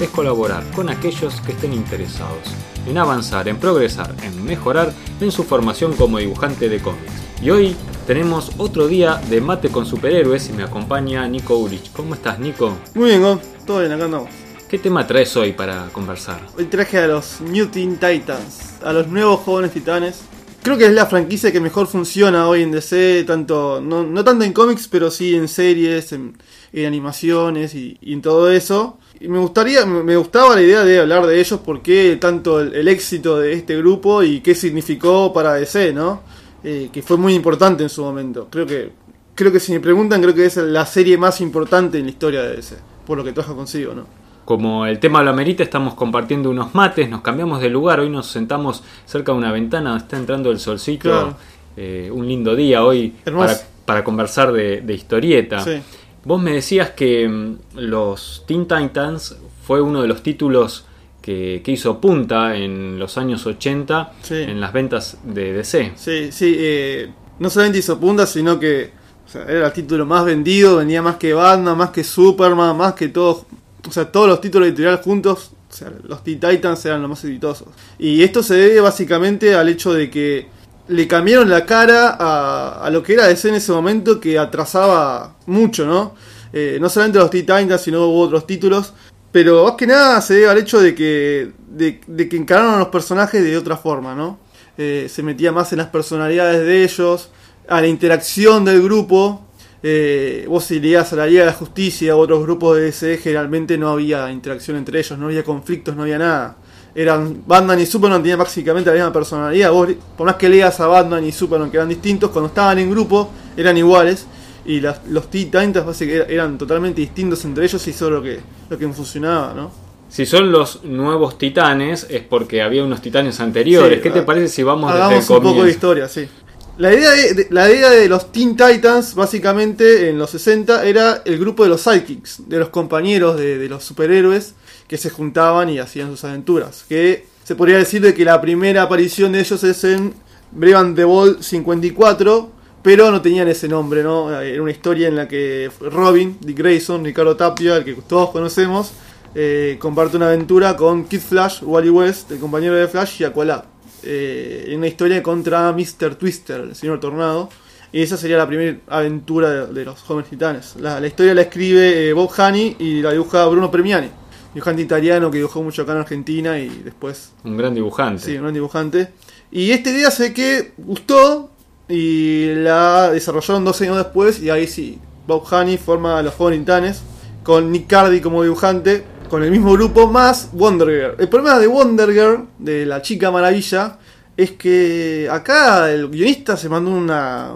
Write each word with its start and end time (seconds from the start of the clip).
es 0.00 0.08
colaborar 0.10 0.64
con 0.74 0.88
aquellos 0.88 1.40
que 1.40 1.52
estén 1.52 1.72
interesados 1.72 2.48
en 2.86 2.98
avanzar, 2.98 3.48
en 3.48 3.58
progresar, 3.58 4.14
en 4.22 4.44
mejorar 4.44 4.92
en 5.20 5.30
su 5.30 5.44
formación 5.44 5.94
como 5.94 6.18
dibujante 6.18 6.68
de 6.68 6.80
cómics. 6.80 7.12
Y 7.40 7.50
hoy 7.50 7.76
tenemos 8.06 8.52
otro 8.58 8.86
día 8.86 9.20
de 9.30 9.40
mate 9.40 9.68
con 9.70 9.86
superhéroes 9.86 10.48
y 10.50 10.52
me 10.52 10.62
acompaña 10.62 11.26
Nico 11.28 11.56
Urich. 11.56 11.92
¿Cómo 11.92 12.14
estás, 12.14 12.38
Nico? 12.38 12.76
Muy 12.94 13.10
bien, 13.10 13.22
Gon. 13.22 13.40
Todo 13.66 13.80
bien, 13.80 13.92
acá 13.92 14.04
andamos. 14.04 14.30
¿Qué 14.68 14.78
tema 14.78 15.06
traes 15.06 15.36
hoy 15.36 15.52
para 15.52 15.88
conversar? 15.92 16.40
Hoy 16.58 16.64
traje 16.64 16.98
a 16.98 17.06
los 17.06 17.40
New 17.40 17.66
Teen 17.68 17.96
Titans, 17.96 18.74
a 18.82 18.92
los 18.92 19.06
nuevos 19.08 19.40
jóvenes 19.40 19.72
titanes. 19.72 20.22
Creo 20.62 20.78
que 20.78 20.86
es 20.86 20.92
la 20.92 21.06
franquicia 21.06 21.52
que 21.52 21.60
mejor 21.60 21.86
funciona 21.86 22.48
hoy 22.48 22.62
en 22.62 22.72
DC, 22.72 23.24
tanto 23.26 23.80
no, 23.80 24.02
no 24.02 24.24
tanto 24.24 24.44
en 24.44 24.52
cómics, 24.52 24.88
pero 24.88 25.10
sí 25.10 25.34
en 25.34 25.46
series, 25.46 26.12
en, 26.12 26.36
en 26.72 26.86
animaciones 26.86 27.74
y, 27.74 27.98
y 28.00 28.14
en 28.14 28.22
todo 28.22 28.50
eso. 28.50 28.98
Y 29.20 29.28
me 29.28 29.38
gustaría, 29.38 29.86
me 29.86 30.16
gustaba 30.16 30.54
la 30.54 30.62
idea 30.62 30.82
de 30.84 30.98
hablar 31.00 31.26
de 31.26 31.40
ellos, 31.40 31.60
porque 31.64 32.18
tanto 32.20 32.60
el, 32.60 32.74
el 32.74 32.88
éxito 32.88 33.38
de 33.38 33.52
este 33.52 33.76
grupo 33.76 34.22
y 34.22 34.40
qué 34.40 34.54
significó 34.54 35.32
para 35.32 35.54
DC, 35.54 35.92
¿no? 35.92 36.20
Eh, 36.62 36.88
que 36.92 37.02
fue 37.02 37.16
muy 37.16 37.34
importante 37.34 37.82
en 37.82 37.88
su 37.88 38.02
momento. 38.02 38.48
Creo 38.50 38.66
que, 38.66 38.90
creo 39.34 39.52
que 39.52 39.60
si 39.60 39.72
me 39.72 39.80
preguntan, 39.80 40.20
creo 40.20 40.34
que 40.34 40.46
es 40.46 40.56
la 40.56 40.84
serie 40.84 41.16
más 41.16 41.40
importante 41.40 41.98
en 41.98 42.04
la 42.04 42.10
historia 42.10 42.42
de 42.42 42.56
DC, 42.56 42.76
por 43.06 43.16
lo 43.18 43.24
que 43.24 43.32
trajo 43.32 43.54
consigo, 43.54 43.94
¿no? 43.94 44.06
Como 44.44 44.84
el 44.84 44.98
tema 44.98 45.22
lo 45.22 45.30
amerita, 45.30 45.62
estamos 45.62 45.94
compartiendo 45.94 46.50
unos 46.50 46.74
mates, 46.74 47.08
nos 47.08 47.22
cambiamos 47.22 47.60
de 47.62 47.70
lugar, 47.70 48.00
hoy 48.00 48.10
nos 48.10 48.26
sentamos 48.26 48.82
cerca 49.06 49.32
de 49.32 49.38
una 49.38 49.52
ventana, 49.52 49.96
está 49.96 50.18
entrando 50.18 50.50
el 50.50 50.58
solcito, 50.58 51.08
Claro. 51.08 51.36
eh, 51.78 52.10
un 52.12 52.26
lindo 52.28 52.54
día 52.54 52.84
hoy 52.84 53.14
Hermoso. 53.24 53.46
para, 53.46 53.60
para 53.86 54.04
conversar 54.04 54.52
de, 54.52 54.82
de 54.82 54.92
historieta. 54.94 55.60
Sí. 55.64 55.80
Vos 56.24 56.40
me 56.40 56.52
decías 56.52 56.90
que 56.90 57.28
mm, 57.28 57.58
los 57.76 58.44
Teen 58.46 58.66
Titans 58.66 59.36
fue 59.66 59.80
uno 59.80 60.02
de 60.02 60.08
los 60.08 60.22
títulos 60.22 60.84
que, 61.22 61.62
que 61.64 61.72
hizo 61.72 62.00
punta 62.00 62.54
en 62.56 62.98
los 62.98 63.16
años 63.18 63.46
80 63.46 64.12
Sí. 64.22 64.34
en 64.34 64.60
las 64.60 64.72
ventas 64.72 65.18
de 65.24 65.52
DC. 65.54 65.92
Sí, 65.96 66.32
sí, 66.32 66.54
eh, 66.58 67.10
no 67.38 67.48
solamente 67.50 67.78
hizo 67.78 67.98
punta, 67.98 68.26
sino 68.26 68.58
que 68.60 68.90
o 69.26 69.28
sea, 69.28 69.44
era 69.44 69.66
el 69.68 69.72
título 69.72 70.04
más 70.04 70.24
vendido, 70.24 70.76
vendía 70.76 71.00
más 71.02 71.16
que 71.16 71.32
Batman, 71.32 71.76
más 71.78 71.90
que 71.90 72.04
Superman, 72.04 72.76
más 72.76 72.92
que 72.94 73.08
todos, 73.08 73.46
o 73.88 73.90
sea, 73.90 74.10
todos 74.12 74.28
los 74.28 74.40
títulos 74.40 74.68
editoriales 74.68 75.00
juntos, 75.00 75.52
o 75.70 75.74
sea, 75.74 75.90
los 76.04 76.22
Teen 76.22 76.38
Titans 76.38 76.84
eran 76.84 77.00
los 77.00 77.08
más 77.10 77.24
exitosos. 77.24 77.68
Y 77.98 78.22
esto 78.22 78.42
se 78.42 78.54
debe 78.54 78.80
básicamente 78.80 79.54
al 79.54 79.68
hecho 79.70 79.92
de 79.94 80.10
que 80.10 80.46
le 80.88 81.08
cambiaron 81.08 81.48
la 81.48 81.64
cara 81.64 82.16
a, 82.18 82.90
lo 82.90 83.02
que 83.02 83.14
era 83.14 83.26
DC 83.26 83.48
en 83.48 83.54
ese 83.54 83.72
momento 83.72 84.20
que 84.20 84.38
atrasaba 84.38 85.36
mucho, 85.46 85.86
¿no? 85.86 86.14
Eh, 86.52 86.78
no 86.80 86.88
solamente 86.88 87.18
los 87.18 87.30
Teen 87.30 87.46
Titans, 87.46 87.80
sino 87.80 88.06
hubo 88.06 88.20
otros 88.20 88.46
títulos. 88.46 88.92
Pero 89.32 89.64
más 89.64 89.74
que 89.74 89.86
nada 89.86 90.20
se 90.20 90.34
debe 90.34 90.48
al 90.48 90.58
hecho 90.58 90.80
de 90.80 90.94
que, 90.94 91.52
de, 91.68 92.00
de 92.06 92.28
que 92.28 92.36
encararon 92.36 92.74
a 92.74 92.78
los 92.78 92.88
personajes 92.88 93.42
de 93.42 93.56
otra 93.56 93.76
forma, 93.76 94.14
¿no? 94.14 94.38
Eh, 94.76 95.06
se 95.08 95.22
metía 95.22 95.52
más 95.52 95.72
en 95.72 95.78
las 95.78 95.88
personalidades 95.88 96.64
de 96.64 96.84
ellos, 96.84 97.30
a 97.68 97.80
la 97.80 97.86
interacción 97.86 98.64
del 98.64 98.82
grupo. 98.82 99.46
Eh, 99.82 100.46
vos 100.48 100.64
si 100.64 100.80
leías 100.80 101.12
a 101.12 101.16
la 101.16 101.26
Liga 101.26 101.40
de 101.40 101.46
la 101.46 101.52
Justicia 101.52 102.16
u 102.16 102.18
otros 102.18 102.42
grupos 102.42 102.76
de 102.76 102.84
DC, 102.84 103.18
generalmente 103.18 103.76
no 103.76 103.90
había 103.90 104.30
interacción 104.30 104.76
entre 104.76 104.98
ellos, 104.98 105.18
no 105.18 105.26
había 105.26 105.44
conflictos, 105.44 105.94
no 105.94 106.02
había 106.02 106.18
nada. 106.18 106.56
Eran 106.94 107.42
Batman 107.46 107.80
y 107.80 107.86
Superman 107.86 108.22
tenían 108.22 108.38
básicamente 108.38 108.88
la 108.90 108.94
misma 108.96 109.12
personalidad. 109.12 109.72
Vos, 109.72 109.88
por 110.16 110.26
más 110.26 110.36
que 110.36 110.48
leas 110.48 110.78
a 110.80 110.86
Batman 110.86 111.24
y 111.24 111.32
Superman 111.32 111.70
que 111.70 111.76
eran 111.76 111.88
distintos, 111.88 112.30
cuando 112.30 112.48
estaban 112.48 112.78
en 112.78 112.90
grupo 112.90 113.30
eran 113.56 113.76
iguales. 113.76 114.26
Y 114.66 114.80
las- 114.80 115.00
los 115.08 115.28
Titans 115.28 115.84
básicamente 115.84 116.32
eran 116.32 116.56
totalmente 116.56 117.00
distintos 117.00 117.44
entre 117.44 117.64
ellos 117.64 117.86
y 117.86 117.90
eso 117.90 118.06
es 118.06 118.12
lo 118.12 118.22
que, 118.22 118.40
lo 118.70 118.78
que 118.78 118.88
funcionaba, 118.88 119.52
¿no? 119.54 119.70
Si 120.08 120.24
son 120.24 120.52
los 120.52 120.84
nuevos 120.84 121.36
titanes, 121.38 122.06
es 122.08 122.22
porque 122.22 122.62
había 122.62 122.84
unos 122.84 123.02
titanes 123.02 123.40
anteriores. 123.40 123.96
Sí, 123.98 124.02
¿Qué 124.02 124.10
te 124.10 124.22
parece 124.22 124.48
si 124.48 124.62
vamos 124.62 124.86
desde 124.92 124.98
el 125.00 125.04
Hagamos 125.06 125.30
un 125.30 125.42
poco 125.42 125.64
de 125.64 125.70
historia, 125.70 126.08
sí. 126.08 126.28
La 126.76 126.92
idea 126.92 127.10
de, 127.12 127.34
de- 127.34 127.46
la 127.50 127.70
idea 127.70 127.90
de 127.90 128.08
los 128.08 128.32
Teen 128.32 128.56
Titans, 128.56 129.14
básicamente 129.14 130.08
en 130.10 130.18
los 130.18 130.30
60, 130.30 130.84
era 130.84 131.22
el 131.24 131.38
grupo 131.38 131.62
de 131.62 131.68
los 131.68 131.82
sidekicks, 131.82 132.48
de 132.48 132.58
los 132.58 132.70
compañeros 132.70 133.36
de, 133.38 133.58
de 133.58 133.68
los 133.68 133.84
superhéroes 133.84 134.54
que 134.88 134.98
se 134.98 135.08
juntaban 135.10 135.68
y 135.70 135.78
hacían 135.78 136.10
sus 136.10 136.24
aventuras. 136.24 136.84
Que 136.88 137.26
se 137.44 137.54
podría 137.54 137.78
decir 137.78 138.00
de 138.02 138.12
que 138.14 138.24
la 138.24 138.40
primera 138.40 138.82
aparición 138.82 139.32
de 139.32 139.40
ellos 139.40 139.62
es 139.62 139.84
en 139.84 140.14
Brave 140.50 140.94
the 140.94 141.04
Bold 141.04 141.42
54, 141.42 142.50
pero 142.82 143.10
no 143.12 143.22
tenían 143.22 143.46
ese 143.48 143.68
nombre, 143.68 144.02
¿no? 144.02 144.40
Era 144.40 144.60
una 144.60 144.70
historia 144.72 145.06
en 145.08 145.16
la 145.16 145.28
que 145.28 145.70
Robin, 145.80 146.36
Dick 146.40 146.58
Grayson, 146.58 147.04
Ricardo 147.04 147.36
Tapia, 147.36 147.76
el 147.76 147.84
que 147.84 147.94
todos 147.94 148.30
conocemos, 148.30 148.90
eh, 149.36 149.76
comparte 149.80 150.16
una 150.16 150.26
aventura 150.26 150.76
con 150.76 151.04
Kid 151.04 151.20
Flash, 151.20 151.62
Wally 151.62 151.90
West, 151.90 152.32
el 152.32 152.38
compañero 152.40 152.74
de 152.74 152.88
Flash, 152.88 153.20
y 153.20 153.24
Aqualad. 153.24 153.64
Eh, 154.04 154.66
en 154.68 154.78
una 154.78 154.86
historia 154.86 155.22
contra 155.22 155.72
Mr. 155.72 156.14
Twister, 156.16 156.60
el 156.60 156.74
señor 156.74 157.00
Tornado. 157.00 157.48
Y 157.92 158.02
esa 158.02 158.16
sería 158.16 158.36
la 158.36 158.46
primera 158.46 158.78
aventura 158.88 159.50
de, 159.50 159.72
de 159.72 159.84
los 159.84 160.00
jóvenes 160.00 160.28
titanes. 160.28 160.74
La, 160.80 161.00
la 161.00 161.06
historia 161.06 161.32
la 161.32 161.42
escribe 161.42 162.08
eh, 162.08 162.12
Bob 162.12 162.30
Haney 162.36 162.76
y 162.78 163.00
la 163.02 163.12
dibuja 163.12 163.46
Bruno 163.46 163.70
Premiani. 163.70 164.08
Dibujante 164.52 164.82
italiano 164.82 165.30
que 165.30 165.38
dibujó 165.38 165.62
mucho 165.62 165.82
acá 165.82 165.92
en 165.92 165.98
Argentina 165.98 166.58
y 166.58 166.68
después 166.68 167.32
Un 167.44 167.56
gran 167.56 167.74
dibujante. 167.74 168.22
Sí, 168.22 168.36
un 168.36 168.42
gran 168.42 168.54
dibujante. 168.54 169.08
Y 169.50 169.70
esta 169.70 169.90
idea 169.90 170.10
sé 170.10 170.32
que 170.34 170.72
gustó 170.76 171.50
y 171.88 172.54
la 172.54 173.10
desarrollaron 173.12 173.64
dos 173.64 173.80
años 173.82 173.96
después 173.96 174.40
y 174.40 174.50
ahí 174.50 174.66
sí, 174.66 174.98
Bob 175.26 175.44
Haney 175.52 175.76
forma 175.76 176.18
a 176.18 176.22
los 176.22 176.34
Jóvenes 176.34 176.60
Titanes 176.60 177.02
con 177.44 177.70
Nick 177.70 177.86
Cardy 177.86 178.20
como 178.20 178.42
dibujante, 178.42 179.04
con 179.28 179.42
el 179.42 179.50
mismo 179.50 179.72
grupo 179.72 180.06
más 180.10 180.50
Wonder 180.52 180.88
Girl. 180.88 181.14
El 181.18 181.28
problema 181.28 181.58
de 181.58 181.66
Wonder 181.66 182.12
Girl, 182.12 182.46
de 182.58 182.86
la 182.86 183.02
chica 183.02 183.30
maravilla, 183.30 183.98
es 184.36 184.52
que 184.52 185.28
acá 185.30 185.90
el 185.90 186.08
guionista 186.08 186.56
se 186.56 186.68
mandó 186.68 186.90
una... 186.90 187.52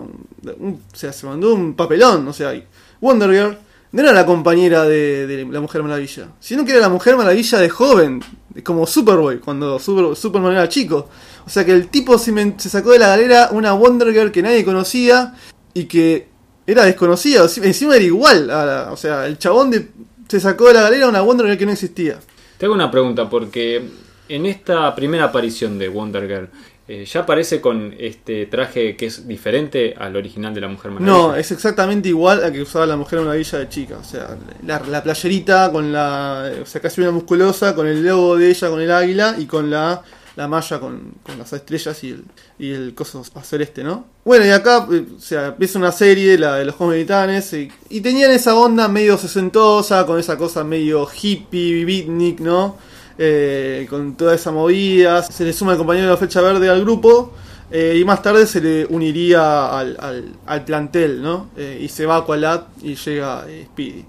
un- 0.59 0.81
o 0.93 0.97
sea, 0.97 1.13
se 1.13 1.27
mandó 1.27 1.55
un 1.55 1.75
papelón, 1.75 2.27
o 2.29 2.33
sea, 2.33 2.53
Wonder 3.01 3.31
Girl 3.31 3.59
no 3.93 4.03
era 4.03 4.13
la 4.13 4.27
compañera 4.27 4.85
de, 4.85 5.27
de 5.27 5.45
la 5.47 5.61
Mujer 5.61 5.83
Maravilla, 5.83 6.29
sino 6.41 6.65
que 6.65 6.73
era 6.73 6.81
la 6.81 6.89
Mujer 6.89 7.17
Maravilla 7.17 7.59
de 7.59 7.69
joven, 7.71 8.21
como 8.65 8.87
Superboy, 8.87 9.39
cuando 9.39 9.79
Super- 9.79 10.15
Superman 10.17 10.53
era 10.53 10.69
chico. 10.69 11.09
O 11.47 11.51
sea 11.51 11.65
que 11.65 11.73
el 11.73 11.89
tipo 11.89 12.19
se, 12.19 12.33
sacó 12.59 12.91
de 12.93 12.99
la 12.99 13.09
galera 13.09 13.49
una 13.53 13.73
Wonder 13.73 14.13
Girl 14.13 14.31
que 14.31 14.43
nadie 14.43 14.65
conocía 14.65 15.35
y 15.75 15.85
que 15.85 16.29
era 16.67 16.85
desconocida, 16.85 17.47
encima 17.63 17.97
era 17.97 18.05
igual, 18.05 18.51
o 18.91 18.97
sea, 18.97 19.27
el 19.27 19.39
chabón 19.39 19.71
de- 19.71 19.89
se 20.29 20.41
sacó 20.41 20.69
de 20.69 20.75
la 20.75 20.83
galera 20.83 21.09
una 21.09 21.23
Wonder 21.23 21.47
Girl 21.47 21.59
que 21.59 21.67
no 21.67 21.73
existía. 21.73 22.19
Te 22.59 22.67
hago 22.67 22.75
una 22.75 22.91
pregunta, 22.91 23.29
porque 23.29 23.83
en 24.29 24.47
esta 24.47 24.95
primera 24.95 25.25
aparición 25.25 25.79
de 25.79 25.89
Wonder 25.89 26.29
Girl, 26.29 26.49
eh, 26.87 27.05
ya 27.05 27.21
aparece 27.21 27.61
con 27.61 27.95
este 27.99 28.47
traje 28.47 28.97
que 28.97 29.07
es 29.07 29.29
diferente 29.29 29.95
al 29.99 30.17
original 30.17 30.55
de 30.55 30.63
la 30.63 30.69
Mujer 30.69 30.91
Maravilla. 30.91 31.13
No, 31.13 31.35
es 31.37 31.51
exactamente 31.51 32.09
igual 32.09 32.43
a 32.43 32.51
que 32.51 32.63
usaba 32.63 32.87
la 32.87 32.97
Mujer 32.97 33.21
Maravilla 33.21 33.59
de 33.59 33.69
chica. 33.69 33.99
O 33.99 34.05
sea, 34.05 34.39
la, 34.67 34.81
la 34.89 35.03
playerita 35.03 35.71
con 35.71 35.93
la. 35.93 36.51
O 36.63 36.67
sea, 36.67 36.81
casi 36.81 37.03
una 37.03 37.11
musculosa, 37.11 37.75
con 37.75 37.87
el 37.87 38.03
logo 38.03 38.37
de 38.37 38.51
ella, 38.51 38.71
con 38.71 38.81
el 38.81 38.91
águila 38.91 39.35
y 39.39 39.45
con 39.45 39.71
la, 39.71 40.03
la 40.39 40.47
malla 40.47 40.79
con, 40.79 41.15
las 41.37 41.53
estrellas 41.53 42.05
y 42.05 42.11
el, 42.11 42.25
y 42.61 42.71
el 42.71 42.95
coso 42.95 43.25
celeste, 43.43 43.83
¿no? 43.83 44.05
Bueno, 44.25 44.47
y 44.47 44.51
acá, 44.51 44.87
eh, 44.93 45.05
o 45.17 45.21
sea, 45.21 45.49
empieza 45.49 45.81
una 45.81 45.91
serie, 45.91 46.39
la 46.39 46.55
de 46.55 46.65
los 46.65 46.77
jóvenes 46.77 47.07
titanes, 47.07 47.53
y, 47.91 48.01
tenían 48.01 48.31
esa 48.31 48.55
onda 48.55 48.87
medio 48.87 49.19
sesentosa, 49.19 50.07
con 50.07 50.21
esa 50.21 50.39
cosa 50.39 50.63
medio 50.63 51.09
hippie, 51.09 51.85
beatnik, 51.85 52.39
¿no? 52.39 52.77
Eh, 53.19 53.89
con 53.91 54.17
toda 54.17 54.37
esa 54.37 54.53
movida. 54.53 55.25
Se 55.25 55.45
le 55.45 55.53
suma 55.53 55.73
el 55.73 55.79
compañero 55.79 56.07
de 56.07 56.13
la 56.13 56.17
flecha 56.17 56.41
verde 56.41 56.69
al 56.69 56.83
grupo. 56.83 57.33
eh, 57.73 57.99
y 58.01 58.05
más 58.05 58.23
tarde 58.23 58.47
se 58.47 58.61
le 58.61 58.87
uniría 58.87 59.77
al, 59.77 60.33
al, 60.47 60.65
plantel, 60.65 61.21
¿no? 61.21 61.49
Eh, 61.57 61.81
y 61.83 61.89
se 61.89 62.07
va 62.07 62.15
a 62.15 62.19
Aqualad 62.19 62.63
y 62.81 62.95
llega 62.95 63.45
Speedy. 63.65 64.05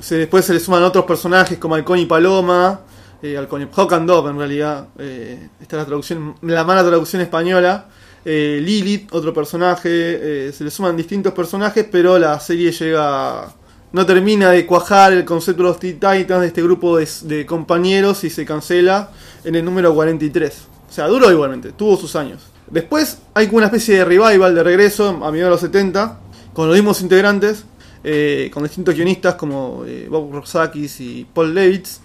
Se, 0.00 0.16
después 0.16 0.44
se 0.44 0.52
le 0.52 0.60
suman 0.60 0.82
otros 0.82 1.06
personajes 1.06 1.56
como 1.56 1.76
Halcón 1.76 1.98
y 1.98 2.04
Paloma. 2.04 2.91
Eh, 3.22 3.32
y 3.40 3.76
Hawk 3.76 3.92
and 3.92 4.08
Dove, 4.08 4.30
en 4.30 4.38
realidad. 4.38 4.88
Eh, 4.98 5.48
esta 5.60 5.76
es 5.76 5.82
la 5.82 5.86
traducción, 5.86 6.34
la 6.42 6.64
mala 6.64 6.84
traducción 6.84 7.22
española. 7.22 7.86
Eh, 8.24 8.60
Lilith, 8.62 9.12
otro 9.12 9.32
personaje. 9.32 9.88
eh, 10.48 10.52
se 10.52 10.64
le 10.64 10.70
suman 10.70 10.96
distintos 10.96 11.32
personajes, 11.32 11.86
pero 11.90 12.18
la 12.18 12.38
serie 12.40 12.72
llega 12.72 13.54
no 13.92 14.06
termina 14.06 14.50
de 14.50 14.64
cuajar 14.64 15.12
el 15.12 15.24
concepto 15.24 15.62
de 15.62 15.68
los 15.68 15.78
Teen 15.78 15.94
Titans, 15.94 16.40
de 16.40 16.46
este 16.46 16.62
grupo 16.62 16.96
de, 16.96 17.46
compañeros, 17.46 18.24
y 18.24 18.30
se 18.30 18.44
cancela 18.46 19.10
en 19.44 19.54
el 19.54 19.64
número 19.64 19.94
43. 19.94 20.62
O 20.88 20.92
sea, 20.92 21.08
duró 21.08 21.30
igualmente, 21.30 21.72
tuvo 21.72 21.96
sus 21.98 22.16
años. 22.16 22.42
Después 22.70 23.18
hay 23.34 23.46
como 23.46 23.58
una 23.58 23.66
especie 23.66 23.98
de 23.98 24.04
revival 24.06 24.54
de 24.54 24.62
regreso 24.62 25.08
a 25.08 25.30
mediados 25.30 25.60
de 25.60 25.68
los 25.68 25.72
70, 25.72 26.20
con 26.54 26.68
los 26.68 26.76
mismos 26.76 27.02
integrantes, 27.02 27.64
eh, 28.02 28.50
con 28.52 28.62
distintos 28.62 28.94
guionistas 28.94 29.34
como 29.34 29.84
Bob 30.08 30.32
Rosakis 30.32 31.00
y 31.00 31.26
Paul 31.32 31.54
Leitz, 31.54 32.00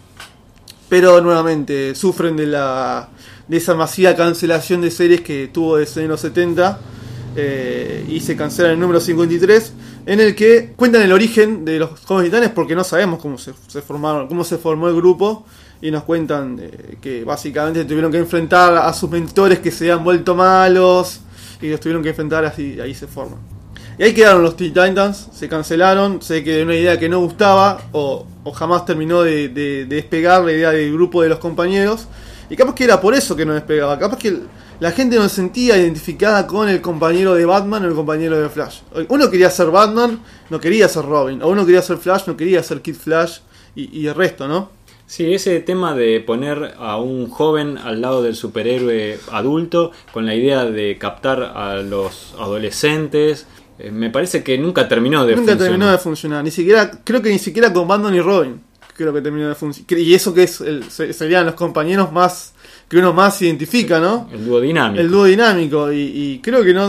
pero 0.90 1.22
nuevamente 1.22 1.96
sufren 1.96 2.36
de 2.38 2.48
la 2.48 3.10
de 3.48 3.58
esa 3.58 3.76
masiva 3.76 4.16
cancelación 4.16 4.82
de 4.82 4.92
series 4.92 5.22
que 5.22 5.48
tuvo 5.48 5.78
desde 5.78 6.08
los 6.08 6.20
70 6.20 6.80
eh, 7.36 8.06
y 8.10 8.20
se 8.20 8.36
cancela 8.36 8.72
el 8.72 8.80
número 8.80 9.00
53 9.00 9.74
en 10.06 10.20
el 10.20 10.36
que 10.36 10.74
cuentan 10.76 11.02
el 11.02 11.12
origen 11.14 11.64
de 11.66 11.80
los 11.80 12.00
jóvenes 12.02 12.32
titanes 12.32 12.50
porque 12.50 12.76
no 12.76 12.84
sabemos 12.84 13.20
cómo 13.20 13.38
se, 13.38 13.54
formaron 13.82 14.28
cómo 14.28 14.44
se 14.44 14.58
formó 14.58 14.88
el 14.88 14.96
grupo 14.96 15.46
y 15.82 15.92
nos 15.92 16.04
cuentan 16.04 16.60
eh, 16.62 16.98
que 17.02 17.24
básicamente 17.24 17.86
tuvieron 17.86 18.12
que 18.12 18.18
enfrentar 18.18 18.76
a 18.78 18.92
sus 18.94 19.10
mentores 19.10 19.60
que 19.60 19.72
se 19.72 19.92
han 19.92 20.04
vuelto 20.04 20.36
malos 20.36 21.22
y 21.62 21.70
los 21.70 21.80
tuvieron 21.80 22.04
que 22.04 22.10
enfrentar 22.10 22.46
así 22.46 22.80
ahí 22.80 22.94
se 22.94 23.08
forman 23.08 23.57
y 23.98 24.04
ahí 24.04 24.14
quedaron 24.14 24.44
los 24.44 24.56
Teen 24.56 24.74
Titans, 24.74 25.30
se 25.34 25.50
cancelaron, 25.50 26.22
sé 26.22 26.44
que 26.44 26.54
de 26.58 26.64
una 26.64 26.76
idea 26.76 27.00
que 27.00 27.10
no 27.10 27.20
gustaba 27.20 27.82
o, 27.92 28.26
o 28.44 28.52
jamás 28.52 28.86
terminó 28.86 29.24
de, 29.24 29.50
de- 29.50 29.86
de 29.86 29.96
despegar 29.96 30.44
la 30.44 30.52
idea 30.52 30.72
del 30.72 30.94
grupo 30.94 31.22
de 31.24 31.30
los 31.30 31.40
compañeros. 31.40 32.08
Y 32.50 32.56
capaz 32.56 32.76
que 32.76 32.84
era 32.86 33.02
por 33.02 33.14
eso 33.14 33.36
que 33.36 33.46
no 33.46 33.54
despegaba, 33.54 33.98
capaz 34.00 34.18
que 34.20 34.38
la 34.80 34.92
gente 34.92 35.16
no 35.18 35.24
se 35.24 35.36
sentía 35.36 35.76
identificada 35.78 36.46
con 36.48 36.70
el 36.70 36.80
compañero 36.82 37.34
de 37.34 37.46
Batman 37.46 37.84
o 37.84 37.88
el 37.88 37.96
compañero 37.96 38.40
de 38.40 38.48
Flash. 38.50 38.80
Uno 39.10 39.30
quería 39.30 39.50
ser 39.50 39.68
Batman, 39.72 40.20
no 40.50 40.60
quería 40.60 40.88
ser 40.88 41.04
Robin, 41.06 41.42
o 41.42 41.48
uno 41.50 41.66
quería 41.66 41.82
ser 41.82 41.98
Flash, 41.98 42.24
no 42.28 42.38
quería 42.38 42.62
ser 42.64 42.82
Kid 42.82 42.96
Flash 42.96 43.40
y 43.76 44.08
el 44.08 44.16
resto, 44.16 44.48
¿no? 44.48 44.70
Sí, 45.08 45.34
ese 45.34 45.60
tema 45.62 45.96
de 45.96 46.20
poner 46.20 46.74
a 46.80 46.98
un 46.98 47.30
joven 47.30 47.78
al 47.78 48.02
lado 48.02 48.22
del 48.22 48.36
superhéroe 48.36 49.18
adulto 49.32 49.92
con 50.12 50.26
la 50.26 50.36
idea 50.36 50.66
de 50.66 50.98
captar 50.98 51.42
a 51.44 51.78
los 51.78 52.36
adolescentes, 52.38 53.48
eh, 53.80 53.92
me 53.92 54.10
parece 54.10 54.44
que 54.44 54.58
nunca 54.58 54.88
terminó 54.88 55.26
de 55.26 55.36
Nunca 55.36 55.52
funcionar. 55.54 55.64
terminó 55.70 55.92
de 55.92 55.98
funcionar, 55.98 56.44
ni 56.44 56.52
siquiera, 56.52 56.92
creo 57.04 57.22
que 57.22 57.30
ni 57.30 57.40
siquiera 57.40 57.72
con 57.74 57.88
Batman 57.88 58.16
y 58.16 58.22
Robin, 58.22 58.62
creo 58.96 59.14
que 59.14 59.22
terminó 59.22 59.48
de 59.50 59.56
funcionar. 59.56 60.00
Y 60.00 60.14
eso 60.14 60.34
que 60.34 60.44
es 60.44 60.62
el- 60.62 60.84
se- 60.90 61.14
serían 61.14 61.46
los 61.46 61.56
compañeros 61.56 62.12
más 62.12 62.54
que 62.90 62.98
uno 62.98 63.14
más 63.14 63.42
identifica, 63.42 64.00
¿no? 64.00 64.30
El 64.32 64.46
dúo 64.46 64.62
dinámico. 64.62 65.02
El 65.02 65.12
dúo 65.12 65.26
dinámico 65.26 65.92
y, 65.92 66.00
y 66.00 66.40
creo 66.40 66.64
que 66.64 66.74
no 66.74 66.86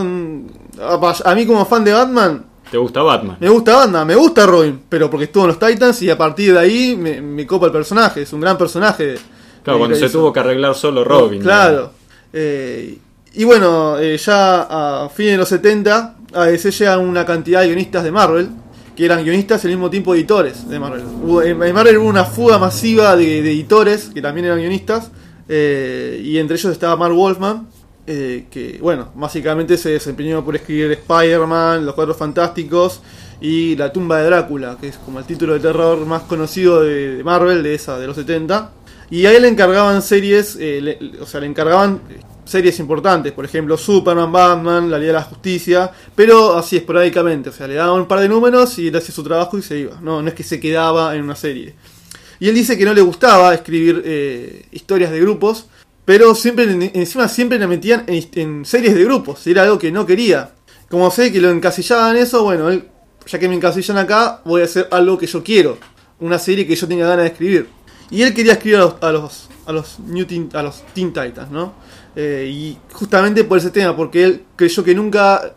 a, 0.81 1.35
mí 1.35 1.45
como 1.45 1.65
fan 1.65 1.83
de 1.83 1.91
Batman 1.91 2.45
¿Te 2.71 2.77
gusta 2.77 3.01
Batman? 3.01 3.37
me 3.39 3.49
gusta 3.49 3.75
Batman, 3.75 4.07
me 4.07 4.15
gusta 4.15 4.45
Robin, 4.45 4.79
pero 4.87 5.09
porque 5.09 5.25
estuvo 5.25 5.43
en 5.43 5.49
los 5.49 5.59
Titans 5.59 6.01
y 6.03 6.09
a 6.09 6.17
partir 6.17 6.53
de 6.53 6.59
ahí 6.59 6.95
me, 6.95 7.19
me 7.21 7.45
copa 7.47 7.65
el 7.65 7.71
personaje, 7.71 8.21
es 8.21 8.31
un 8.31 8.39
gran 8.41 8.57
personaje. 8.57 9.15
Claro, 9.63 9.77
Eh, 9.77 9.79
cuando 9.79 9.95
se 9.95 10.01
Grayson. 10.01 10.21
tuvo 10.21 10.31
que 10.33 10.39
arreglar 10.39 10.75
solo 10.75 11.03
Robin. 11.03 11.41
Claro. 11.41 11.91
Eh, 12.31 12.97
y 13.33 13.43
bueno, 13.43 13.97
eh, 13.99 14.17
ya 14.17 15.03
a 15.05 15.09
fines 15.09 15.33
de 15.33 15.37
los 15.37 15.49
70, 15.49 16.15
a 16.33 16.45
DC 16.45 16.71
llegan 16.71 16.99
una 17.01 17.25
cantidad 17.25 17.61
de 17.61 17.67
guionistas 17.67 18.03
de 18.03 18.11
Marvel, 18.11 18.49
que 18.95 19.05
eran 19.05 19.23
guionistas 19.23 19.63
y 19.63 19.67
al 19.67 19.73
mismo 19.73 19.89
tiempo 19.89 20.13
editores 20.13 20.67
de 20.67 20.79
Marvel. 20.79 21.03
En 21.45 21.73
Marvel 21.73 21.97
hubo 21.97 22.09
una 22.09 22.25
fuga 22.25 22.57
masiva 22.57 23.15
de, 23.15 23.39
editores, 23.39 24.09
que 24.13 24.21
también 24.21 24.45
eran 24.45 24.59
guionistas, 24.59 25.11
eh, 25.47 26.21
y 26.23 26.37
entre 26.37 26.57
ellos 26.57 26.71
estaba 26.71 26.95
Mark 26.95 27.13
Wolfman, 27.15 27.67
eh, 28.07 28.45
que 28.49 28.79
bueno, 28.81 29.09
básicamente 29.15 29.77
se 29.77 29.89
desempeñó 29.91 30.43
por 30.43 30.55
escribir 30.55 30.91
Spider-Man, 30.91 31.85
Los 31.85 31.93
Cuatro 31.95 32.13
Fantásticos 32.15 33.01
y 33.39 33.75
La 33.75 33.93
tumba 33.93 34.17
de 34.17 34.25
Drácula, 34.25 34.77
que 34.81 34.87
es 34.89 34.97
como 34.97 35.19
el 35.19 35.25
título 35.25 35.53
de 35.53 35.59
terror 35.59 36.05
más 36.05 36.23
conocido 36.23 36.81
de, 36.81 37.21
Marvel, 37.23 37.61
de 37.63 37.75
esa, 37.75 37.99
de 37.99 38.07
los 38.07 38.15
70. 38.15 38.71
Y 39.11 39.25
a 39.27 39.31
él 39.35 39.43
le 39.43 39.47
encargaban 39.47 40.01
series, 40.01 40.57
eh, 40.59 40.79
le- 40.81 41.21
o 41.21 41.25
sea, 41.25 41.39
le 41.39 41.47
encargaban 41.47 42.01
eh, 42.09 42.19
series 42.49 42.79
importantes, 42.79 43.31
por 43.31 43.45
ejemplo, 43.45 43.77
Superman, 43.77 44.31
Batman, 44.31 44.89
La 44.89 44.97
Liga 44.97 45.13
de 45.13 45.19
la 45.19 45.23
Justicia, 45.23 45.91
pero 46.15 46.57
así 46.57 46.77
esporádicamente, 46.77 47.49
o 47.49 47.53
sea, 47.53 47.67
le 47.67 47.75
daban 47.75 48.01
un 48.01 48.07
par 48.07 48.19
de 48.19 48.27
números 48.27 48.77
y 48.79 48.87
él 48.87 48.95
hacía 48.95 49.13
su 49.13 49.23
trabajo 49.23 49.57
y 49.57 49.61
se 49.61 49.77
iba. 49.77 49.99
No, 50.01 50.25
es 50.27 50.33
que 50.33 50.43
se 50.43 50.59
quedaba 50.59 51.15
en 51.15 51.23
una 51.23 51.35
serie. 51.35 51.75
Y 52.39 52.49
él 52.49 52.55
dice 52.55 52.77
que 52.77 52.85
no 52.85 52.93
le 52.93 53.01
gustaba 53.01 53.53
escribir 53.53 54.01
eh, 54.05 54.65
historias 54.71 55.11
de 55.11 55.19
grupos, 55.19 55.67
pero 56.05 56.33
siempre 56.33 56.63
encima 56.93 57.27
siempre 57.27 57.59
le 57.59 57.67
metían 57.67 58.05
en, 58.07 58.65
series 58.65 58.95
de 58.95 59.03
grupos, 59.03 59.45
era 59.45 59.63
algo 59.63 59.77
que 59.77 59.91
no 59.91 60.05
quería. 60.05 60.51
Como 60.89 61.11
sé 61.11 61.31
que 61.31 61.39
lo 61.39 61.51
encasillaban 61.51 62.15
en 62.15 62.23
eso, 62.23 62.43
bueno, 62.43 62.69
él, 62.69 62.87
ya 63.27 63.37
que 63.37 63.47
me 63.47 63.55
encasillan 63.55 63.97
acá, 63.97 64.41
voy 64.43 64.61
a 64.61 64.65
hacer 64.65 64.87
algo 64.89 65.17
que 65.17 65.27
yo 65.27 65.43
quiero, 65.43 65.77
una 66.19 66.39
serie 66.39 66.65
que 66.65 66.75
yo 66.75 66.87
tenga 66.87 67.07
ganas 67.07 67.25
de 67.25 67.31
escribir. 67.31 67.67
Y 68.09 68.23
él 68.23 68.33
quería 68.33 68.53
escribir 68.53 68.79
a 68.79 68.85
los, 68.85 68.95
a 69.03 69.69
a 69.69 69.71
los, 69.71 69.99
New 69.99 70.25
Teen, 70.25 70.49
a 70.53 70.63
los 70.63 70.81
Teen 70.95 71.13
Titans, 71.13 71.51
¿no? 71.51 71.73
Eh, 72.15 72.49
y 72.51 72.77
justamente 72.93 73.43
por 73.43 73.57
ese 73.57 73.69
tema, 73.69 73.95
porque 73.95 74.23
él 74.23 74.43
creyó 74.55 74.83
que 74.83 74.95
nunca 74.95 75.53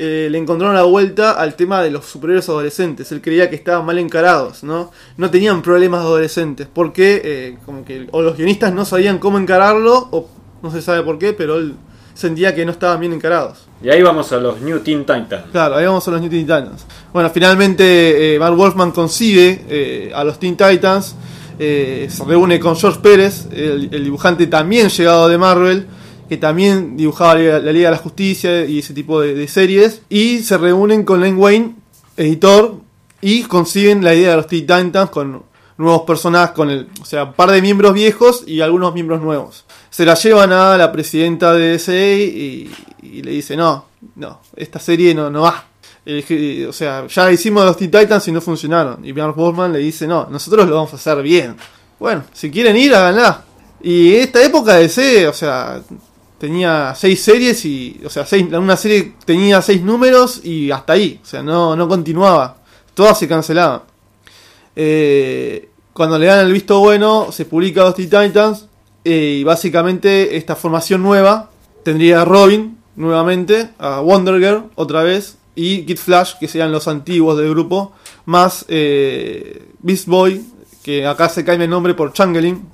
eh, 0.00 0.28
le 0.30 0.38
encontraron 0.38 0.76
la 0.76 0.84
vuelta 0.84 1.32
al 1.32 1.54
tema 1.56 1.82
de 1.82 1.90
los 1.90 2.06
superhéroes 2.06 2.48
adolescentes. 2.48 3.10
Él 3.10 3.20
creía 3.20 3.50
que 3.50 3.56
estaban 3.56 3.84
mal 3.84 3.98
encarados, 3.98 4.62
¿no? 4.62 4.92
No 5.16 5.28
tenían 5.28 5.60
problemas 5.60 6.02
adolescentes, 6.02 6.68
porque 6.72 7.20
eh, 7.24 7.58
como 7.66 7.84
que 7.84 8.06
o 8.12 8.22
los 8.22 8.36
guionistas 8.36 8.72
no 8.72 8.84
sabían 8.84 9.18
cómo 9.18 9.38
encararlo, 9.38 10.08
o 10.12 10.28
no 10.62 10.70
se 10.70 10.82
sabe 10.82 11.02
por 11.02 11.18
qué, 11.18 11.32
pero 11.32 11.56
él 11.56 11.74
sentía 12.14 12.54
que 12.54 12.64
no 12.64 12.70
estaban 12.70 13.00
bien 13.00 13.12
encarados. 13.12 13.66
Y 13.82 13.90
ahí 13.90 14.00
vamos 14.00 14.32
a 14.32 14.36
los 14.36 14.60
New 14.60 14.78
Teen 14.80 15.00
Titans. 15.00 15.46
Claro, 15.50 15.74
ahí 15.74 15.86
vamos 15.86 16.06
a 16.06 16.10
los 16.12 16.20
New 16.20 16.30
Teen 16.30 16.42
Titans. 16.42 16.86
Bueno, 17.12 17.28
finalmente 17.30 18.34
eh, 18.34 18.38
Mark 18.38 18.54
Wolfman 18.54 18.92
consigue 18.92 20.12
a 20.14 20.22
los 20.22 20.38
Teen 20.38 20.56
Titans. 20.56 21.16
Eh, 21.58 22.08
se 22.10 22.24
reúne 22.24 22.60
con 22.60 22.76
George 22.76 23.00
Pérez, 23.00 23.46
el, 23.52 23.90
dibujante 23.90 24.46
también 24.46 24.88
llegado 24.88 25.28
de 25.28 25.38
Marvel, 25.38 25.86
que 26.28 26.36
también 26.36 26.96
dibujaba 26.96 27.34
la, 27.36 27.58
Liga- 27.72 27.88
de 27.88 27.96
la 27.96 27.96
Justicia 28.02 28.64
y 28.64 28.78
ese 28.80 28.94
tipo 28.94 29.20
de, 29.20 29.34
de 29.34 29.48
series. 29.48 30.02
Y 30.08 30.40
se 30.40 30.58
reúnen 30.58 31.04
con 31.04 31.20
Len 31.20 31.36
Wayne, 31.38 31.74
editor, 32.16 32.76
y 33.20 33.42
consiguen 33.44 34.04
la 34.04 34.14
idea 34.14 34.30
de 34.30 34.36
los 34.36 34.46
Teen 34.46 34.62
Titans 34.66 35.10
con 35.10 35.42
nuevos 35.78 36.02
personajes, 36.02 36.50
con 36.54 36.70
el, 36.70 36.88
o 37.00 37.04
sea, 37.04 37.24
un 37.24 37.32
par 37.34 37.50
de 37.50 37.62
miembros 37.62 37.94
viejos 37.94 38.44
y 38.46 38.60
algunos 38.60 38.94
miembros 38.94 39.22
nuevos. 39.22 39.64
Se 39.90 40.04
la 40.04 40.14
llevan 40.14 40.52
a 40.52 40.76
la 40.76 40.92
presidenta 40.92 41.52
de 41.54 41.68
DC 41.72 42.18
y, 42.18 42.70
y 43.02 43.22
le 43.22 43.30
dice, 43.30 43.56
no, 43.56 43.86
no, 44.16 44.40
esta 44.56 44.78
serie 44.80 45.14
no, 45.14 45.30
no 45.30 45.42
va. 45.42 45.67
O 46.68 46.72
sea, 46.72 47.06
ya 47.06 47.30
hicimos 47.30 47.64
los 47.64 47.76
Teen 47.76 47.90
Titans 47.90 48.26
y 48.28 48.32
no 48.32 48.40
funcionaron. 48.40 49.04
Y 49.04 49.12
Mark 49.12 49.36
Wolfman 49.36 49.72
le 49.72 49.80
dice, 49.80 50.06
no, 50.06 50.26
nosotros 50.30 50.66
lo 50.66 50.76
vamos 50.76 50.92
a 50.94 50.96
hacer 50.96 51.22
bien. 51.22 51.56
Bueno, 51.98 52.24
si 52.32 52.50
quieren 52.50 52.76
ir, 52.76 52.94
háganla. 52.94 53.44
Y 53.82 54.14
esta 54.14 54.42
época 54.42 54.74
de 54.74 54.82
DC, 54.82 55.28
o 55.28 55.32
sea, 55.32 55.82
tenía 56.38 56.94
seis 56.96 57.22
series 57.22 57.64
y, 57.66 58.00
o 58.04 58.10
sea, 58.10 58.24
seis, 58.24 58.46
una 58.52 58.76
serie 58.76 59.14
tenía 59.24 59.60
seis 59.60 59.82
números 59.82 60.40
y 60.44 60.70
hasta 60.70 60.94
ahí. 60.94 61.20
O 61.22 61.26
sea, 61.26 61.42
no, 61.42 61.76
no 61.76 61.86
continuaba. 61.86 62.56
Todas 62.94 63.18
se 63.18 63.28
cancelaban. 63.28 63.82
Eh, 64.74 65.68
cuando 65.92 66.18
le 66.18 66.26
dan 66.26 66.46
el 66.46 66.52
visto 66.52 66.78
bueno, 66.80 67.32
se 67.32 67.44
publica 67.44 67.82
los 67.82 67.94
Teen 67.94 68.08
Titans. 68.08 68.66
eh, 69.04 69.38
y 69.40 69.44
básicamente 69.44 70.36
esta 70.36 70.56
formación 70.56 71.02
nueva 71.02 71.50
tendría 71.82 72.22
a 72.22 72.24
Robin 72.24 72.78
nuevamente, 72.96 73.70
a 73.78 74.00
Wonder 74.00 74.38
Girl 74.38 74.70
otra 74.74 75.02
vez. 75.02 75.37
Y 75.60 75.82
Kid 75.82 75.96
Flash, 75.96 76.34
que 76.38 76.46
serían 76.46 76.70
los 76.70 76.86
antiguos 76.86 77.36
del 77.36 77.50
grupo. 77.50 77.92
Más 78.26 78.64
eh, 78.68 79.70
Beast 79.80 80.06
Boy, 80.06 80.40
que 80.84 81.04
acá 81.04 81.28
se 81.28 81.44
cambia 81.44 81.64
el 81.64 81.70
nombre 81.70 81.94
por 81.94 82.12
Changeling, 82.12 82.64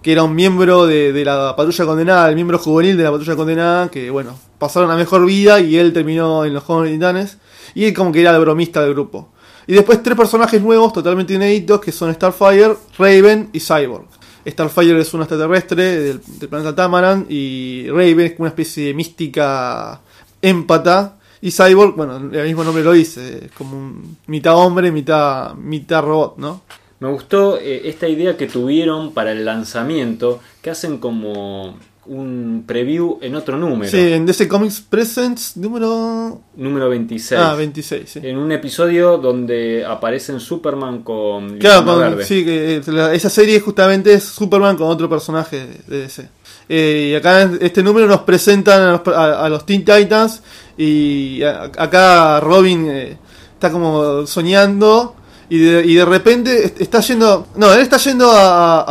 que 0.00 0.12
era 0.12 0.22
un 0.22 0.36
miembro 0.36 0.86
de, 0.86 1.24
la 1.24 1.56
patrulla 1.56 1.84
condenada, 1.84 2.28
el 2.28 2.36
miembro 2.36 2.56
juvenil 2.60 2.96
de 2.96 3.02
la 3.02 3.10
patrulla 3.10 3.34
condenada, 3.34 3.90
que 3.90 4.10
bueno, 4.10 4.38
pasaron 4.58 4.92
a 4.92 4.96
mejor 4.96 5.26
vida 5.26 5.58
y 5.58 5.76
él 5.76 5.92
terminó 5.92 6.44
en 6.44 6.54
los 6.54 6.62
Jóvenes 6.62 6.92
Titanes. 6.92 7.38
Y 7.74 7.86
él 7.86 7.94
como 7.94 8.12
que 8.12 8.20
era 8.20 8.30
el 8.30 8.40
bromista 8.40 8.80
del 8.80 8.94
grupo. 8.94 9.32
Y 9.66 9.72
después 9.72 10.00
tres 10.00 10.16
personajes 10.16 10.62
nuevos, 10.62 10.92
totalmente 10.92 11.34
inéditos, 11.34 11.80
que 11.80 11.90
son 11.90 12.14
Starfire, 12.14 12.76
Raven 12.96 13.50
y 13.52 13.58
Cyborg. 13.58 14.06
Starfire 14.46 15.00
es 15.00 15.12
un 15.14 15.22
extraterrestre 15.22 15.82
del, 15.98 16.20
del 16.38 16.48
planeta 16.48 16.76
Tamaran 16.76 17.26
y 17.28 17.88
Raven 17.88 18.20
es 18.20 18.34
una 18.38 18.50
especie 18.50 18.86
de 18.86 18.94
mística 18.94 20.00
empata. 20.40 21.16
Y 21.42 21.50
Cyborg, 21.52 21.94
bueno, 21.96 22.16
el 22.16 22.46
mismo 22.46 22.64
nombre 22.64 22.84
lo 22.84 22.92
dice, 22.92 23.46
es 23.46 23.52
como 23.52 23.76
un 23.76 24.16
mitad 24.26 24.56
hombre, 24.56 24.92
mitad, 24.92 25.54
mitad 25.54 26.02
robot, 26.02 26.36
¿no? 26.38 26.62
Me 27.00 27.08
gustó 27.08 27.58
eh, 27.58 27.88
esta 27.88 28.06
idea 28.08 28.36
que 28.36 28.46
tuvieron 28.46 29.12
para 29.14 29.32
el 29.32 29.44
lanzamiento, 29.46 30.40
que 30.60 30.68
hacen 30.70 30.98
como 30.98 31.78
un 32.06 32.64
preview 32.66 33.18
en 33.22 33.36
otro 33.36 33.56
número, 33.56 33.90
Sí, 33.90 34.12
en 34.12 34.26
DC 34.26 34.48
Comics 34.48 34.80
Presents 34.80 35.56
número... 35.56 36.40
número 36.56 36.88
26. 36.90 37.40
Ah, 37.40 37.54
26, 37.54 38.10
sí. 38.10 38.20
En 38.22 38.36
un 38.36 38.50
episodio 38.52 39.16
donde 39.16 39.84
aparecen 39.86 40.40
Superman 40.40 41.02
con 41.02 41.58
Claro, 41.58 41.84
con- 41.86 41.98
Verde. 42.00 42.24
sí, 42.24 42.44
que 42.44 42.76
eh, 42.76 42.82
la- 42.88 43.14
esa 43.14 43.30
serie 43.30 43.60
justamente 43.60 44.12
es 44.12 44.24
Superman 44.24 44.76
con 44.76 44.88
otro 44.88 45.08
personaje 45.08 45.66
de 45.86 45.98
DC. 46.02 46.28
Eh, 46.68 47.10
y 47.12 47.14
acá 47.14 47.42
en 47.42 47.58
este 47.60 47.82
número 47.82 48.06
nos 48.06 48.20
presentan 48.22 48.80
a 48.82 48.92
los, 48.92 49.08
a- 49.16 49.44
a 49.44 49.48
los 49.48 49.64
Teen 49.66 49.84
Titans 49.84 50.42
y 50.84 51.42
a- 51.42 51.70
acá 51.76 52.40
Robin 52.40 52.86
eh, 52.90 53.18
está 53.54 53.70
como 53.70 54.26
soñando 54.26 55.14
Y 55.48 55.58
de, 55.58 55.84
y 55.84 55.94
de 55.94 56.04
repente 56.04 56.64
est- 56.64 56.80
está 56.80 57.00
yendo. 57.00 57.48
No, 57.56 57.72
él 57.74 57.80
está 57.80 57.96
yendo 57.98 58.30
a, 58.30 58.84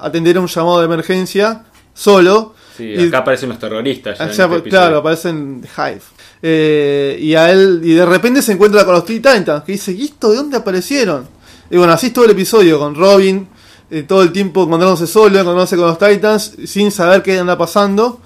a 0.00 0.06
atender 0.06 0.36
a 0.36 0.40
un 0.40 0.46
llamado 0.46 0.80
de 0.80 0.84
emergencia 0.84 1.64
solo. 1.94 2.54
Sí, 2.76 2.84
y- 2.96 3.08
acá 3.08 3.18
aparecen 3.18 3.48
los 3.48 3.58
terroristas. 3.58 4.18
ya 4.18 4.44
este 4.44 4.68
claro, 4.68 4.98
aparecen 4.98 5.62
Hive. 5.76 6.00
Eh, 6.42 7.18
y 7.20 7.34
a 7.34 7.50
él, 7.50 7.80
y 7.82 7.94
de 7.94 8.04
repente 8.06 8.42
se 8.42 8.52
encuentra 8.52 8.84
con 8.84 8.94
los 8.94 9.04
Teen 9.04 9.20
Titans, 9.22 9.64
que 9.64 9.72
dice, 9.72 9.92
¿y 9.92 10.04
esto 10.04 10.30
de 10.30 10.36
dónde 10.36 10.56
aparecieron? 10.58 11.26
Y 11.70 11.76
bueno, 11.78 11.92
así 11.94 12.06
es 12.08 12.12
todo 12.12 12.26
el 12.26 12.30
episodio, 12.32 12.78
con 12.78 12.94
Robin, 12.94 13.48
eh, 13.90 14.02
todo 14.06 14.22
el 14.22 14.30
tiempo 14.30 14.62
encontrándose 14.64 15.06
solo, 15.06 15.38
encontrándose 15.40 15.76
con 15.76 15.86
los 15.88 15.98
Titans, 15.98 16.52
sin 16.66 16.90
saber 16.92 17.22
qué 17.22 17.38
anda 17.38 17.56
pasando. 17.58 18.20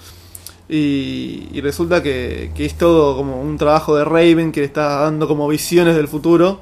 Y, 0.75 1.49
y 1.53 1.61
resulta 1.61 2.03
que, 2.03 2.51
que 2.55 2.65
es 2.65 2.79
todo 2.79 3.15
como 3.15 3.43
un 3.43 3.59
trabajo 3.59 3.95
de 3.97 4.05
Raven 4.05 4.53
que 4.53 4.61
le 4.61 4.67
está 4.67 5.01
dando 5.01 5.29
como 5.29 5.47
visiones 5.47 5.95
del 5.97 6.09
futuro. 6.09 6.61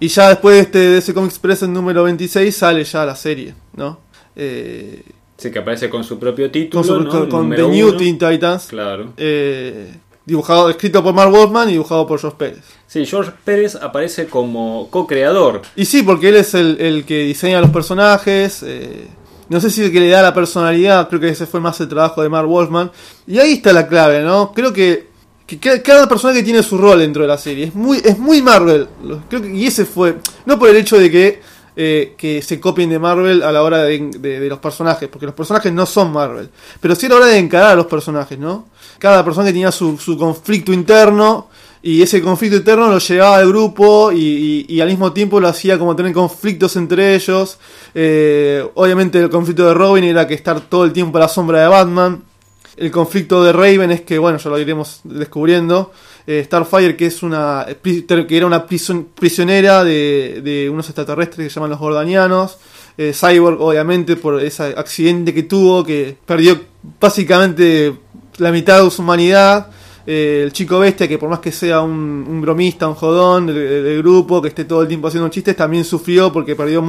Y 0.00 0.08
ya 0.08 0.30
después 0.30 0.54
de, 0.56 0.60
este, 0.62 0.78
de 0.78 0.98
ese 0.98 1.12
Comic 1.12 1.30
Express 1.30 1.62
en 1.64 1.74
número 1.74 2.02
26 2.04 2.56
sale 2.56 2.82
ya 2.84 3.04
la 3.04 3.14
serie, 3.14 3.54
¿no? 3.76 3.98
Eh, 4.36 5.02
Sí, 5.36 5.50
que 5.50 5.58
aparece 5.58 5.88
con 5.90 6.04
su 6.04 6.18
propio 6.18 6.50
título. 6.50 7.28
con, 7.28 7.50
The 7.50 7.62
New 7.68 7.88
uno. 7.88 7.96
Teen 7.96 8.18
Titans. 8.18 8.66
Claro. 8.68 9.12
Eh, 9.16 9.90
dibujado, 10.26 10.68
escrito 10.68 11.02
por 11.02 11.14
Mark 11.14 11.30
Wolfman 11.30 11.68
y 11.70 11.72
dibujado 11.72 12.06
por 12.06 12.20
George 12.20 12.36
Pérez. 12.38 12.64
Sí, 12.86 13.06
George 13.06 13.32
Pérez 13.44 13.74
aparece 13.74 14.26
como 14.26 14.88
co-creador. 14.90 15.62
Y 15.76 15.86
sí, 15.86 16.02
porque 16.02 16.28
él 16.28 16.36
es 16.36 16.52
el, 16.54 16.78
el 16.80 17.04
que 17.06 17.24
diseña 17.24 17.60
los 17.62 17.70
personajes. 17.70 18.62
eh, 18.66 19.06
no 19.50 19.60
sé 19.60 19.68
si 19.70 19.92
que 19.92 20.00
le 20.00 20.08
da 20.08 20.22
la 20.22 20.32
personalidad, 20.32 21.08
creo 21.08 21.20
que 21.20 21.28
ese 21.28 21.44
fue 21.46 21.60
más 21.60 21.78
el 21.80 21.88
trabajo 21.88 22.22
de 22.22 22.28
Mark 22.30 22.48
Wolfman. 22.48 22.90
Y 23.26 23.38
ahí 23.38 23.52
está 23.54 23.72
la 23.72 23.86
clave, 23.86 24.22
¿no? 24.22 24.52
Creo 24.54 24.72
que, 24.72 25.08
que 25.46 25.58
ca- 25.58 25.82
cada 25.82 26.08
personaje 26.08 26.42
tiene 26.42 26.62
su 26.62 26.78
rol 26.78 27.00
dentro 27.00 27.22
de 27.22 27.28
la 27.28 27.36
serie. 27.36 27.66
Es 27.66 27.74
muy, 27.74 28.00
es 28.04 28.18
muy 28.18 28.40
Marvel. 28.40 28.88
Creo 29.28 29.42
que, 29.42 29.48
y 29.54 29.66
ese 29.66 29.84
fue. 29.84 30.16
No 30.46 30.58
por 30.58 30.68
el 30.70 30.76
hecho 30.76 30.98
de 30.98 31.10
que, 31.10 31.40
eh, 31.76 32.14
que 32.16 32.40
se 32.42 32.58
copien 32.60 32.88
de 32.90 32.98
Marvel 32.98 33.42
a 33.42 33.52
la 33.52 33.62
hora 33.62 33.82
de, 33.84 34.10
de- 34.18 34.40
de 34.40 34.48
los 34.48 34.58
personajes, 34.60 35.08
porque 35.08 35.26
los 35.26 35.34
personajes 35.34 35.72
no 35.72 35.84
son 35.84 36.12
Marvel. 36.12 36.48
Pero 36.80 36.94
sí 36.94 37.06
a 37.06 37.08
la 37.10 37.16
hora 37.16 37.26
de 37.26 37.38
encarar 37.38 37.72
a 37.72 37.76
los 37.76 37.86
personajes, 37.86 38.38
¿no? 38.38 38.68
Cada 38.98 39.24
personaje 39.24 39.52
tenía 39.52 39.72
su, 39.72 39.98
su 39.98 40.16
conflicto 40.16 40.72
interno. 40.72 41.48
Y 41.82 42.02
ese 42.02 42.20
conflicto 42.20 42.56
interno 42.58 42.88
lo 42.88 42.98
llevaba 42.98 43.36
al 43.38 43.48
grupo 43.48 44.12
y, 44.12 44.66
y- 44.68 44.80
al 44.82 44.88
mismo 44.88 45.12
tiempo 45.12 45.40
lo 45.40 45.48
hacía 45.48 45.78
como 45.78 45.96
tener 45.96 46.12
conflictos 46.12 46.76
entre 46.76 47.14
ellos. 47.14 47.58
Eh, 47.94 48.62
obviamente 48.74 49.18
el 49.18 49.30
conflicto 49.30 49.66
de 49.66 49.72
Robin 49.72 50.04
era 50.04 50.26
que 50.26 50.34
estar 50.34 50.60
todo 50.60 50.84
el 50.84 50.92
tiempo 50.92 51.16
a 51.16 51.22
la 51.22 51.28
sombra 51.28 51.62
de 51.62 51.68
Batman. 51.68 52.22
El 52.76 52.90
conflicto 52.90 53.42
de 53.42 53.52
Raven 53.52 53.90
es 53.90 54.02
que, 54.02 54.18
bueno, 54.18 54.38
ya 54.38 54.50
lo 54.50 54.58
iremos 54.58 55.00
descubriendo. 55.04 55.90
Eh, 56.26 56.42
Starfire, 56.44 56.96
que 56.96 57.06
es 57.06 57.22
una 57.22 57.66
que 57.82 58.36
era 58.36 58.46
una 58.46 58.66
prisionera 58.66 59.82
de, 59.82 60.40
de 60.44 60.68
unos 60.70 60.86
extraterrestres 60.86 61.46
que 61.46 61.50
se 61.50 61.54
llaman 61.54 61.70
los 61.70 61.78
Gordanianos. 61.78 62.58
Eh, 62.98 63.12
Cyborg, 63.14 63.60
obviamente, 63.60 64.16
por 64.16 64.42
ese 64.42 64.74
accidente 64.76 65.32
que 65.32 65.44
tuvo, 65.44 65.82
que 65.84 66.16
perdió 66.26 66.60
básicamente 67.00 67.94
la 68.38 68.52
mitad 68.52 68.82
de 68.84 68.90
su 68.90 69.00
humanidad. 69.02 69.68
Eh, 70.06 70.42
el 70.44 70.52
chico 70.52 70.78
bestia, 70.78 71.06
que 71.06 71.18
por 71.18 71.28
más 71.28 71.40
que 71.40 71.52
sea 71.52 71.80
un, 71.80 72.40
bromista, 72.40 72.88
un 72.88 72.94
jodón 72.94 73.46
del, 73.46 73.98
grupo, 73.98 74.40
que 74.40 74.48
esté 74.48 74.64
todo 74.64 74.82
el 74.82 74.88
tiempo 74.88 75.08
haciendo 75.08 75.28
chistes, 75.28 75.56
también 75.56 75.84
sufrió 75.84 76.32
porque 76.32 76.56
perdió 76.56 76.82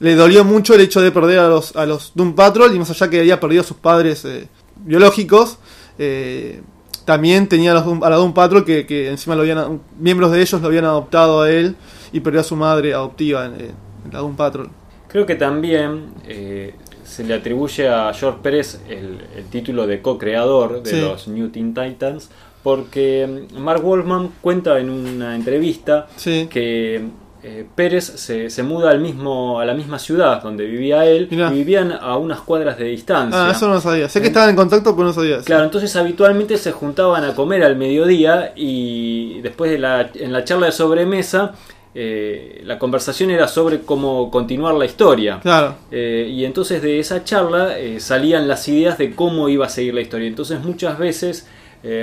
le 0.00 0.16
dolió 0.16 0.44
mucho 0.44 0.74
el 0.74 0.80
hecho 0.80 1.00
de 1.00 1.12
perder 1.12 1.38
a 1.38 1.48
los, 1.48 1.76
a 1.76 1.86
los 1.86 2.12
Doom 2.14 2.34
Patrol 2.34 2.74
y 2.74 2.78
más 2.78 2.90
allá 2.90 3.08
que 3.08 3.20
había 3.20 3.38
perdido 3.38 3.62
a 3.62 3.64
sus 3.64 3.76
padres 3.76 4.24
eh, 4.24 4.48
biológicos, 4.76 5.58
eh, 5.98 6.60
también 7.04 7.48
tenía 7.48 7.70
a, 7.70 7.74
los 7.74 8.02
a 8.02 8.10
la 8.10 8.16
Doom 8.16 8.34
Patrol 8.34 8.64
que, 8.64 8.86
que 8.86 9.08
encima 9.08 9.36
lo 9.36 9.42
habían, 9.42 9.80
miembros 9.98 10.32
de 10.32 10.42
ellos 10.42 10.60
lo 10.60 10.66
habían 10.66 10.84
adoptado 10.84 11.42
a 11.42 11.50
él 11.50 11.76
y 12.12 12.20
perdió 12.20 12.40
a 12.40 12.44
su 12.44 12.56
madre 12.56 12.92
adoptiva 12.92 13.46
en, 13.46 13.54
en 13.54 14.12
la 14.12 14.18
Doom 14.18 14.34
Patrol. 14.34 14.68
Creo 15.14 15.26
que 15.26 15.36
también 15.36 16.06
eh, 16.26 16.74
se 17.14 17.24
le 17.24 17.34
atribuye 17.34 17.88
a 17.88 18.12
George 18.12 18.38
Pérez 18.42 18.80
el, 18.88 19.18
el 19.36 19.44
título 19.50 19.86
de 19.86 20.02
co-creador 20.02 20.82
de 20.82 20.90
Sí. 20.90 21.00
los 21.00 21.28
New 21.28 21.48
Teen 21.50 21.72
Titans, 21.74 22.30
porque 22.62 23.46
mm, 23.52 23.58
Mark 23.58 23.82
Wolfman 23.82 24.30
cuenta 24.40 24.78
en 24.78 24.90
una 24.90 25.34
entrevista 25.36 26.06
Sí. 26.16 26.48
que 26.50 27.02
eh, 27.46 27.66
Pérez 27.74 28.04
se, 28.06 28.48
se 28.48 28.62
muda 28.62 28.90
al 28.90 29.00
mismo, 29.00 29.60
a 29.60 29.66
la 29.66 29.74
misma 29.74 29.98
ciudad 29.98 30.42
donde 30.42 30.64
vivía 30.64 31.04
él 31.04 31.28
Mirá. 31.30 31.50
y 31.52 31.56
vivían 31.58 31.92
a 31.92 32.16
unas 32.16 32.40
cuadras 32.40 32.78
de 32.78 32.86
distancia. 32.86 33.48
Ah, 33.48 33.50
eso 33.50 33.68
no 33.68 33.74
lo 33.74 33.80
sabía. 33.82 34.08
Sé 34.08 34.22
que 34.22 34.28
estaban 34.28 34.48
en 34.48 34.56
contacto, 34.56 34.96
pero 34.96 35.08
no 35.08 35.12
sabía. 35.12 35.40
Claro, 35.42 35.64
entonces 35.64 35.94
habitualmente 35.94 36.56
se 36.56 36.72
juntaban 36.72 37.22
a 37.22 37.34
comer 37.34 37.62
al 37.62 37.76
mediodía 37.76 38.52
y 38.56 39.42
después 39.42 39.70
de 39.70 39.78
la, 39.78 40.08
en 40.14 40.32
la 40.32 40.42
charla 40.44 40.66
de 40.66 40.72
sobremesa 40.72 41.52
eh, 41.94 42.62
la 42.64 42.78
conversación 42.78 43.30
era 43.30 43.46
sobre 43.46 43.82
cómo 43.82 44.30
continuar 44.30 44.74
la 44.74 44.84
historia. 44.84 45.38
Claro. 45.40 45.76
Eh, 45.90 46.28
y 46.30 46.44
entonces 46.44 46.82
de 46.82 46.98
esa 46.98 47.22
charla 47.22 47.78
eh, 47.78 48.00
salían 48.00 48.48
las 48.48 48.66
ideas 48.68 48.98
de 48.98 49.14
cómo 49.14 49.48
iba 49.48 49.66
a 49.66 49.68
seguir 49.68 49.94
la 49.94 50.00
historia. 50.00 50.26
Entonces 50.26 50.60
muchas 50.60 50.98
veces 50.98 51.46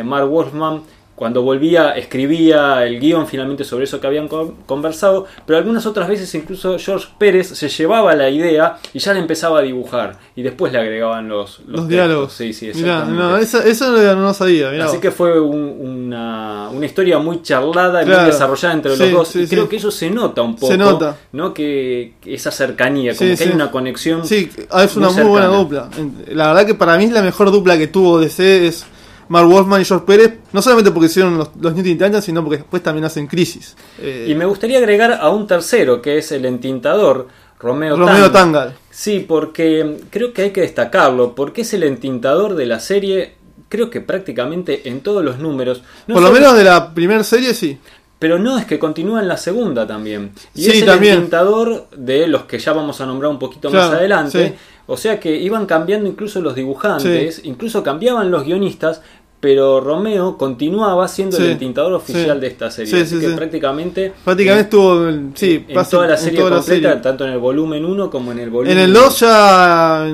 Mark 0.04 0.30
Wolfman 0.30 0.84
cuando 1.22 1.44
volvía 1.44 1.92
escribía 1.92 2.84
el 2.84 3.00
guion 3.00 3.28
finalmente 3.28 3.64
sobre 3.64 3.84
eso 3.84 4.02
que 4.02 4.08
habían 4.08 4.28
con- 4.28 4.56
conversado, 4.66 5.28
pero 5.46 5.60
algunas 5.60 5.86
otras 5.86 6.08
veces 6.10 6.34
incluso 6.34 6.80
George 6.80 7.10
Pérez 7.20 7.48
se 7.50 7.70
llevaba 7.70 8.16
la 8.16 8.28
idea 8.28 8.78
y 8.92 8.98
ya 8.98 9.14
la 9.14 9.20
empezaba 9.20 9.60
a 9.60 9.62
dibujar 9.62 10.18
y 10.36 10.42
después 10.42 10.74
le 10.74 10.80
agregaban 10.80 11.28
los, 11.30 11.62
diálogos. 11.88 12.34
Sí, 12.34 12.54
sí, 12.54 12.72
Mirá, 12.74 13.06
no, 13.06 13.38
eso, 13.38 13.62
eso 13.62 13.92
no, 14.16 14.34
sabía. 14.34 14.72
mirá 14.72 14.86
Así 14.86 14.98
que 14.98 15.12
fue 15.12 15.40
un- 15.40 15.78
una, 15.80 16.70
una 16.74 16.86
historia 16.88 17.20
muy 17.20 17.44
charlada 17.44 18.02
y 18.02 18.06
Claro. 18.06 18.24
muy 18.24 18.32
desarrollada 18.32 18.74
entre 18.74 18.96
Sí, 18.96 19.04
los 19.04 19.12
dos. 19.12 19.28
sí, 19.28 19.42
y 19.44 19.48
creo 19.48 19.64
sí. 19.66 19.70
que 19.70 19.76
eso 19.76 19.92
se 19.92 20.10
nota 20.10 20.42
un 20.42 20.56
poco. 20.56 20.72
Se 20.72 20.78
nota. 20.80 21.18
¿no? 21.34 21.54
Que, 21.54 22.16
que 22.20 22.34
esa 22.34 22.50
cercanía, 22.50 23.16
como 23.16 23.36
que 23.38 23.44
hay 23.44 23.52
una 23.52 23.70
conexión. 23.70 24.26
Sí, 24.26 24.50
es 24.58 24.96
una 24.96 25.10
muy 25.12 25.22
muy, 25.22 25.30
buena 25.30 25.48
dupla. 25.50 25.88
La 26.30 26.48
verdad 26.48 26.66
que 26.66 26.74
para 26.74 26.98
mí 26.98 27.04
es 27.04 27.12
la 27.12 27.22
mejor 27.22 27.52
dupla 27.52 27.78
que 27.78 27.86
tuvo 27.86 28.20
DC 28.20 28.66
es 28.66 28.86
Mark 29.32 29.48
Wolfman 29.48 29.82
y 29.82 29.86
George 29.86 30.06
Pérez. 30.06 30.34
No 30.52 30.62
solamente 30.62 30.92
porque 30.92 31.06
hicieron 31.08 31.38
los, 31.38 31.50
los 31.60 31.74
New 31.74 31.84
Teen 31.84 31.98
Titans, 31.98 32.26
sino 32.26 32.44
porque 32.44 32.58
después 32.58 32.84
también 32.84 33.06
hacen 33.06 33.28
Crisis. 33.28 33.76
Eh, 34.00 34.28
Y 34.30 34.36
me 34.36 34.46
gustaría 34.46 34.78
agregar 34.78 35.14
a 35.22 35.30
un 35.30 35.48
tercero, 35.48 36.02
que 36.02 36.18
es 36.18 36.32
el 36.34 36.46
entintador, 36.46 37.28
Romeo, 37.60 37.96
Romeo 37.96 38.30
Tang. 38.32 38.52
Tangal. 38.54 38.74
Sí, 38.90 39.26
porque 39.26 40.02
creo 40.10 40.34
que 40.34 40.42
hay 40.44 40.52
que 40.52 40.62
destacarlo, 40.62 41.34
porque 41.34 41.62
es 41.62 41.74
el 41.74 41.84
entintador 41.84 42.56
de 42.56 42.66
la 42.66 42.80
serie, 42.82 43.36
creo 43.70 43.90
que 43.90 44.02
prácticamente 44.02 44.90
en 44.90 45.00
todos 45.00 45.24
los 45.24 45.40
números. 45.40 45.82
No 46.08 46.16
Por 46.16 46.24
lo 46.24 46.32
menos 46.32 46.56
de 46.58 46.66
la 46.66 46.94
primera 46.94 47.24
serie, 47.24 47.54
sí. 47.54 47.78
Pero 48.20 48.38
no, 48.38 48.58
es 48.60 48.66
que 48.66 48.78
continúa 48.78 49.20
en 49.22 49.28
la 49.28 49.38
segunda 49.38 49.88
también. 49.88 50.32
Y 50.54 50.64
Sí, 50.66 50.70
es 50.72 50.80
el 50.82 50.86
también. 50.86 51.14
entintador 51.16 51.88
de 51.96 52.28
los 52.28 52.44
que 52.44 52.60
ya 52.60 52.74
vamos 52.74 53.00
a 53.02 53.06
nombrar 53.08 53.32
un 53.32 53.40
poquito 53.40 53.72
más 53.72 53.92
adelante. 53.92 54.50
sí. 54.50 54.54
O 54.88 54.98
sea 54.98 55.20
que 55.22 55.34
iban 55.38 55.68
cambiando 55.68 56.10
incluso 56.10 56.42
los 56.42 56.54
dibujantes, 56.54 57.42
incluso 57.46 57.82
cambiaban 57.82 58.30
los 58.30 58.44
guionistas, 58.44 59.02
pero 59.42 59.82
Romeo 59.82 60.38
continuaba 60.38 61.08
siendo 61.10 61.36
Sí, 61.36 61.44
el 61.44 61.50
entintador 61.52 61.92
oficial 61.94 62.38
sí. 62.38 62.42
de 62.42 62.48
esta 62.48 62.72
serie. 62.72 62.92
Sí, 62.96 63.02
Así 63.02 63.16
sí, 63.20 63.22
que 63.28 63.34
prácticamente... 63.34 64.14
Prácticamente 64.24 64.60
en- 64.62 64.66
estuvo 64.66 65.08
en, 65.10 65.32
sí, 65.36 65.66
en 65.68 65.84
toda 65.90 66.08
la 66.08 66.16
serie 66.18 66.38
toda 66.40 66.52
la 66.52 66.56
completa, 66.58 66.88
serie. 66.90 67.02
tanto 67.02 67.26
en 67.26 67.34
el 67.34 67.40
volumen 67.40 67.84
1 67.84 68.10
como 68.10 68.32
en 68.32 68.40
el 68.40 68.50
volumen 68.52 68.78
En 68.78 68.84
el 68.84 68.94
2 68.94 69.20
ya 69.20 70.08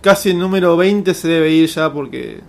casi 0.00 0.30
el 0.30 0.38
número 0.38 0.76
20 0.76 1.12
se 1.12 1.28
debe 1.28 1.50
ir 1.50 1.68
ya 1.68 1.92
porque 1.92 2.40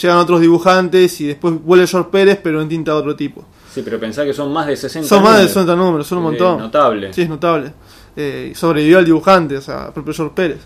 llegan 0.00 0.18
otros 0.18 0.40
dibujantes 0.40 1.20
y 1.20 1.26
después 1.26 1.54
vuelve 1.64 1.86
George 1.86 2.08
Pérez, 2.12 2.38
pero 2.42 2.60
en 2.62 2.68
tinta 2.68 2.92
de 2.92 2.98
otro 2.98 3.16
tipo. 3.16 3.44
Sí, 3.72 3.80
pero 3.82 3.98
pensá 3.98 4.24
que 4.24 4.34
son 4.34 4.52
más 4.52 4.66
de 4.66 4.76
60 4.76 5.08
Son 5.08 5.22
más 5.22 5.32
de 5.32 5.38
números. 5.38 5.52
60 5.52 5.76
números, 5.76 6.06
son 6.06 6.18
un 6.18 6.24
Eh, 6.24 6.26
montón. 6.28 6.58
notable. 6.58 7.12
Sí, 7.14 7.22
es 7.22 7.28
notable. 7.30 7.72
Eh, 8.14 8.52
sobrevivió 8.54 8.98
al 8.98 9.06
dibujante, 9.06 9.56
o 9.56 9.62
sea, 9.62 9.90
propio 9.92 10.12
George 10.12 10.34
Pérez. 10.36 10.58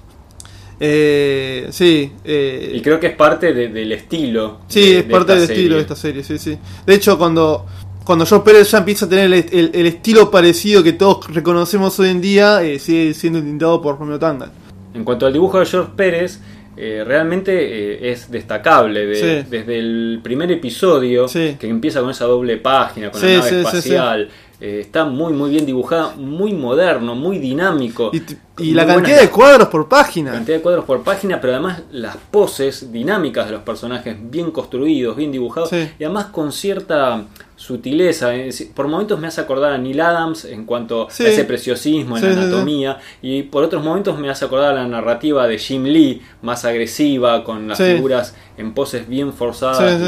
Eh, 0.79 1.69
sí, 1.71 2.13
eh, 2.25 2.73
Y 2.75 2.81
creo 2.83 3.01
que 3.01 3.09
es 3.09 3.17
parte 3.17 3.53
de- 3.55 3.69
del 3.69 3.93
estilo. 3.93 4.61
sí, 4.69 4.81
de- 4.93 4.99
es 4.99 5.03
parte 5.05 5.33
esta 5.33 5.35
del 5.35 5.43
estilo 5.43 5.61
serie. 5.63 5.77
de 5.77 5.81
esta 5.83 5.97
serie, 5.97 6.23
sí, 6.25 6.39
sí. 6.39 6.59
De 6.87 6.95
hecho, 6.95 7.17
cuando, 7.19 7.67
cuando 8.05 8.27
George 8.27 8.45
Pérez 8.45 8.71
ya 8.71 8.79
empieza 8.79 9.07
a 9.07 9.09
tener 9.09 9.25
el, 9.33 9.35
el- 9.53 9.71
el 9.75 9.87
estilo 9.87 10.31
parecido 10.31 10.83
que 10.83 10.93
todos 10.93 11.27
reconocemos 11.33 11.99
hoy 11.99 12.11
en 12.11 12.21
día, 12.21 12.63
eh, 12.63 12.79
sigue 12.79 13.15
siendo 13.15 13.41
tintado 13.41 13.81
por 13.81 13.99
Romeo 13.99 14.19
Tangal. 14.19 14.51
En 14.95 15.05
cuanto 15.05 15.27
al 15.27 15.33
dibujo 15.33 15.59
de 15.59 15.67
George 15.67 15.93
Pérez, 15.97 16.41
eh, 16.79 17.03
realmente 17.07 17.53
eh, 17.55 18.13
es 18.13 18.31
destacable. 18.31 19.07
de- 19.07 19.15
Sí. 19.43 19.49
Desde 19.51 19.79
el 19.79 20.21
primer 20.23 20.53
episodio, 20.53 21.27
Sí. 21.27 21.57
que 21.59 21.69
empieza 21.69 22.01
con 22.03 22.11
esa 22.11 22.27
doble 22.27 22.59
página, 22.59 23.11
con 23.11 23.19
Sí, 23.21 23.29
la 23.29 23.39
nave 23.39 23.61
espacial, 23.61 24.29
eh, 24.61 24.81
está 24.81 25.05
muy 25.05 25.33
muy 25.35 25.51
bien 25.51 25.67
dibujada, 25.67 26.15
muy 26.17 26.53
moderno, 26.55 27.15
muy 27.15 27.39
dinámico. 27.39 28.11
Y, 28.13 28.21
t- 28.21 28.37
y 28.59 28.63
Muy 28.69 28.73
la 28.73 28.87
cantidad 28.87 29.21
de 29.21 29.29
cuadros 29.29 29.69
por 29.69 29.87
página. 29.89 30.33
cantidad 30.33 30.57
de 30.57 30.63
cuadros 30.63 30.85
por 30.87 31.03
página, 31.03 31.41
pero 31.41 31.53
además 31.55 31.83
las 31.93 32.17
poses 32.17 32.91
dinámicas 32.91 33.47
de 33.47 33.53
los 33.53 33.63
personajes 33.63 34.17
bien 34.31 34.51
construidos, 34.51 35.15
bien 35.17 35.31
dibujados 35.31 35.69
Sí. 35.71 35.91
y 35.99 36.05
además 36.05 36.27
con 36.27 36.53
cierta 36.53 37.25
sutileza. 37.57 38.31
Por 38.75 38.89
momentos 38.89 39.19
me 39.21 39.27
hace 39.27 39.41
acordar 39.43 39.73
a 39.73 39.79
Neil 39.79 40.01
Adams 40.01 40.45
en 40.47 40.65
cuanto 40.65 41.09
Sí. 41.11 41.25
a 41.25 41.29
ese 41.29 41.45
preciosismo 41.45 42.17
en 42.17 42.23
Sí, 42.23 42.29
la 42.31 42.43
anatomía 42.43 42.99
y 43.21 43.43
por 43.43 43.63
otros 43.65 43.83
momentos 43.85 44.19
me 44.19 44.31
hace 44.31 44.45
acordar 44.47 44.71
a 44.73 44.75
la 44.83 44.89
narrativa 44.89 45.47
de 45.47 45.59
Jim 45.59 45.85
Lee, 45.85 46.23
más 46.43 46.65
agresiva, 46.65 47.45
con 47.45 47.69
las 47.69 47.79
figuras 47.79 48.35
en 48.57 48.73
poses 48.73 49.07
bien 49.09 49.33
forzadas 49.33 50.01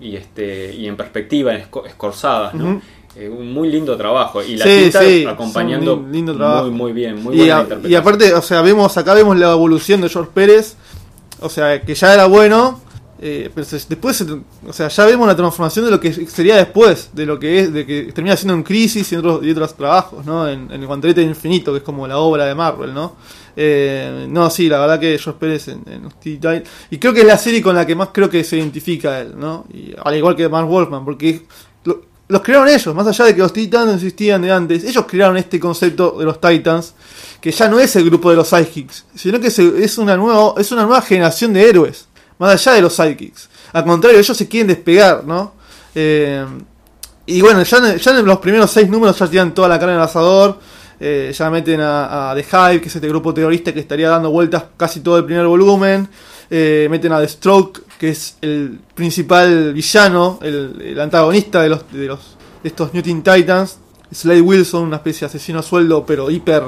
y, 0.00 0.06
y, 0.08 0.16
este, 0.16 0.74
y 0.74 0.86
en 0.86 0.96
perspectiva, 0.96 1.52
esco- 1.54 1.86
escorzadas. 1.86 2.54
¿no? 2.54 2.80
Eh, 3.16 3.28
un 3.28 3.52
muy 3.52 3.68
lindo 3.70 3.96
trabajo. 3.96 4.42
Y 4.42 4.56
la 4.56 4.64
Sí, 4.64 5.24
acompañando 5.26 5.92
es 5.92 5.98
un 5.98 6.12
lindo 6.12 6.36
trabajo. 6.36 6.64
muy, 6.64 6.70
muy 6.72 6.92
bien, 6.92 7.22
muy 7.22 7.34
y, 7.34 7.38
buena 7.38 7.56
a- 7.58 7.60
interpretación. 7.62 7.92
y 7.92 7.94
aparte, 7.94 8.34
o 8.34 8.42
sea, 8.42 8.62
vemos 8.62 8.96
acá 8.96 9.14
vemos 9.14 9.36
la 9.36 9.52
evolución 9.52 10.00
de 10.00 10.08
George 10.08 10.30
Pérez, 10.32 10.76
o 11.40 11.48
sea, 11.48 11.82
que 11.82 11.94
ya 11.94 12.14
era 12.14 12.26
bueno, 12.26 12.80
eh, 13.20 13.50
pero 13.54 13.64
se- 13.64 13.76
después, 13.88 14.16
se- 14.16 14.24
o 14.66 14.72
sea, 14.72 14.88
ya 14.88 15.06
vemos 15.06 15.26
la 15.28 15.36
transformación 15.36 15.84
de 15.84 15.90
lo 15.92 16.00
que 16.00 16.12
sería 16.26 16.56
después, 16.56 17.10
de 17.12 17.24
lo 17.26 17.38
que 17.38 17.60
es, 17.60 17.72
de 17.72 17.86
que 17.86 18.12
termina 18.12 18.36
siendo 18.36 18.54
en 18.54 18.62
Crisis 18.62 19.12
y 19.12 19.16
otros, 19.16 19.44
y 19.44 19.50
otros 19.52 19.74
trabajos, 19.76 20.24
¿no? 20.26 20.48
En, 20.48 20.70
en 20.72 20.80
el 20.80 20.86
Guantelete 20.86 21.22
Infinito, 21.22 21.70
que 21.72 21.78
es 21.78 21.84
como 21.84 22.06
la 22.08 22.18
obra 22.18 22.46
de 22.46 22.54
Marvel, 22.54 22.92
¿no? 22.94 23.14
Eh, 23.54 24.26
no, 24.30 24.48
sí, 24.50 24.68
la 24.68 24.78
verdad 24.80 24.98
que 24.98 25.18
George 25.18 25.38
Pérez 25.38 25.68
en, 25.68 25.82
en 25.86 26.08
y 26.90 26.98
creo 26.98 27.12
que 27.12 27.20
es 27.20 27.26
la 27.26 27.36
serie 27.36 27.60
con 27.60 27.74
la 27.76 27.86
que 27.86 27.94
más 27.94 28.08
creo 28.12 28.30
que 28.30 28.42
se 28.44 28.56
identifica 28.56 29.20
él, 29.20 29.34
¿no? 29.38 29.66
Y, 29.72 29.92
al 30.02 30.16
igual 30.16 30.34
que 30.34 30.48
Mark 30.48 30.66
Wolfman, 30.66 31.04
porque 31.04 31.42
los 32.32 32.42
crearon 32.42 32.66
ellos, 32.68 32.94
más 32.94 33.06
allá 33.06 33.26
de 33.26 33.34
que 33.34 33.42
los 33.42 33.52
Titans 33.52 33.94
existían 33.94 34.40
de 34.42 34.50
antes, 34.50 34.84
ellos 34.84 35.04
crearon 35.06 35.36
este 35.36 35.60
concepto 35.60 36.16
de 36.18 36.24
los 36.24 36.40
Titans, 36.40 36.94
que 37.40 37.52
ya 37.52 37.68
no 37.68 37.78
es 37.78 37.94
el 37.96 38.04
grupo 38.06 38.30
de 38.30 38.36
los 38.36 38.48
Sidekicks, 38.48 39.04
sino 39.14 39.38
que 39.38 39.48
es 39.48 39.98
una 39.98 40.16
nueva, 40.16 40.54
es 40.58 40.72
una 40.72 40.82
nueva 40.84 41.02
generación 41.02 41.52
de 41.52 41.68
héroes, 41.68 42.08
más 42.38 42.54
allá 42.54 42.72
de 42.76 42.82
los 42.82 42.94
Sidekicks. 42.94 43.48
Al 43.74 43.84
contrario, 43.84 44.18
ellos 44.18 44.36
se 44.36 44.48
quieren 44.48 44.68
despegar, 44.68 45.24
¿no? 45.24 45.52
Eh, 45.94 46.44
y 47.26 47.40
bueno, 47.40 47.62
ya 47.62 47.76
en, 47.78 47.98
ya 47.98 48.10
en 48.18 48.24
los 48.24 48.38
primeros 48.38 48.70
seis 48.70 48.88
números 48.88 49.18
ya 49.18 49.28
tiran 49.28 49.54
toda 49.54 49.68
la 49.68 49.78
cara 49.78 49.92
en 49.92 49.98
el 49.98 50.04
asador. 50.04 50.58
eh, 51.02 51.32
ya 51.36 51.50
meten 51.50 51.80
a, 51.80 52.30
a 52.30 52.34
The 52.34 52.42
Hive, 52.44 52.80
que 52.80 52.88
es 52.88 52.94
este 52.94 53.08
grupo 53.08 53.34
terrorista 53.34 53.74
que 53.74 53.80
estaría 53.80 54.08
dando 54.08 54.30
vueltas 54.30 54.64
casi 54.76 55.00
todo 55.00 55.18
el 55.18 55.24
primer 55.24 55.46
volumen. 55.46 56.08
Eh, 56.54 56.86
meten 56.90 57.10
a 57.12 57.18
The 57.18 57.28
Stroke, 57.28 57.80
que 57.98 58.10
es 58.10 58.36
el 58.42 58.78
principal 58.94 59.72
villano, 59.72 60.38
el, 60.42 61.00
antagonista 61.00 61.62
de 61.62 61.70
los, 61.70 61.90
de 61.90 62.06
los 62.06 62.36
estos 62.62 62.92
New 62.92 63.02
Teen 63.02 63.22
Titans. 63.22 63.78
Slade 64.12 64.42
Wilson, 64.42 64.82
una 64.82 64.96
especie 64.96 65.20
de 65.20 65.26
asesino 65.26 65.60
a 65.60 65.62
sueldo, 65.62 66.04
pero 66.04 66.30
hiper 66.30 66.62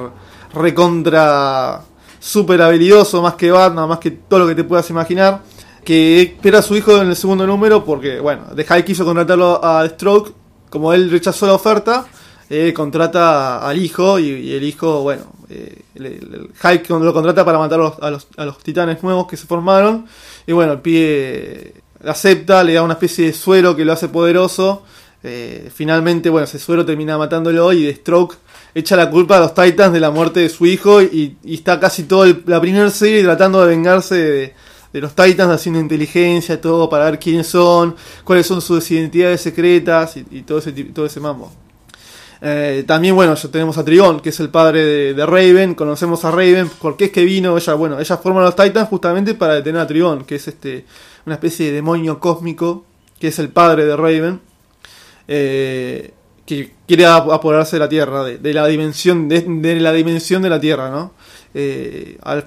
recontra 0.55 1.83
super 2.19 2.63
habilidoso, 2.63 3.21
más 3.21 3.35
que 3.35 3.51
Batman, 3.51 3.87
más 3.87 3.99
que 3.99 4.13
todo 4.13 4.41
lo 4.41 4.47
que 4.47 4.55
te 4.55 4.65
puedas 4.65 4.89
imaginar. 4.89 5.43
Que 5.85 6.23
espera 6.23 6.61
a 6.61 6.63
su 6.63 6.75
hijo 6.77 7.03
en 7.03 7.09
el 7.09 7.17
segundo 7.17 7.47
número 7.47 7.85
porque, 7.85 8.21
bueno, 8.21 8.45
The 8.57 8.63
Hive 8.63 8.85
quiso 8.87 9.05
contratarlo 9.05 9.63
a 9.63 9.83
The 9.83 9.97
Stroke, 9.97 10.33
como 10.71 10.95
él 10.95 11.11
rechazó 11.11 11.47
la 11.47 11.53
oferta, 11.53 12.07
eh, 12.55 12.73
contrata 12.73 13.67
al 13.67 13.79
hijo 13.79 14.19
y, 14.19 14.53
el 14.53 14.63
hijo, 14.63 15.03
bueno, 15.03 15.25
eh, 15.49 15.83
el, 15.95 16.51
lo 16.89 17.13
contrata 17.13 17.45
para 17.45 17.59
matar 17.59 17.81
a 17.81 17.83
los, 17.83 17.99
a, 18.01 18.11
los, 18.11 18.27
a 18.37 18.45
los 18.45 18.59
titanes 18.59 19.03
nuevos 19.03 19.27
que 19.27 19.37
se 19.37 19.47
formaron. 19.47 20.07
Y 20.47 20.53
bueno, 20.53 20.73
el 20.73 20.81
pibe 20.81 21.75
acepta, 22.05 22.63
le 22.63 22.75
da 22.75 22.83
una 22.83 22.95
especie 22.95 23.27
de 23.27 23.33
suero 23.33 23.75
que 23.75 23.85
lo 23.85 23.93
hace 23.93 24.09
poderoso. 24.09 24.83
Eh, 25.23 25.71
finalmente, 25.75 26.29
bueno, 26.29 26.45
ese 26.45 26.59
suero 26.59 26.85
termina 26.85 27.17
matándolo 27.17 27.73
y 27.73 27.87
The 27.87 27.95
Stroke 27.95 28.37
echa 28.75 28.95
la 28.95 29.11
culpa 29.11 29.39
a 29.39 29.41
los 29.41 29.55
Titans 29.55 29.93
de 29.93 30.01
la 30.01 30.11
muerte 30.11 30.41
de 30.41 30.49
su 30.49 30.67
hijo 30.67 31.01
y, 31.01 31.39
está 31.45 31.81
casi 31.81 32.05
toda 32.05 32.29
la 32.47 32.61
primera 32.61 32.91
serie 32.91 33.23
tratando 33.23 33.63
de 33.63 33.69
vengarse 33.69 34.15
de, 34.93 35.01
los 35.01 35.15
Titans 35.15 35.53
haciendo 35.53 35.81
inteligencia, 35.81 36.61
todo 36.61 36.89
para 36.89 37.07
ver 37.07 37.19
quiénes 37.19 37.49
son, 37.49 37.97
cuáles 38.23 38.47
son 38.47 38.61
sus 38.61 38.89
identidades 38.91 39.41
secretas 39.41 40.17
y, 40.17 40.43
todo 40.43 40.59
ese 40.59 40.73
todo 40.73 41.07
ese 41.07 41.21
mambo. 41.21 41.64
Eh, 42.47 42.85
también, 42.87 43.15
bueno, 43.15 43.35
ya 43.35 43.49
tenemos 43.49 43.79
a 43.79 43.85
Trigon, 43.85 44.21
que 44.21 44.29
es 44.29 44.39
el 44.39 44.51
padre 44.51 45.15
de, 45.15 45.25
Raven. 45.27 45.75
Conocemos 45.75 46.27
a 46.27 46.31
Raven, 46.31 46.71
porque 46.79 47.07
es 47.07 47.11
que 47.11 47.25
vino 47.25 47.57
ella, 47.57 47.73
bueno, 47.73 47.99
ella 47.99 48.17
forma 48.19 48.41
a 48.43 48.45
los 48.45 48.55
Titans 48.55 48.89
justamente 48.91 49.35
para 49.35 49.55
detener 49.55 49.81
a 49.81 49.87
Trigon, 49.87 50.25
que 50.25 50.35
es 50.35 50.47
este 50.49 50.85
una 51.25 51.37
especie 51.37 51.67
de 51.67 51.73
demonio 51.73 52.21
cósmico, 52.21 52.85
que 53.19 53.29
es 53.29 53.39
el 53.39 53.49
padre 53.49 53.87
de 53.87 53.97
Raven, 53.97 54.41
eh, 55.27 56.13
que 56.45 56.73
quiere 56.87 57.07
ap- 57.07 57.31
apoderarse 57.31 57.77
de 57.77 57.81
la 57.81 57.89
Tierra, 57.89 58.25
de, 58.25 58.53
la 58.53 58.67
dimensión, 58.67 59.27
de, 59.29 59.81
la 59.81 59.93
dimensión 59.93 60.43
de 60.43 60.51
la 60.51 60.61
Tierra, 60.61 60.91
¿no? 60.91 61.13
Eh, 61.55 62.19
al- 62.23 62.47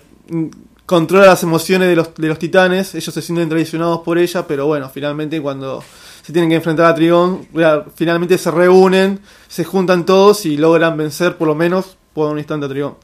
controla 0.85 1.25
las 1.25 1.41
emociones 1.43 1.89
de 1.89 1.95
los, 1.95 2.13
de 2.15 2.27
los 2.27 2.37
titanes, 2.39 2.93
ellos 2.95 3.13
se 3.13 3.21
sienten 3.21 3.49
traicionados 3.49 4.01
por 4.01 4.17
ella, 4.19 4.45
pero 4.47 4.67
bueno, 4.67 4.89
finalmente 4.93 5.41
cuando 5.41 5.83
se 6.27 6.33
tienen 6.33 6.49
que 6.49 6.57
enfrentar 6.57 6.87
a 6.87 6.93
Trigon, 6.93 7.47
ya, 7.53 7.85
finalmente 7.95 8.37
se 8.37 8.51
reúnen, 8.51 9.21
se 9.47 9.63
juntan 9.63 10.05
todos 10.05 10.45
y 10.45 10.57
logran 10.57 10.97
vencer 10.97 11.37
por 11.37 11.47
lo 11.47 11.55
menos 11.55 11.95
por 12.13 12.29
un 12.29 12.37
instante 12.37 12.65
a 12.65 12.69
Trigon. 12.69 12.95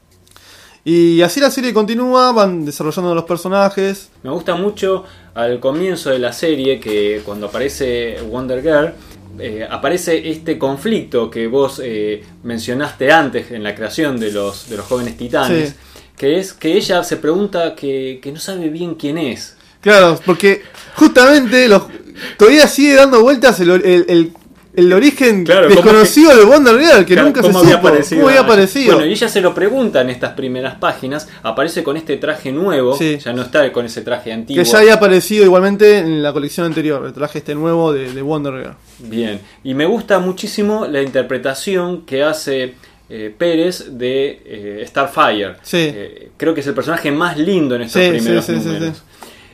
Y 0.84 1.22
así 1.22 1.40
la 1.40 1.50
serie 1.50 1.72
continúa, 1.72 2.32
van 2.32 2.66
desarrollando 2.66 3.14
los 3.14 3.24
personajes. 3.24 4.10
Me 4.22 4.28
gusta 4.30 4.56
mucho 4.56 5.04
al 5.32 5.58
comienzo 5.58 6.10
de 6.10 6.18
la 6.18 6.34
serie 6.34 6.78
que 6.78 7.22
cuando 7.24 7.46
aparece 7.46 8.18
Wonder 8.30 8.60
Girl 8.60 8.92
eh, 9.38 9.66
aparece 9.70 10.28
este 10.30 10.58
conflicto 10.58 11.30
que 11.30 11.46
vos 11.46 11.80
eh, 11.82 12.22
mencionaste 12.42 13.10
antes 13.10 13.50
en 13.52 13.62
la 13.62 13.74
creación 13.74 14.20
de 14.20 14.32
los, 14.32 14.68
de 14.68 14.76
los 14.76 14.84
jóvenes 14.84 15.16
titanes, 15.16 15.70
Sí. 15.70 15.74
que 16.18 16.38
es 16.38 16.52
que 16.52 16.74
ella 16.76 17.02
se 17.02 17.16
pregunta 17.16 17.74
que, 17.74 18.18
que 18.22 18.30
no 18.32 18.38
sabe 18.38 18.68
bien 18.68 18.96
quién 18.96 19.16
es. 19.16 19.56
Claro, 19.80 20.20
porque 20.26 20.62
justamente 20.96 21.66
los, 21.68 21.84
todavía 22.38 22.66
sigue 22.68 22.94
dando 22.94 23.22
vueltas 23.22 23.58
el, 23.60 23.70
el, 23.70 24.04
el- 24.08 24.32
el 24.76 24.92
origen 24.92 25.44
Claro, 25.44 25.68
¿cómo 25.68 25.82
desconocido 25.82 26.36
de 26.36 26.44
Wonder 26.44 26.76
Girl, 26.80 27.04
que 27.06 27.12
Claro, 27.14 27.26
nunca 27.28 27.42
se 27.42 27.46
¿cómo 27.46 27.60
supo. 27.60 27.66
había 27.70 27.76
aparecido? 27.78 28.20
¿Cómo 28.22 28.28
había 28.30 28.40
aparecido? 28.40 28.94
Bueno, 28.96 29.06
y 29.08 29.12
ella 29.12 29.28
se 29.28 29.40
lo 29.40 29.54
pregunta 29.54 30.00
en 30.00 30.10
estas 30.10 30.32
primeras 30.32 30.74
páginas, 30.80 31.28
aparece 31.44 31.84
con 31.84 31.96
este 31.96 32.16
traje 32.16 32.50
nuevo, 32.50 32.96
Sí. 32.98 33.18
ya 33.24 33.32
no 33.32 33.42
está 33.42 33.70
con 33.70 33.86
ese 33.86 34.00
traje 34.00 34.32
antiguo. 34.32 34.64
que 34.64 34.68
ya 34.68 34.78
había 34.78 34.94
aparecido 34.94 35.44
igualmente 35.44 35.98
en 35.98 36.24
la 36.24 36.32
colección 36.32 36.66
anterior, 36.66 37.06
el 37.06 37.12
traje 37.12 37.38
este 37.38 37.54
nuevo 37.54 37.92
de, 37.92 38.12
de 38.12 38.20
Wonder 38.22 38.52
Girl. 38.54 38.74
Bien, 38.98 39.40
y 39.62 39.74
me 39.74 39.86
gusta 39.86 40.18
muchísimo 40.18 40.86
la 40.90 41.02
interpretación 41.02 42.04
que 42.04 42.24
hace 42.24 42.74
eh, 43.08 43.32
Pérez 43.38 43.86
de 43.96 44.42
eh, 44.44 44.84
Starfire. 44.88 45.54
Sí. 45.62 45.76
Eh, 45.78 46.30
creo 46.36 46.52
que 46.52 46.62
es 46.62 46.66
el 46.66 46.74
personaje 46.74 47.12
más 47.12 47.38
lindo 47.38 47.76
en 47.76 47.82
estos 47.82 48.02
Sí, 48.02 48.08
primeros 48.10 48.44
sí, 48.44 48.54
sí, 48.56 48.60
sí, 48.60 48.66
números. 48.70 49.02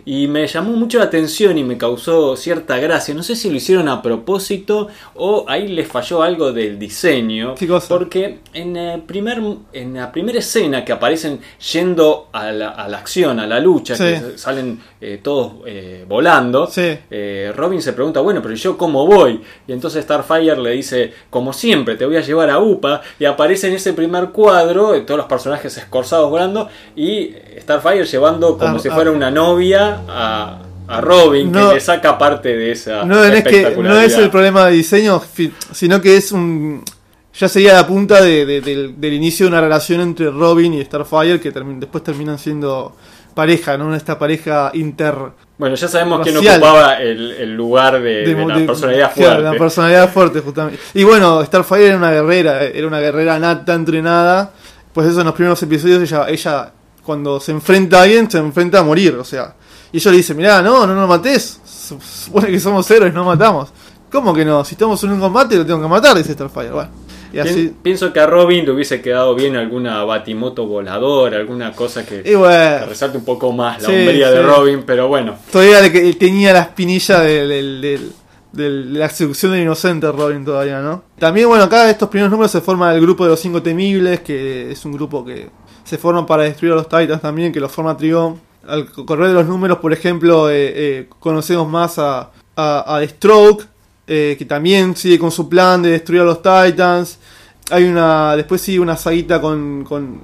Y 0.04 0.26
me 0.28 0.46
llamó 0.46 0.72
mucho 0.72 0.98
la 0.98 1.04
atención 1.04 1.58
y 1.58 1.64
me 1.64 1.76
causó 1.78 2.36
cierta 2.36 2.78
gracia. 2.78 3.14
No 3.14 3.22
sé 3.22 3.36
si 3.36 3.50
lo 3.50 3.56
hicieron 3.56 3.88
a 3.88 4.00
propósito 4.02 4.88
o 5.14 5.44
ahí 5.48 5.68
les 5.68 5.88
falló 5.88 6.22
algo 6.22 6.52
del 6.52 6.78
diseño. 6.78 7.54
¿Qué 7.54 7.66
cosa? 7.66 7.88
Porque 7.88 8.38
en, 8.54 8.76
el 8.76 9.02
primer, 9.02 9.40
en 9.72 9.94
la 9.94 10.10
primera 10.12 10.38
escena 10.38 10.84
que 10.84 10.92
aparecen 10.92 11.40
yendo 11.72 12.28
a 12.32 12.50
la, 12.52 12.68
a 12.70 12.88
la 12.88 12.98
acción, 12.98 13.40
a 13.40 13.46
la 13.46 13.60
lucha, 13.60 13.94
Sí. 13.96 14.04
que 14.04 14.38
salen 14.38 14.80
eh, 15.00 15.20
todos 15.22 15.54
eh, 15.66 16.04
volando, 16.08 16.66
Sí. 16.66 16.96
eh, 17.10 17.52
Robin 17.56 17.80
se 17.82 17.92
pregunta, 17.92 18.20
bueno, 18.20 18.40
pero 18.42 18.54
yo 18.54 18.76
cómo 18.78 19.06
voy? 19.06 19.40
Y 19.66 19.72
entonces 19.72 20.04
Starfire 20.04 20.56
le 20.56 20.70
dice, 20.70 21.12
como 21.30 21.52
siempre, 21.52 21.96
te 21.96 22.04
voy 22.06 22.16
a 22.16 22.20
llevar 22.20 22.50
a 22.50 22.58
UPA. 22.58 23.00
Y 23.18 23.24
aparece 23.24 23.68
en 23.68 23.74
ese 23.74 23.92
primer 23.92 24.30
cuadro 24.30 24.94
eh, 24.94 25.00
todos 25.02 25.18
los 25.18 25.26
personajes 25.26 25.76
escorzados 25.76 26.30
volando 26.30 26.68
y 26.96 27.32
Starfire 27.60 28.04
llevando 28.04 28.56
como 28.58 28.76
Ah, 28.76 28.78
si 28.78 28.88
ah. 28.88 28.94
fuera 28.94 29.10
una 29.10 29.30
novia 29.30 29.89
a, 30.08 30.58
a 30.88 31.00
Robin, 31.00 31.50
No. 31.52 31.68
que 31.68 31.74
le 31.76 31.80
saca 31.80 32.16
parte 32.18 32.56
de 32.56 32.72
esa 32.72 33.04
No, 33.04 33.22
es 33.24 33.44
que 33.44 33.76
no 33.76 33.98
es 34.00 34.14
el 34.16 34.30
problema 34.30 34.66
de 34.66 34.72
diseño, 34.72 35.20
sino 35.72 36.00
que 36.00 36.16
es 36.16 36.32
un. 36.32 36.82
Ya 37.38 37.48
sería 37.48 37.74
la 37.74 37.86
punta 37.86 38.20
de- 38.20 38.44
de- 38.44 38.60
del, 38.60 39.00
del 39.00 39.12
inicio 39.14 39.46
de 39.46 39.52
una 39.52 39.60
relación 39.60 40.00
entre 40.00 40.30
Robin 40.30 40.74
y 40.74 40.84
Starfire 40.84 41.40
que 41.40 41.52
después 41.52 42.02
terminan 42.02 42.38
siendo 42.38 42.96
pareja, 43.34 43.78
¿no? 43.78 43.94
Esta 43.94 44.18
pareja 44.18 44.72
inter. 44.74 45.14
Bueno, 45.56 45.76
ya 45.76 45.86
sabemos 45.86 46.20
quién 46.22 46.36
ocupaba 46.36 46.94
el, 47.00 47.30
el 47.32 47.54
lugar 47.54 48.02
de, 48.02 48.24
de 48.26 48.34
la 48.46 48.66
personalidad 48.66 49.12
claro, 49.14 49.30
fuerte. 49.36 49.42
la 49.42 49.58
personalidad 49.58 50.12
fuerte, 50.12 50.40
justamente. 50.40 50.80
Y 50.94 51.04
bueno, 51.04 51.42
Starfire 51.44 51.86
era 51.86 51.96
una 51.96 52.10
guerrera, 52.10 52.64
era 52.64 52.86
una 52.88 52.98
guerrera 52.98 53.38
nata, 53.38 53.74
entrenada. 53.74 54.50
Pues 54.92 55.06
eso 55.06 55.20
en 55.20 55.26
los 55.26 55.34
primeros 55.34 55.62
episodios 55.62 56.02
ella, 56.02 56.28
ella 56.28 56.72
cuando 57.04 57.38
se 57.38 57.52
enfrenta 57.52 58.00
a 58.00 58.02
alguien, 58.02 58.28
se 58.28 58.38
enfrenta 58.38 58.80
a 58.80 58.82
morir, 58.82 59.14
o 59.14 59.24
sea. 59.24 59.54
Y 59.92 59.96
ellos 59.98 60.10
le 60.12 60.16
dicen, 60.18 60.36
mirá, 60.36 60.62
no, 60.62 60.86
no 60.86 60.94
nos 60.94 61.08
mates. 61.08 61.60
Se 61.64 61.96
supone 62.00 62.48
que 62.48 62.60
somos 62.60 62.88
héroes, 62.90 63.12
no 63.12 63.24
matamos. 63.24 63.72
¿Cómo 64.10 64.32
que 64.34 64.44
no? 64.44 64.64
Si 64.64 64.74
estamos 64.74 65.02
en 65.04 65.12
un 65.12 65.20
combate 65.20 65.56
lo 65.56 65.66
tengo 65.66 65.80
que 65.82 65.88
matar, 65.88 66.16
dice 66.16 66.32
Starfire. 66.32 66.70
Bueno, 66.70 66.90
y 67.32 67.38
así. 67.38 67.74
Pienso 67.82 68.12
que 68.12 68.18
a 68.20 68.26
Robin 68.26 68.64
le 68.64 68.72
hubiese 68.72 69.00
quedado 69.00 69.34
bien 69.36 69.54
alguna 69.56 70.02
batimoto 70.04 70.66
voladora, 70.66 71.36
alguna 71.38 71.72
cosa 71.72 72.04
que, 72.04 72.22
resalte 72.88 73.18
un 73.18 73.24
poco 73.24 73.52
más 73.52 73.80
la 73.82 73.88
Sí, 73.88 73.94
hombría 73.94 74.30
de. 74.30 74.42
Robin, 74.42 74.82
pero 74.86 75.06
bueno. 75.08 75.36
todavía 75.52 75.80
le 75.80 75.92
que- 75.92 76.12
tenía 76.14 76.52
la 76.52 76.60
espinilla 76.60 77.20
del, 77.20 77.48
del- 77.48 77.80
del- 77.80 78.12
de 78.52 78.98
la 78.98 79.08
seducción 79.08 79.52
del 79.52 79.62
inocente 79.62 80.10
Robin 80.10 80.44
todavía, 80.44 80.80
¿no? 80.80 81.04
También, 81.20 81.46
bueno, 81.48 81.62
acá 81.64 81.88
estos 81.88 82.08
primeros 82.08 82.32
números 82.32 82.50
se 82.50 82.60
forma 82.60 82.92
el 82.92 83.00
grupo 83.00 83.22
de 83.24 83.30
los 83.30 83.38
cinco 83.40 83.62
temibles, 83.62 84.20
que 84.20 84.72
es 84.72 84.84
un 84.84 84.92
grupo 84.92 85.24
que 85.24 85.48
se 85.84 85.98
forma 85.98 86.26
para 86.26 86.42
destruir 86.42 86.72
a 86.72 86.76
los 86.76 86.88
Titans 86.88 87.22
también, 87.22 87.52
que 87.52 87.60
los 87.60 87.70
forma 87.70 87.96
Trigon. 87.96 88.40
Al 88.66 88.86
correr 88.90 89.28
de 89.28 89.34
los 89.34 89.46
números, 89.46 89.78
por 89.78 89.92
ejemplo, 89.92 90.50
eh, 90.50 90.72
eh, 90.74 91.08
conocemos 91.18 91.68
más 91.68 91.98
a, 91.98 92.30
a, 92.56 93.00
Stroke, 93.08 93.66
eh, 94.06 94.36
que 94.38 94.44
también 94.44 94.94
sigue 94.96 95.18
con 95.18 95.30
su 95.30 95.48
plan 95.48 95.82
de 95.82 95.90
destruir 95.90 96.20
a 96.22 96.24
los 96.24 96.42
Titans. 96.42 97.18
Hay 97.70 97.84
una, 97.84 98.36
después 98.36 98.60
sigue 98.60 98.80
una 98.80 98.96
saguita 98.96 99.40
con, 99.40 99.84
con 99.84 100.20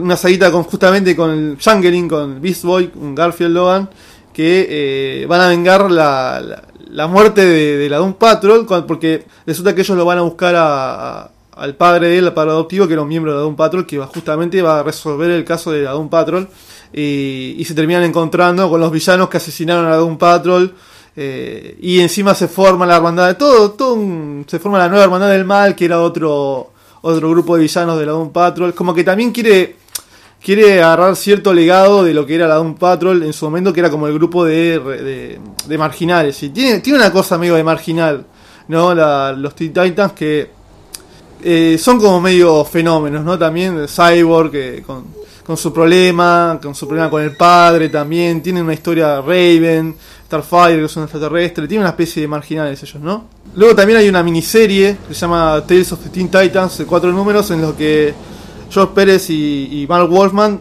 una 0.00 0.16
saguita 0.16 0.50
con 0.50 0.64
justamente 0.64 1.14
con 1.14 1.30
el 1.30 1.58
Jungling, 1.62 2.08
con 2.08 2.40
Beast 2.40 2.64
Boy, 2.64 2.90
un 2.96 3.14
Garfield 3.14 3.54
Logan, 3.54 3.88
que 4.32 5.24
van 5.28 5.40
a 5.40 5.48
vengar 5.48 5.90
la, 5.90 6.62
la, 6.90 7.06
muerte 7.06 7.44
de, 7.46 7.88
la 7.88 7.98
Doom 7.98 8.14
Patrol, 8.14 8.66
porque 8.86 9.24
resulta 9.46 9.74
que 9.74 9.82
ellos 9.82 9.96
lo 9.96 10.04
van 10.04 10.18
a 10.18 10.22
buscar 10.22 10.54
a- 10.56 11.20
a- 11.22 11.30
al 11.52 11.74
padre 11.74 12.08
de 12.08 12.18
él, 12.18 12.26
al 12.26 12.34
padre 12.34 12.50
adoptivo, 12.52 12.86
que 12.86 12.92
era 12.94 13.02
un 13.02 13.08
miembro 13.08 13.32
de 13.32 13.36
la 13.38 13.42
Doom 13.42 13.56
Patrol, 13.56 13.84
que 13.86 13.98
va, 13.98 14.06
justamente 14.06 14.62
va 14.62 14.80
a 14.80 14.82
resolver 14.82 15.30
el 15.30 15.44
caso 15.44 15.70
de 15.72 15.82
la 15.82 15.90
Doom 15.92 16.08
Patrol. 16.08 16.48
Y, 16.92 17.62
se 17.66 17.74
terminan 17.74 18.02
encontrando 18.04 18.68
con 18.70 18.80
los 18.80 18.90
villanos 18.90 19.28
que 19.28 19.36
asesinaron 19.36 19.86
a 19.86 19.96
Doom 19.96 20.16
Patrol. 20.18 20.74
eh, 21.20 21.76
y 21.80 21.98
encima 21.98 22.32
se 22.34 22.46
forma 22.46 22.86
la 22.86 22.94
hermandad 22.96 23.26
de 23.26 23.34
todo, 23.34 23.72
todo 23.72 23.94
un- 23.94 24.44
se 24.48 24.60
forma 24.60 24.78
la 24.78 24.88
nueva 24.88 25.02
hermandad 25.02 25.28
del 25.30 25.44
mal, 25.44 25.74
que 25.74 25.84
era 25.86 26.00
otro, 26.00 26.70
otro 27.02 27.30
grupo 27.30 27.56
de 27.56 27.62
villanos 27.62 27.98
de 27.98 28.06
la 28.06 28.12
Doom 28.12 28.30
Patrol. 28.30 28.72
Como 28.72 28.94
que 28.94 29.02
también 29.02 29.32
quiere 29.32 29.76
quiere 30.40 30.80
agarrar 30.80 31.16
cierto 31.16 31.52
legado 31.52 32.04
de 32.04 32.14
lo 32.14 32.24
que 32.24 32.36
era 32.36 32.46
la 32.46 32.54
Doom 32.54 32.76
Patrol 32.76 33.24
en 33.24 33.32
su 33.32 33.44
momento, 33.46 33.72
que 33.72 33.80
era 33.80 33.90
como 33.90 34.06
el 34.06 34.14
grupo 34.14 34.44
de, 34.44 34.78
de, 35.66 35.78
marginales. 35.78 36.40
Y 36.44 36.50
tiene, 36.50 36.78
tiene 36.78 37.00
una 37.00 37.10
cosa 37.10 37.36
medio 37.36 37.56
de 37.56 37.64
marginal, 37.64 38.24
¿no? 38.68 38.94
La- 38.94 39.32
los 39.32 39.56
Teen 39.56 39.72
Titans 39.72 40.12
que 40.12 40.50
eh, 41.42 41.76
son 41.80 41.98
como 41.98 42.20
medio 42.20 42.64
fenómenos, 42.64 43.24
¿no? 43.24 43.36
También 43.36 43.86
Cyborg 43.88 44.52
que 44.52 44.82
con, 44.86 45.06
con 45.48 45.56
su 45.56 45.72
problema, 45.72 46.58
con 46.62 46.74
su 46.74 46.86
problema 46.86 47.08
con 47.08 47.22
el 47.22 47.34
padre 47.34 47.88
también. 47.88 48.42
Tienen 48.42 48.64
una 48.64 48.74
historia 48.74 49.22
Raven, 49.22 49.96
Starfire, 50.26 50.76
que 50.76 50.84
es 50.84 50.96
un 50.98 51.04
extraterrestre. 51.04 51.66
Tiene 51.66 51.84
una 51.84 51.88
especie 51.88 52.20
de 52.20 52.28
marginales 52.28 52.82
ellos, 52.82 53.02
¿no? 53.02 53.24
Luego 53.54 53.74
también 53.74 53.98
hay 53.98 54.10
una 54.10 54.22
miniserie 54.22 54.98
que 55.08 55.14
se 55.14 55.20
llama 55.20 55.64
Tales 55.66 55.90
of 55.90 56.00
the 56.00 56.10
Teen 56.10 56.30
Titans, 56.30 56.76
de 56.76 56.84
cuatro 56.84 57.10
números, 57.12 57.50
en 57.50 57.62
los 57.62 57.72
que 57.76 58.12
George 58.68 58.92
Pérez 58.94 59.30
y, 59.30 59.84
y 59.84 59.86
Mark 59.86 60.10
Wolfman 60.10 60.60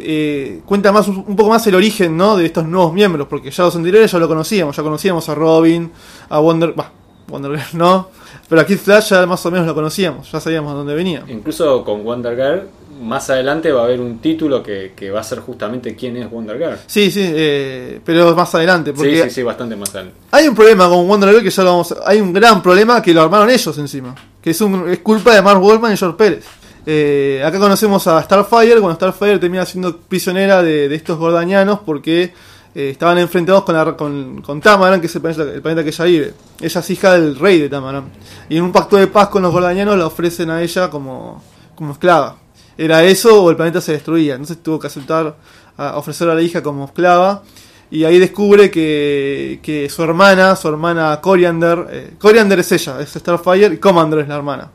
eh, 0.00 0.62
cuentan 0.66 0.94
más 0.94 1.06
un 1.06 1.36
poco 1.36 1.50
más 1.50 1.64
el 1.68 1.76
origen 1.76 2.16
¿no? 2.16 2.36
de 2.36 2.46
estos 2.46 2.66
nuevos 2.66 2.92
miembros, 2.92 3.28
porque 3.28 3.52
ya 3.52 3.62
los 3.62 3.76
anteriores 3.76 4.10
ya 4.10 4.18
lo 4.18 4.26
conocíamos, 4.26 4.74
ya 4.74 4.82
conocíamos 4.82 5.28
a 5.28 5.36
Robin, 5.36 5.92
a 6.28 6.40
Wonder, 6.40 6.72
bah, 6.74 6.90
Wonder 7.28 7.52
Girl 7.52 7.62
no, 7.78 8.10
pero 8.48 8.60
a 8.60 8.66
Kid 8.66 8.78
Flash 8.78 9.10
ya 9.10 9.26
más 9.26 9.44
o 9.46 9.50
menos 9.50 9.66
lo 9.66 9.74
conocíamos, 9.74 10.30
ya 10.30 10.40
sabíamos 10.40 10.72
de 10.72 10.78
dónde 10.78 10.94
venía. 10.94 11.24
Incluso 11.28 11.82
con 11.84 12.04
Wonder 12.04 12.34
Girl, 12.36 12.62
más 13.02 13.28
adelante 13.30 13.72
va 13.72 13.82
a 13.82 13.84
haber 13.84 14.00
un 14.00 14.18
título 14.18 14.62
que, 14.62 14.92
que 14.94 15.10
va 15.10 15.20
a 15.20 15.24
ser 15.24 15.40
justamente 15.40 15.96
quién 15.96 16.16
es 16.16 16.30
Wonder 16.30 16.56
Girl. 16.58 16.76
Sí, 16.86 17.10
sí, 17.10 17.20
eh, 17.24 18.00
pero 18.04 18.34
más 18.36 18.54
adelante, 18.54 18.92
porque 18.92 19.16
Sí, 19.16 19.22
sí, 19.24 19.30
sí, 19.36 19.42
bastante 19.42 19.74
más 19.76 19.90
adelante. 19.94 20.16
hay 20.30 20.46
un 20.48 20.54
problema 20.54 20.88
con 20.88 21.06
Wonder 21.08 21.30
Girl 21.30 21.42
que 21.42 21.50
ya 21.50 21.62
lo 21.64 21.70
vamos 21.70 21.92
a- 21.92 21.96
hay 22.08 22.20
un 22.20 22.32
gran 22.32 22.62
problema 22.62 23.02
que 23.02 23.12
lo 23.12 23.22
armaron 23.22 23.50
ellos 23.50 23.76
encima, 23.78 24.14
que 24.40 24.50
es, 24.50 24.60
un, 24.60 24.88
es 24.90 24.98
culpa 25.00 25.34
de 25.34 25.42
Mark 25.42 25.60
Wolfman 25.60 25.92
y 25.92 25.96
George 25.96 26.16
Pérez. 26.16 26.44
Eh, 26.86 27.42
acá 27.44 27.58
conocemos 27.58 28.06
a 28.06 28.22
Starfire, 28.22 28.74
cuando 28.80 28.94
Starfire 28.96 29.38
termina 29.38 29.64
siendo 29.64 29.96
prisionera 29.96 30.62
de, 30.62 30.88
de 30.88 30.94
estos 30.94 31.18
gordañanos 31.18 31.80
porque 31.80 32.34
eh, 32.74 32.90
estaban 32.90 33.18
enfrentados 33.18 33.64
con, 33.64 33.74
la- 33.74 33.96
con, 33.96 34.42
con 34.42 34.60
Tamaran, 34.60 35.00
que 35.00 35.06
es 35.06 35.14
el 35.16 35.20
planeta, 35.22 35.82
que 35.84 35.88
ella 35.90 36.04
vive. 36.04 36.34
Ella 36.60 36.80
es 36.80 36.90
hija 36.90 37.12
del 37.14 37.38
rey 37.38 37.60
de 37.60 37.68
Tamaran. 37.68 38.04
Y 38.48 38.56
en 38.56 38.62
un 38.64 38.72
pacto 38.72 38.96
de 38.96 39.06
paz 39.06 39.28
con 39.28 39.42
los 39.42 39.52
gordañanos 39.52 39.96
la 39.98 40.06
ofrecen 40.06 40.50
a 40.50 40.62
ella 40.62 40.90
como, 40.90 41.42
como 41.74 41.92
esclava. 41.92 42.36
Era 42.76 43.02
eso 43.04 43.42
o 43.42 43.50
el 43.50 43.56
planeta 43.56 43.80
se 43.80 43.92
destruía. 43.92 44.34
Entonces 44.34 44.62
tuvo 44.62 44.78
que 44.80 44.88
aceptar 44.88 45.36
a 45.76 45.96
ofrecer 45.96 46.28
a 46.28 46.34
la 46.34 46.42
hija 46.42 46.62
como 46.62 46.84
esclava. 46.86 47.42
Y 47.90 48.04
ahí 48.04 48.18
descubre 48.18 48.70
que, 48.70 49.60
que 49.62 49.88
su 49.88 50.02
hermana, 50.02 50.56
su 50.56 50.66
hermana 50.68 51.20
Coriander, 51.20 51.86
eh, 51.90 52.14
Coriander 52.18 52.58
es 52.58 52.72
ella, 52.72 53.00
es 53.00 53.10
Starfire, 53.10 53.74
y 53.74 53.78
Commander 53.78 54.20
es 54.20 54.28
la 54.28 54.36
hermana 54.36 54.70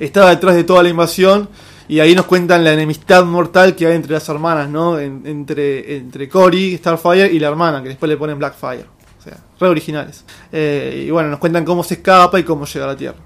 estaba 0.00 0.30
detrás 0.30 0.56
de 0.56 0.64
toda 0.64 0.82
la 0.82 0.88
invasión 0.88 1.48
y 1.94 2.00
ahí 2.00 2.14
nos 2.14 2.24
cuentan 2.26 2.64
la 2.64 2.72
enemistad 2.72 3.24
mortal 3.24 3.74
que 3.76 3.86
hay 3.86 3.96
entre 3.96 4.12
las 4.12 4.28
hermanas, 4.28 4.68
¿no? 4.68 4.98
En- 4.98 5.22
entre, 5.26 5.96
entre 5.96 6.28
Cory, 6.28 6.76
Starfire 6.78 7.26
y 7.32 7.38
la 7.38 7.48
hermana, 7.48 7.82
que 7.82 7.90
después 7.90 8.08
le 8.08 8.16
ponen 8.16 8.38
Blackfire. 8.38 8.86
O 9.18 9.22
sea, 9.22 9.36
re 9.60 9.68
originales. 9.68 10.24
Eh, 10.50 11.04
y 11.06 11.10
bueno, 11.10 11.28
nos 11.28 11.38
cuentan 11.38 11.64
cómo 11.64 11.84
se 11.84 11.94
escapa 11.94 12.38
y 12.40 12.44
cómo 12.44 12.64
llega 12.64 12.84
a 12.86 12.88
la 12.88 12.96
Tierra. 12.96 13.18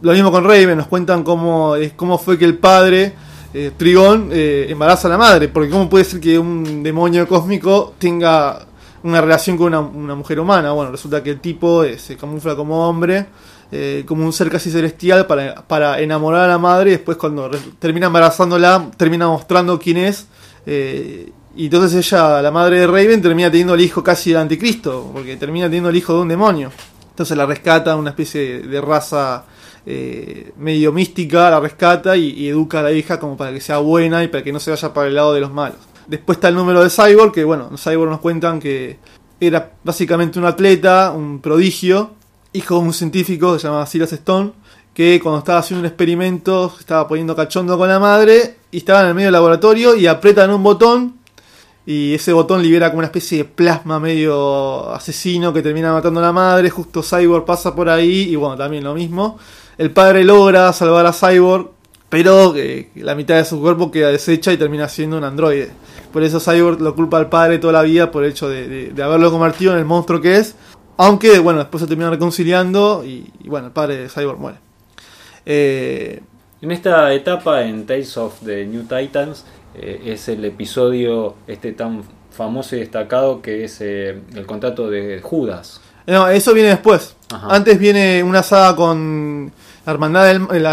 Lo 0.00 0.12
mismo 0.12 0.32
con 0.32 0.42
Raven, 0.44 0.76
nos 0.76 0.86
cuentan 0.88 1.22
cómo, 1.22 1.74
cómo 1.94 2.18
fue 2.18 2.36
que 2.38 2.44
el 2.44 2.56
padre, 2.58 3.12
eh, 3.54 3.70
Trigón, 3.76 4.30
eh, 4.32 4.66
embaraza 4.70 5.06
a 5.06 5.10
la 5.12 5.18
madre. 5.18 5.48
Porque 5.48 5.70
cómo 5.70 5.88
puede 5.88 6.04
ser 6.04 6.18
que 6.18 6.38
un 6.38 6.82
demonio 6.82 7.28
cósmico 7.28 7.94
tenga 7.98 8.66
una 9.04 9.20
relación 9.20 9.56
con 9.56 9.68
una, 9.68 9.80
una 9.80 10.14
mujer 10.14 10.40
humana. 10.40 10.72
Bueno, 10.72 10.90
resulta 10.90 11.22
que 11.22 11.30
el 11.30 11.40
tipo 11.40 11.84
eh, 11.84 11.98
se 11.98 12.16
camufla 12.16 12.54
como 12.54 12.88
hombre 12.88 13.26
eh, 13.70 14.04
como 14.06 14.26
un 14.26 14.32
ser 14.32 14.50
casi 14.50 14.70
celestial 14.70 15.26
para, 15.26 15.62
para 15.66 16.00
enamorar 16.00 16.44
a 16.44 16.48
la 16.48 16.58
madre. 16.58 16.90
Y 16.90 16.92
después 16.94 17.16
cuando 17.16 17.50
termina 17.78 18.06
embarazándola 18.06 18.90
termina 18.96 19.28
mostrando 19.28 19.78
quién 19.78 19.96
es 19.96 20.26
eh, 20.66 21.32
y 21.54 21.66
entonces 21.66 22.06
ella, 22.06 22.40
la 22.40 22.50
madre 22.50 22.80
de 22.80 22.86
Raven, 22.86 23.20
termina 23.20 23.50
teniendo 23.50 23.74
el 23.74 23.80
hijo 23.82 24.02
casi 24.02 24.30
del 24.30 24.40
anticristo 24.40 25.10
porque 25.12 25.36
termina 25.36 25.66
teniendo 25.66 25.90
el 25.90 25.96
hijo 25.96 26.14
de 26.14 26.20
un 26.20 26.28
demonio. 26.28 26.70
Entonces 27.10 27.36
la 27.36 27.44
rescata 27.44 27.94
una 27.96 28.10
especie 28.10 28.60
de 28.60 28.80
raza 28.80 29.44
medio 30.58 30.92
mística 30.92 31.50
la 31.50 31.58
rescata 31.58 32.16
y 32.16 32.46
educa 32.46 32.78
a 32.78 32.82
la 32.84 32.92
hija 32.92 33.18
como 33.18 33.36
para 33.36 33.52
que 33.52 33.60
sea 33.60 33.78
buena 33.78 34.22
y 34.22 34.28
para 34.28 34.44
que 34.44 34.52
no 34.52 34.60
se 34.60 34.70
vaya 34.70 34.94
para 34.94 35.08
el 35.08 35.16
lado 35.16 35.34
de 35.34 35.40
los 35.40 35.52
malos 35.52 35.91
después 36.12 36.36
está 36.36 36.48
el 36.48 36.54
número 36.54 36.82
de 36.82 36.90
Cyborg 36.90 37.32
que 37.32 37.42
bueno 37.44 37.68
en 37.70 37.78
Cyborg 37.78 38.10
nos 38.10 38.20
cuentan 38.20 38.60
que 38.60 38.98
era 39.40 39.72
básicamente 39.82 40.38
un 40.38 40.44
atleta 40.44 41.10
un 41.10 41.40
prodigio 41.40 42.10
hijo 42.52 42.74
de 42.74 42.80
un 42.80 42.92
científico 42.92 43.54
que 43.54 43.60
se 43.60 43.68
llama 43.68 43.86
Silas 43.86 44.12
Stone, 44.12 44.52
que 44.94 45.20
cuando 45.22 45.38
estaba 45.38 45.58
haciendo 45.58 45.80
un 45.80 45.86
experimento 45.86 46.72
estaba 46.78 47.08
poniendo 47.08 47.34
cachondo 47.34 47.78
con 47.78 47.88
la 47.88 47.98
madre 47.98 48.56
y 48.70 48.78
estaba 48.78 49.02
en 49.02 49.08
el 49.08 49.14
medio 49.14 49.28
del 49.28 49.32
laboratorio 49.32 49.96
y 49.96 50.06
apretan 50.06 50.50
un 50.50 50.62
botón 50.62 51.14
y 51.84 52.14
ese 52.14 52.32
botón 52.32 52.62
libera 52.62 52.90
como 52.90 52.98
una 52.98 53.06
especie 53.06 53.38
de 53.38 53.44
plasma 53.44 53.98
medio 53.98 54.90
asesino 54.90 55.52
que 55.52 55.62
termina 55.62 55.92
matando 55.92 56.20
a 56.20 56.24
la 56.24 56.32
madre, 56.32 56.70
justo 56.70 57.02
Cyborg 57.02 57.44
pasa 57.44 57.74
por 57.74 57.88
ahí 57.88 58.28
y 58.30 58.36
bueno, 58.36 58.56
también 58.56 58.84
lo 58.84 58.94
mismo. 58.94 59.38
El 59.78 59.90
padre 59.90 60.22
logra 60.22 60.72
salvar 60.72 61.06
a 61.06 61.12
Cyborg, 61.12 61.70
pero 62.08 62.54
eh, 62.54 62.90
la 62.96 63.14
mitad 63.14 63.36
de 63.36 63.44
su 63.44 63.58
cuerpo 63.60 63.90
queda 63.90 64.08
deshecha 64.10 64.52
y 64.52 64.58
termina 64.58 64.88
siendo 64.88 65.16
un 65.16 65.24
androide. 65.24 65.72
Por 66.12 66.22
eso 66.22 66.40
Cyborg 66.40 66.80
lo 66.80 66.94
culpa 66.94 67.18
al 67.18 67.28
padre 67.28 67.58
toda 67.58 67.72
la 67.72 67.82
vida 67.82 68.10
por 68.10 68.24
el 68.24 68.30
hecho 68.30 68.48
de, 68.48 68.68
de- 68.68 68.90
de 68.92 69.02
haberlo 69.02 69.30
convertido 69.30 69.72
en 69.72 69.78
el 69.78 69.84
monstruo 69.84 70.20
que 70.20 70.36
es. 70.36 70.54
Aunque, 70.98 71.38
bueno, 71.38 71.58
después 71.60 71.80
se 71.80 71.86
terminan 71.88 72.12
reconciliando 72.12 73.02
y, 73.04 73.32
y, 73.42 73.48
bueno, 73.48 73.68
el 73.68 73.72
padre 73.72 73.96
de 73.96 74.08
Cyborg 74.08 74.38
muere. 74.38 74.58
Eh, 75.46 76.20
En 76.60 76.70
esta 76.70 77.12
etapa 77.12 77.62
en 77.62 77.86
Tales 77.86 78.16
of 78.16 78.34
the 78.44 78.64
New 78.66 78.82
Titans 78.82 79.44
eh, 79.74 80.02
es 80.06 80.28
el 80.28 80.44
episodio 80.44 81.34
este 81.46 81.72
tan 81.72 82.02
famoso 82.30 82.76
y 82.76 82.80
destacado 82.80 83.42
que 83.42 83.64
es 83.64 83.78
eh, 83.80 84.20
el 84.34 84.46
contrato 84.46 84.88
de 84.90 85.20
Judas. 85.22 85.80
no, 86.06 86.28
eso 86.28 86.52
viene 86.54 86.70
después. 86.70 87.16
Ajá. 87.32 87.48
Antes 87.54 87.78
viene 87.78 88.22
una 88.22 88.42
saga 88.42 88.76
con 88.76 89.50
la 89.84 89.92
hermandad 89.92 90.26
del 90.26 90.46
el, 90.52 90.66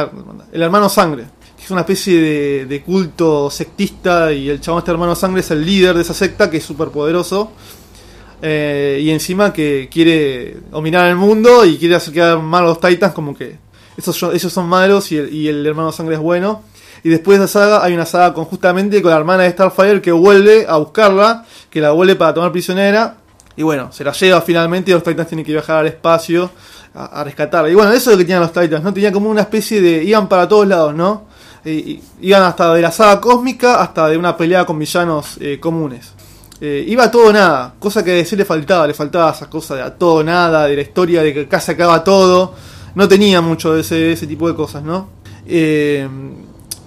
el 0.52 0.62
hermano 0.62 0.90
sangre. 0.90 1.26
Es 1.70 1.72
una 1.72 1.82
especie 1.82 2.66
de, 2.66 2.82
culto 2.82 3.52
sectista 3.52 4.34
y 4.34 4.50
el 4.50 4.60
chabón 4.60 4.80
este 4.80 4.90
hermano 4.90 5.14
sangre 5.14 5.42
es 5.42 5.52
el 5.52 5.64
líder 5.64 5.96
de 5.96 6.02
esa 6.02 6.16
secta 6.16 6.50
que 6.50 6.58
es 6.58 6.64
súper 6.64 6.88
poderoso. 6.88 7.52
Eh, 8.42 9.00
y 9.04 9.12
encima 9.12 9.54
que 9.54 9.88
quiere 9.92 10.58
dominar 10.72 11.08
el 11.08 11.16
mundo 11.16 11.64
y 11.66 11.78
quiere 11.78 11.94
hacer 11.94 12.12
quedar 12.12 12.40
mal 12.40 12.64
a 12.64 12.70
los 12.70 12.80
Titans 12.80 13.14
como 13.14 13.38
que 13.38 13.58
esos, 13.96 14.20
ellos 14.34 14.52
son 14.52 14.68
malos 14.68 15.12
y 15.12 15.18
el, 15.18 15.32
y 15.32 15.48
el 15.48 15.64
hermano 15.64 15.92
sangre 15.92 16.16
es 16.16 16.22
bueno. 16.22 16.64
Y 17.04 17.10
después 17.10 17.38
de 17.38 17.46
esa 17.46 17.60
saga 17.60 17.84
hay 17.84 17.94
una 17.94 18.08
saga 18.08 18.34
con 18.34 18.46
justamente 18.46 19.00
con 19.04 19.12
la 19.12 19.18
hermana 19.18 19.44
de 19.44 19.52
Starfire 19.52 20.02
que 20.02 20.12
vuelve 20.12 20.66
a 20.68 20.78
buscarla, 20.78 21.46
que 21.70 21.82
la 21.82 21.92
vuelve 21.92 22.16
para 22.16 22.34
tomar 22.34 22.52
prisionera. 22.52 23.18
Y 23.56 23.62
bueno, 23.62 23.92
se 23.92 24.04
la 24.04 24.12
lleva 24.14 24.42
finalmente 24.42 24.90
y 24.90 24.96
los 24.96 25.04
Titans 25.04 25.28
tienen 25.28 25.46
que 25.46 25.52
viajar 25.52 25.82
al 25.82 25.86
espacio 25.86 26.50
a, 26.96 27.22
a 27.22 27.24
rescatarla. 27.24 27.70
Y 27.70 27.76
bueno, 27.76 27.92
eso 27.92 28.10
es 28.10 28.16
lo 28.16 28.18
que 28.18 28.24
tenían 28.24 28.42
los 28.42 28.54
Titans, 28.54 28.84
¿no? 28.84 28.92
Tenían 28.92 29.14
como 29.14 29.30
una 29.30 29.42
especie 29.42 29.80
de... 29.80 30.04
iban 30.04 30.28
para 30.28 30.48
todos 30.48 30.68
lados, 30.68 30.96
¿no? 30.96 31.29
Y- 31.66 32.02
iban 32.22 32.44
hasta 32.44 32.74
de 32.74 32.82
la 32.82 32.92
saga 32.92 33.20
cósmica 33.20 33.82
hasta 33.82 34.08
de 34.08 34.18
una 34.18 34.36
pelea 34.38 34.66
con 34.66 34.80
villanos 34.80 35.38
eh, 35.40 35.60
comunes. 35.60 36.14
Eh, 36.62 36.84
iba 36.88 37.06
a 37.06 37.12
todo 37.12 37.32
nada, 37.32 37.74
cosa 37.80 38.04
que 38.04 38.12
a 38.12 38.16
DC 38.16 38.36
le 38.36 38.44
faltaba, 38.44 38.86
le 38.86 38.94
faltaba 38.94 39.32
esa 39.32 39.50
cosa 39.50 39.76
de 39.76 39.82
a 39.82 39.96
todo 39.96 40.24
nada, 40.24 40.68
de 40.68 40.76
la 40.76 40.82
historia 40.82 41.24
de 41.24 41.48
que 41.48 41.60
se 41.60 41.72
acaba 41.72 42.04
todo. 42.04 42.54
No 42.96 43.08
tenía 43.08 43.40
mucho 43.40 43.74
de 43.74 43.82
ese, 43.82 44.28
tipo 44.28 44.48
de 44.48 44.56
cosas, 44.56 44.84
¿no? 44.84 45.10
Eh, 45.48 46.08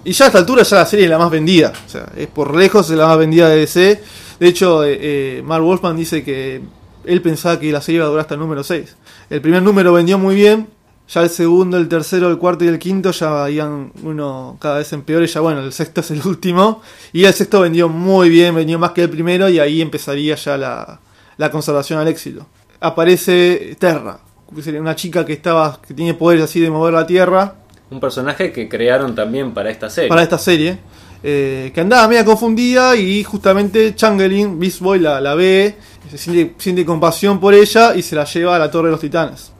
y 0.05 0.11
ya 0.11 0.25
a 0.25 0.27
esta 0.27 0.39
altura 0.39 0.63
ya 0.63 0.77
la 0.77 0.85
serie 0.85 1.05
es 1.05 1.11
la 1.11 1.17
más 1.17 1.31
vendida, 1.31 1.71
o 1.85 1.89
sea, 1.89 2.07
es 2.15 2.27
por 2.27 2.55
lejos 2.55 2.89
la 2.89 3.07
más 3.07 3.17
vendida 3.17 3.49
de 3.49 3.57
DC. 3.57 4.03
De 4.39 4.47
hecho, 4.47 4.83
eh, 4.83 4.97
eh, 4.99 5.43
Mark 5.45 5.63
Wolfman 5.63 5.95
dice 5.95 6.23
que 6.23 6.61
él 7.05 7.21
pensaba 7.21 7.59
que 7.59 7.71
la 7.71 7.81
serie 7.81 7.97
iba 7.97 8.05
a 8.05 8.09
durar 8.09 8.21
hasta 8.21 8.33
el 8.33 8.41
número 8.41 8.63
6. 8.63 8.95
El 9.29 9.41
primer 9.41 9.63
número 9.63 9.93
vendió 9.93 10.17
muy 10.19 10.35
bien, 10.35 10.67
ya 11.07 11.21
el 11.21 11.29
segundo, 11.29 11.77
el 11.77 11.87
tercero, 11.87 12.29
el 12.29 12.37
cuarto 12.37 12.63
y 12.65 12.67
el 12.69 12.79
quinto 12.79 13.11
ya 13.11 13.49
iban 13.49 13.91
uno 14.03 14.57
cada 14.59 14.77
vez 14.77 14.91
en 14.93 15.01
peor 15.03 15.23
y 15.23 15.27
ya 15.27 15.41
bueno, 15.41 15.61
el 15.61 15.73
sexto 15.73 16.01
es 16.01 16.11
el 16.11 16.21
último. 16.25 16.81
Y 17.11 17.25
el 17.25 17.33
sexto 17.33 17.61
vendió 17.61 17.89
muy 17.89 18.29
bien, 18.29 18.55
vendió 18.55 18.79
más 18.79 18.91
que 18.91 19.03
el 19.03 19.09
primero 19.09 19.49
y 19.49 19.59
ahí 19.59 19.81
empezaría 19.81 20.35
ya 20.35 20.57
la, 20.57 20.99
la 21.37 21.51
conservación 21.51 21.99
al 21.99 22.07
éxito. 22.07 22.45
Aparece 22.79 23.75
Terra, 23.79 24.19
que 24.55 24.61
sería 24.61 24.81
una 24.81 24.95
chica 24.95 25.25
que 25.25 25.33
estaba 25.33 25.79
que 25.85 25.93
tiene 25.93 26.13
poderes 26.13 26.43
así 26.45 26.59
de 26.59 26.69
mover 26.69 26.93
la 26.93 27.07
tierra 27.07 27.55
Un 27.89 27.99
personaje 27.99 28.51
que 28.51 28.67
crearon 28.69 29.15
también 29.15 29.53
para 29.53 29.69
esta 29.69 29.89
serie. 29.89 30.09
para 30.09 30.23
esta 30.23 30.37
serie. 30.37 30.77
eh, 31.23 31.71
que 31.73 31.79
andaba 31.81 32.07
media 32.09 32.25
confundida 32.25 32.95
y 32.97 33.23
justamente 33.23 33.95
Changeling, 33.95 34.59
Beast 34.59 34.79
Boy, 34.81 34.99
la, 34.99 35.21
la 35.21 35.33
ve. 35.35 35.75
se 36.11 36.17
siente, 36.17 36.55
siente 36.57 36.83
compasión 36.85 37.39
por 37.39 37.53
ella 37.53 37.95
y 37.95 38.01
se 38.01 38.15
la 38.15 38.25
lleva 38.25 38.55
a 38.57 38.59
la 38.59 38.69
Torre 38.69 38.87
de 38.87 38.91
los 38.91 38.99
Titanes. 38.99 39.52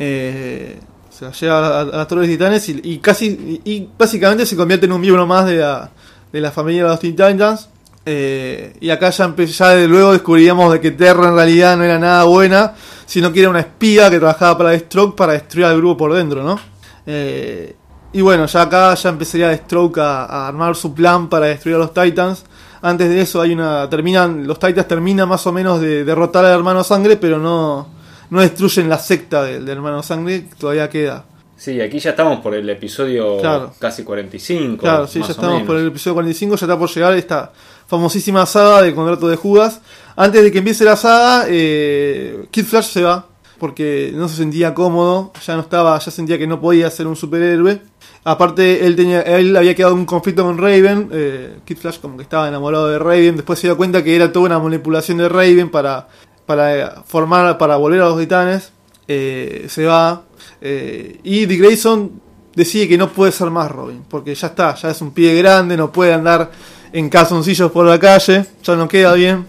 Eh, 0.00 0.78
se 1.10 1.24
la 1.24 1.32
lleva 1.32 1.80
a, 1.80 2.02
a 2.02 2.04
de 2.04 2.16
los 2.16 2.26
Titanes 2.26 2.68
y, 2.68 2.98
casi 2.98 3.60
y, 3.64 3.88
básicamente 3.98 4.46
se 4.46 4.56
convierte 4.56 4.86
en 4.86 4.92
un 4.92 5.00
miembro 5.00 5.26
más 5.26 5.46
de 5.46 5.56
la, 5.56 5.90
de 6.32 6.40
la 6.40 6.52
familia 6.52 6.84
de 6.84 6.88
los 6.90 7.00
Teen 7.00 7.16
Titans. 7.16 7.68
Eh, 8.06 8.74
y 8.80 8.88
acá 8.90 9.10
ya, 9.10 9.34
ya 9.36 9.74
luego 9.86 10.12
descubríamos 10.12 10.72
de 10.72 10.80
que 10.80 10.92
Terra 10.92 11.28
en 11.28 11.34
realidad 11.34 11.76
no 11.76 11.82
era 11.82 11.98
nada 11.98 12.24
buena, 12.24 12.74
sino 13.04 13.32
que 13.32 13.40
era 13.40 13.50
una 13.50 13.60
espía 13.60 14.08
que 14.08 14.18
trabajaba 14.18 14.56
para 14.56 14.78
Stroke 14.78 15.16
para 15.16 15.32
destruir 15.32 15.66
al 15.66 15.76
grupo 15.76 15.96
por 15.98 16.14
dentro, 16.14 16.44
¿no? 16.44 16.58
Eh, 17.04 17.74
y 18.12 18.20
bueno, 18.20 18.46
ya 18.46 18.62
acá 18.62 18.94
ya 18.94 19.08
empezaría 19.10 19.54
Stroke 19.56 19.98
a, 19.98 20.24
a 20.24 20.48
armar 20.48 20.76
su 20.76 20.94
plan 20.94 21.28
para 21.28 21.46
destruir 21.46 21.74
a 21.76 21.80
los 21.80 21.92
Titans. 21.92 22.44
Antes 22.80 23.08
de 23.08 23.20
eso 23.20 23.40
hay 23.40 23.52
una. 23.52 23.90
terminan. 23.90 24.46
Los 24.46 24.60
Titans 24.60 24.86
terminan 24.86 25.28
más 25.28 25.44
o 25.48 25.52
menos 25.52 25.80
de 25.80 26.04
derrotar 26.04 26.44
al 26.44 26.52
hermano 26.52 26.84
sangre, 26.84 27.16
pero 27.16 27.38
no. 27.38 27.97
No 28.30 28.40
destruyen 28.40 28.88
la 28.88 28.98
secta 28.98 29.42
del, 29.44 29.64
del 29.64 29.76
hermano 29.78 30.02
sangre, 30.02 30.44
todavía 30.58 30.88
queda. 30.88 31.24
Sí, 31.56 31.80
aquí 31.80 31.98
ya 31.98 32.10
estamos 32.10 32.38
por 32.40 32.54
el 32.54 32.70
episodio 32.70 33.38
Claro. 33.38 33.72
casi 33.80 34.04
45. 34.04 34.80
Claro, 34.80 35.08
sí, 35.08 35.18
más 35.18 35.28
ya 35.28 35.32
estamos 35.32 35.62
por 35.64 35.76
el 35.76 35.88
episodio 35.88 36.14
45, 36.14 36.54
ya 36.56 36.66
está 36.66 36.78
por 36.78 36.88
llegar 36.88 37.14
esta 37.14 37.52
famosísima 37.88 38.46
saga 38.46 38.82
de 38.82 38.94
contrato 38.94 39.26
de 39.28 39.34
Judas. 39.36 39.80
Antes 40.14 40.42
de 40.44 40.52
que 40.52 40.58
empiece 40.58 40.84
la 40.84 40.94
saga, 40.96 41.46
eh, 41.48 42.46
Kid 42.52 42.64
Flash 42.64 42.86
se 42.86 43.02
va 43.02 43.26
porque 43.58 44.12
no 44.14 44.28
se 44.28 44.36
sentía 44.36 44.72
cómodo, 44.72 45.32
ya 45.44 45.56
no 45.56 45.62
estaba, 45.62 45.98
ya 45.98 46.10
sentía 46.12 46.38
que 46.38 46.46
no 46.46 46.60
podía 46.60 46.88
ser 46.90 47.08
un 47.08 47.16
superhéroe. 47.16 47.80
Aparte, 48.22 48.86
él 48.86 48.94
tenía, 48.94 49.22
él 49.22 49.56
había 49.56 49.74
quedado 49.74 49.94
en 49.94 50.00
un 50.00 50.06
conflicto 50.06 50.44
con 50.44 50.58
Raven, 50.58 51.08
eh, 51.12 51.56
Kid 51.64 51.78
Flash 51.78 51.98
como 51.98 52.16
que 52.16 52.22
estaba 52.22 52.46
enamorado 52.46 52.86
de 52.88 53.00
Raven, 53.00 53.34
después 53.34 53.58
se 53.58 53.66
dio 53.66 53.76
cuenta 53.76 54.04
que 54.04 54.14
era 54.14 54.30
toda 54.32 54.46
una 54.46 54.58
manipulación 54.60 55.18
de 55.18 55.28
Raven 55.28 55.70
para, 55.70 56.06
para 56.48 56.78
eh, 56.78 56.90
formar, 57.04 57.58
para 57.58 57.76
volver 57.76 58.00
a 58.00 58.08
los 58.08 58.18
titanes. 58.18 58.72
Eh, 59.06 59.66
se 59.68 59.84
va. 59.84 60.22
eh, 60.62 61.20
y 61.22 61.44
Dick 61.44 61.60
Grayson 61.60 62.10
decide 62.54 62.88
que 62.88 62.96
no 62.96 63.10
puede 63.12 63.32
ser 63.32 63.50
más 63.50 63.70
Robin, 63.70 64.02
porque 64.08 64.34
ya 64.34 64.46
está, 64.46 64.74
ya 64.74 64.90
es 64.90 65.02
un 65.02 65.10
pie 65.10 65.34
grande, 65.34 65.76
no 65.76 65.92
puede 65.92 66.14
andar 66.14 66.50
en 66.90 67.10
calzoncillos 67.10 67.70
por 67.70 67.84
la 67.84 68.00
calle, 68.00 68.46
ya 68.64 68.76
no 68.76 68.88
queda 68.88 69.12
bien. 69.12 69.46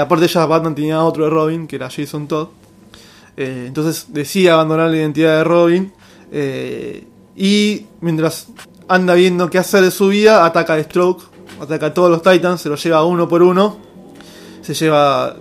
Aparte 0.00 0.26
ya 0.28 0.46
Batman 0.46 0.74
tenía 0.74 1.04
otro 1.04 1.24
de 1.24 1.30
Robin, 1.30 1.66
que 1.66 1.76
era 1.76 1.90
Jason 1.90 2.26
Todd. 2.26 2.48
Entonces 3.36 4.06
decide 4.08 4.50
abandonar 4.50 4.88
la 4.90 4.96
identidad 4.96 5.36
de 5.36 5.44
Robin. 5.44 5.92
y 7.36 7.86
mientras 8.00 8.48
anda 8.88 9.12
viendo 9.12 9.50
qué 9.50 9.58
hacer 9.58 9.82
de 9.82 9.90
su 9.90 10.08
vida, 10.08 10.46
ataca 10.46 10.72
a 10.72 10.82
Stroke, 10.82 11.22
ataca 11.60 11.86
a 11.86 11.94
todos 11.94 12.10
los 12.10 12.22
Titans, 12.22 12.62
se 12.62 12.70
los 12.70 12.82
lleva 12.82 13.04
uno 13.04 13.28
por 13.28 13.42
uno. 13.42 13.87
Se 14.68 14.74
lleva. 14.74 15.34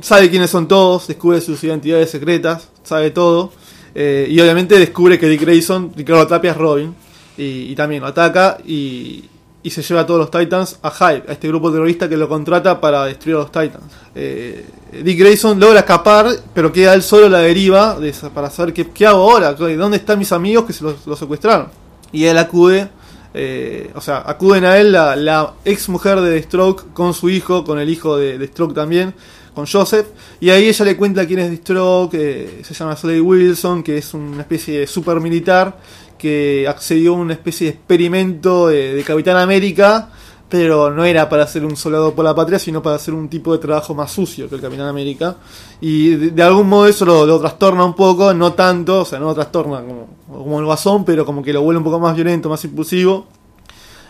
sabe 0.00 0.28
quiénes 0.28 0.50
son 0.50 0.66
todos, 0.66 1.06
descubre 1.06 1.40
sus 1.40 1.62
identidades 1.62 2.10
secretas, 2.10 2.66
sabe 2.82 3.12
todo. 3.12 3.52
eh, 3.94 4.26
y 4.28 4.40
obviamente 4.40 4.76
descubre 4.76 5.20
que 5.20 5.28
Dick 5.28 5.42
Grayson, 5.42 5.92
Ricardo 5.96 6.26
Tapia 6.26 6.50
es 6.50 6.56
Robin. 6.56 6.92
Y, 7.38 7.70
y 7.70 7.74
también 7.76 8.02
lo 8.02 8.08
ataca 8.08 8.58
y, 8.66 9.24
y 9.62 9.70
se 9.70 9.82
lleva 9.82 10.00
a 10.00 10.06
todos 10.06 10.18
los 10.18 10.32
Titans 10.32 10.78
a 10.82 10.90
Hype, 10.90 11.30
a 11.30 11.32
este 11.32 11.46
grupo 11.46 11.70
terrorista 11.70 12.08
que 12.08 12.16
lo 12.16 12.28
contrata 12.28 12.80
para 12.80 13.04
destruir 13.04 13.36
a 13.36 13.38
los 13.38 13.52
Titans. 13.52 13.84
Eh, 14.16 14.66
Dick 15.04 15.20
Grayson 15.20 15.60
logra 15.60 15.78
escapar, 15.78 16.26
pero 16.52 16.72
queda 16.72 16.92
él 16.92 17.04
solo 17.04 17.28
la 17.28 17.38
deriva 17.38 18.00
de 18.00 18.12
para 18.34 18.50
saber 18.50 18.74
qué, 18.74 18.90
qué 18.90 19.06
hago 19.06 19.30
ahora, 19.30 19.52
dónde 19.52 19.96
están 19.96 20.18
mis 20.18 20.32
amigos 20.32 20.64
que 20.64 20.72
se 20.72 20.82
los, 20.82 21.06
los 21.06 21.16
secuestraron. 21.16 21.68
Y 22.10 22.24
él 22.24 22.36
acude, 22.36 22.88
eh, 23.32 23.90
o 23.94 24.00
sea, 24.00 24.22
acuden 24.26 24.64
a 24.64 24.78
él 24.78 24.92
la, 24.92 25.54
ex 25.64 25.88
mujer 25.88 26.20
de 26.20 26.42
Stroke 26.42 26.92
con 26.92 27.14
su 27.14 27.30
hijo, 27.30 27.64
con 27.64 27.78
el 27.78 27.88
hijo 27.88 28.16
de, 28.16 28.38
de 28.38 28.46
Stroke 28.46 28.74
también, 28.74 29.14
con 29.54 29.66
Joseph. 29.66 30.06
Y 30.40 30.50
ahí 30.50 30.68
ella 30.68 30.84
le 30.84 30.96
cuenta 30.96 31.26
quién 31.26 31.40
es 31.40 31.58
Stroke, 31.58 32.14
eh, 32.14 32.62
se 32.62 32.74
llama 32.74 32.96
Slade 32.96 33.20
Wilson, 33.20 33.82
que 33.82 33.98
es 33.98 34.14
una 34.14 34.42
especie 34.42 34.80
de 34.80 34.86
super 34.86 35.20
militar 35.20 35.78
que 36.18 36.66
accedió 36.68 37.14
a 37.14 37.18
una 37.18 37.32
especie 37.32 37.68
de 37.68 37.72
experimento 37.74 38.68
de, 38.68 38.94
de 38.94 39.04
Capitán 39.04 39.38
América, 39.38 40.10
pero 40.50 40.90
no 40.90 41.04
era 41.04 41.28
para 41.28 41.46
ser 41.46 41.64
un 41.64 41.76
soldado 41.76 42.12
por 42.14 42.24
la 42.24 42.34
patria, 42.34 42.58
sino 42.58 42.82
para 42.82 42.96
hacer 42.96 43.14
un 43.14 43.28
tipo 43.28 43.52
de 43.52 43.58
trabajo 43.58 43.94
más 43.94 44.10
sucio 44.12 44.48
que 44.48 44.56
el 44.56 44.60
Capitán 44.60 44.88
América. 44.88 45.36
Y 45.80 46.10
de, 46.30 46.42
algún 46.42 46.68
modo 46.68 46.86
eso 46.86 47.04
lo, 47.06 47.38
trastorna 47.40 47.84
un 47.84 47.94
poco, 47.94 48.34
no 48.34 48.52
tanto, 48.52 49.00
o 49.00 49.04
sea, 49.04 49.18
no 49.20 49.26
lo 49.26 49.34
trastorna 49.34 49.80
como, 49.80 50.08
como 50.28 50.58
el 50.58 50.64
guasón, 50.66 51.04
pero 51.04 51.24
como 51.24 51.42
que 51.42 51.52
lo 51.52 51.62
vuelve 51.62 51.78
un 51.78 51.84
poco 51.84 52.00
más 52.00 52.14
violento, 52.16 52.48
más 52.50 52.62
impulsivo. 52.64 53.26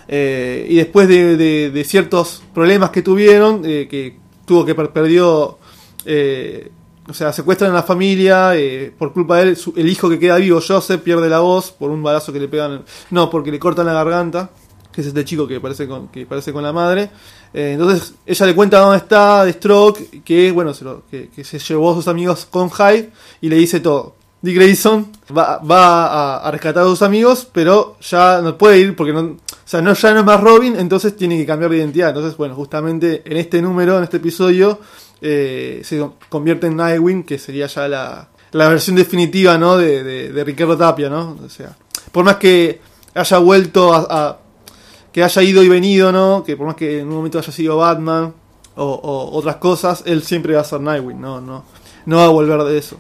Eh, 0.09 0.67
y 0.69 0.77
después 0.77 1.07
de, 1.09 1.37
de- 1.37 1.71
de 1.71 1.85
ciertos 1.85 2.43
problemas 2.55 2.91
que 2.91 3.03
tuvieron, 3.03 3.63
eh, 3.65 3.87
que 3.89 4.17
tuvo 4.45 4.65
que 4.65 4.75
per- 4.75 4.91
perdió, 4.91 5.59
eh, 6.05 6.71
o 7.09 7.13
sea, 7.15 7.33
secuestran 7.33 7.71
a 7.71 7.75
la 7.75 7.83
familia, 7.83 8.57
eh, 8.57 8.93
por 8.99 9.13
culpa 9.13 9.37
de 9.37 9.43
él, 9.51 9.57
su- 9.57 9.73
el 9.77 9.89
hijo 9.89 10.09
que 10.09 10.19
queda 10.19 10.37
vivo, 10.37 10.61
Joseph, 10.67 11.01
pierde 11.03 11.29
la 11.29 11.41
voz 11.41 11.71
por 11.71 11.91
un 11.91 12.03
balazo 12.03 12.33
que 12.33 12.41
le 12.41 12.49
pegan, 12.49 12.83
no, 13.11 13.31
porque 13.31 13.53
le 13.53 13.59
cortan 13.61 13.87
la 13.87 13.93
garganta, 13.93 14.51
que 14.93 15.01
es 15.01 15.07
este 15.07 15.25
chico 15.25 15.47
que 15.47 15.61
parece 15.61 15.87
con, 15.87 16.09
que 16.09 16.27
parece 16.27 16.53
con 16.53 16.63
la 16.63 16.73
madre. 16.73 17.11
Eh, 17.53 17.73
entonces 17.75 18.15
ella 18.27 18.47
le 18.47 18.55
cuenta 18.55 18.79
dónde 18.79 18.99
está 18.99 19.45
de 19.45 19.53
Stroke, 19.53 20.23
que 20.25 20.51
bueno, 20.53 20.75
se 20.75 20.85
que, 21.11 21.45
se 21.45 21.59
llevó 21.59 21.93
a 21.93 21.95
sus 21.95 22.09
amigos 22.09 22.47
con 22.51 22.71
Hyde 22.71 23.11
y 23.41 23.49
le 23.49 23.57
dice 23.57 23.81
todo. 23.81 24.17
Dick 24.43 24.57
Grayson 24.57 25.13
va, 25.37 25.59
va 25.59 26.39
a, 26.39 26.51
rescatar 26.51 26.83
a 26.85 26.87
sus 26.87 27.03
amigos, 27.03 27.47
pero 27.53 27.99
ya 28.01 28.41
no 28.41 28.57
puede 28.57 28.79
ir 28.79 28.97
porque 28.97 29.13
no, 29.13 29.21
o 29.21 29.37
sea, 29.67 29.83
no, 29.83 29.93
ya 29.93 30.15
no 30.15 30.21
es 30.21 30.25
más 30.25 30.41
Robin, 30.41 30.77
entonces 30.77 31.15
tiene 31.15 31.37
que 31.37 31.45
cambiar 31.45 31.71
de 31.71 31.77
identidad. 31.77 32.09
Entonces, 32.09 32.39
bueno, 32.39 32.55
justamente 32.55 33.23
en 33.27 33.37
este 33.37 33.61
número, 33.61 33.99
en 33.99 34.05
este 34.05 34.17
episodio, 34.17 34.81
eh, 35.21 35.83
se 35.85 36.03
convierte 36.31 36.69
en 36.69 36.77
Nightwing, 36.77 37.25
que 37.25 37.39
sería 37.39 37.67
ya 37.67 37.87
la, 37.87 38.29
la 38.53 38.69
versión 38.71 38.97
definitiva, 38.97 39.59
¿no? 39.59 39.77
De, 39.77 40.03
de, 40.03 40.33
de 40.33 40.45
Ricardo 40.45 40.75
Tapia, 40.77 41.11
¿no? 41.11 41.37
O 41.45 41.49
sea, 41.51 41.77
por 42.11 42.25
más 42.25 42.37
que 42.37 42.81
haya 43.15 43.39
vuelto 43.39 43.93
a- 43.93 44.39
que 45.13 45.23
haya 45.25 45.43
ido 45.43 45.63
y 45.63 45.69
venido, 45.69 46.13
¿no? 46.13 46.43
Que 46.45 46.57
por 46.57 46.67
más 46.67 46.77
que 46.77 47.01
en 47.01 47.09
un 47.09 47.15
momento 47.15 47.39
haya 47.39 47.53
sido 47.53 47.77
Batman 47.77 48.33
o, 48.77 48.85
o 48.85 49.37
otras 49.37 49.57
cosas, 49.57 50.03
él 50.07 50.23
siempre 50.23 50.55
va 50.55 50.61
a 50.61 50.65
ser 50.65 50.81
Nightwing, 50.81 51.21
no, 51.21 51.41
no, 51.41 51.65
no 52.07 52.17
va 52.17 52.25
a 52.27 52.29
volver 52.29 52.63
de 52.65 52.79
eso. 52.79 52.97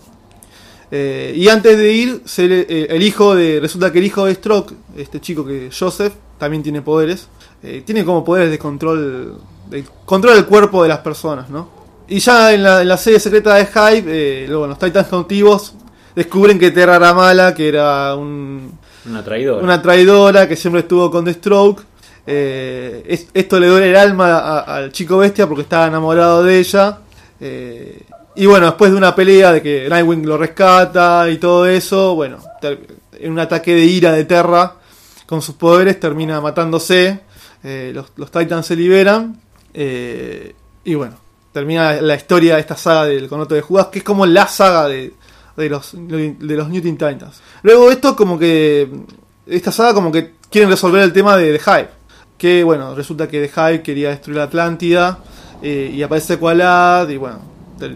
Eh, 0.91 1.33
y 1.37 1.49
antes 1.49 1.79
de 1.79 1.93
ir, 1.93 2.23
se 2.25 2.49
le- 2.49 2.67
eh, 2.69 2.87
el 2.91 3.03
hijo 3.03 3.35
de. 3.35 3.61
Resulta 3.61 3.93
que 3.93 3.99
el 4.01 4.07
hijo 4.07 4.25
de 4.27 4.35
Stroke, 4.35 4.75
este 4.97 5.21
chico 5.21 5.45
que 5.47 5.71
Joseph, 5.77 6.15
también 6.39 6.63
tiene 6.63 6.83
poderes. 6.83 7.29
Eh, 7.63 7.83
tiene 7.87 8.05
como 8.05 8.25
poderes 8.25 8.51
de 8.51 8.59
control. 8.59 9.39
De 9.69 9.85
control 10.05 10.35
del 10.35 10.47
cuerpo 10.47 10.83
de 10.83 10.89
las 10.89 10.99
personas, 10.99 11.49
¿no? 11.49 11.69
Y 12.09 12.19
ya 12.19 12.53
en 12.53 12.65
la, 12.65 12.83
en 12.83 12.89
la 12.89 12.97
serie 12.97 13.21
secreta 13.21 13.55
de 13.55 13.67
Hype, 13.67 14.47
luego 14.49 14.67
los 14.67 14.79
Titans 14.81 15.07
cautivos 15.07 15.75
descubren 16.17 16.59
que 16.59 16.73
Terra 16.73 16.97
era 16.97 17.15
mala, 17.15 17.55
que 17.55 17.69
era 17.69 18.17
un, 18.17 18.73
Una 19.09 19.23
traidora. 19.23 19.63
una 19.63 19.81
traidora 19.81 20.49
que 20.49 20.57
siempre 20.57 20.81
estuvo 20.81 21.09
con 21.09 21.25
The 21.25 21.35
Stroke. 21.35 21.85
Eh, 22.27 23.03
es- 23.07 23.29
esto 23.35 23.59
le 23.59 23.67
duele 23.67 23.91
el 23.91 23.97
alma 23.97 24.61
al 24.61 24.93
chico 24.93 25.19
bestia 25.19 25.47
porque 25.47 25.63
estaba 25.63 25.87
enamorado 25.87 26.43
de 26.45 26.59
ella. 26.59 26.99
Eh, 27.41 28.03
y 28.37 28.47
bueno, 28.47 28.67
después 28.67 28.91
de 28.93 28.97
una 28.97 29.15
pelea 29.15 29.53
de 29.53 29.63
que 29.63 29.89
Nightwing 29.89 30.27
lo 30.27 30.37
rescata 30.39 31.29
y 31.29 31.39
todo 31.39 31.67
eso, 31.67 32.15
bueno, 32.15 32.39
en 33.13 33.33
un 33.33 33.39
ataque 33.39 33.75
de 33.75 33.85
ira 33.85 34.13
de 34.13 34.25
Terra 34.25 34.75
con 35.27 35.43
sus 35.43 35.55
poderes 35.57 35.99
termina 35.99 36.41
matándose. 36.41 37.21
Eh, 37.63 37.93
los, 37.95 38.13
los 38.17 38.31
Titans 38.31 38.67
se 38.67 38.77
liberan. 38.77 39.41
y 39.75 40.95
bueno, 40.95 41.17
termina 41.53 42.01
la, 42.01 42.15
historia 42.15 42.55
de 42.55 42.61
esta 42.61 42.77
saga 42.77 43.05
del 43.05 43.29
Conoto 43.29 43.55
de 43.55 43.61
Judas, 43.61 43.87
que 43.89 43.99
es 43.99 44.05
como 44.05 44.27
la 44.27 44.47
saga 44.47 44.89
de, 44.89 45.13
de 45.57 45.69
los, 45.69 45.93
de 45.95 46.37
New 46.39 46.83
Titans. 46.83 47.41
Luego 47.63 47.91
esto, 47.91 48.15
como 48.17 48.39
que. 48.39 48.89
Esta 49.47 49.73
saga, 49.73 49.95
como 49.95 50.13
que 50.13 50.35
quieren 50.51 50.71
resolver 50.71 51.03
el 51.03 51.13
tema 51.13 51.37
de 51.37 51.59
Hype. 51.59 52.00
Que 52.41 52.65
bueno, 52.65 52.95
resulta 52.95 53.29
que 53.29 53.47
The 53.47 53.49
Hype 53.49 53.83
quería 53.83 54.09
destruir 54.09 54.39
la 54.39 54.45
Atlántida. 54.45 55.19
eh, 55.63 55.93
y 55.95 56.03
aparece 56.03 56.39
Qualad. 56.39 57.07
Y 57.11 57.19
bueno, 57.19 57.39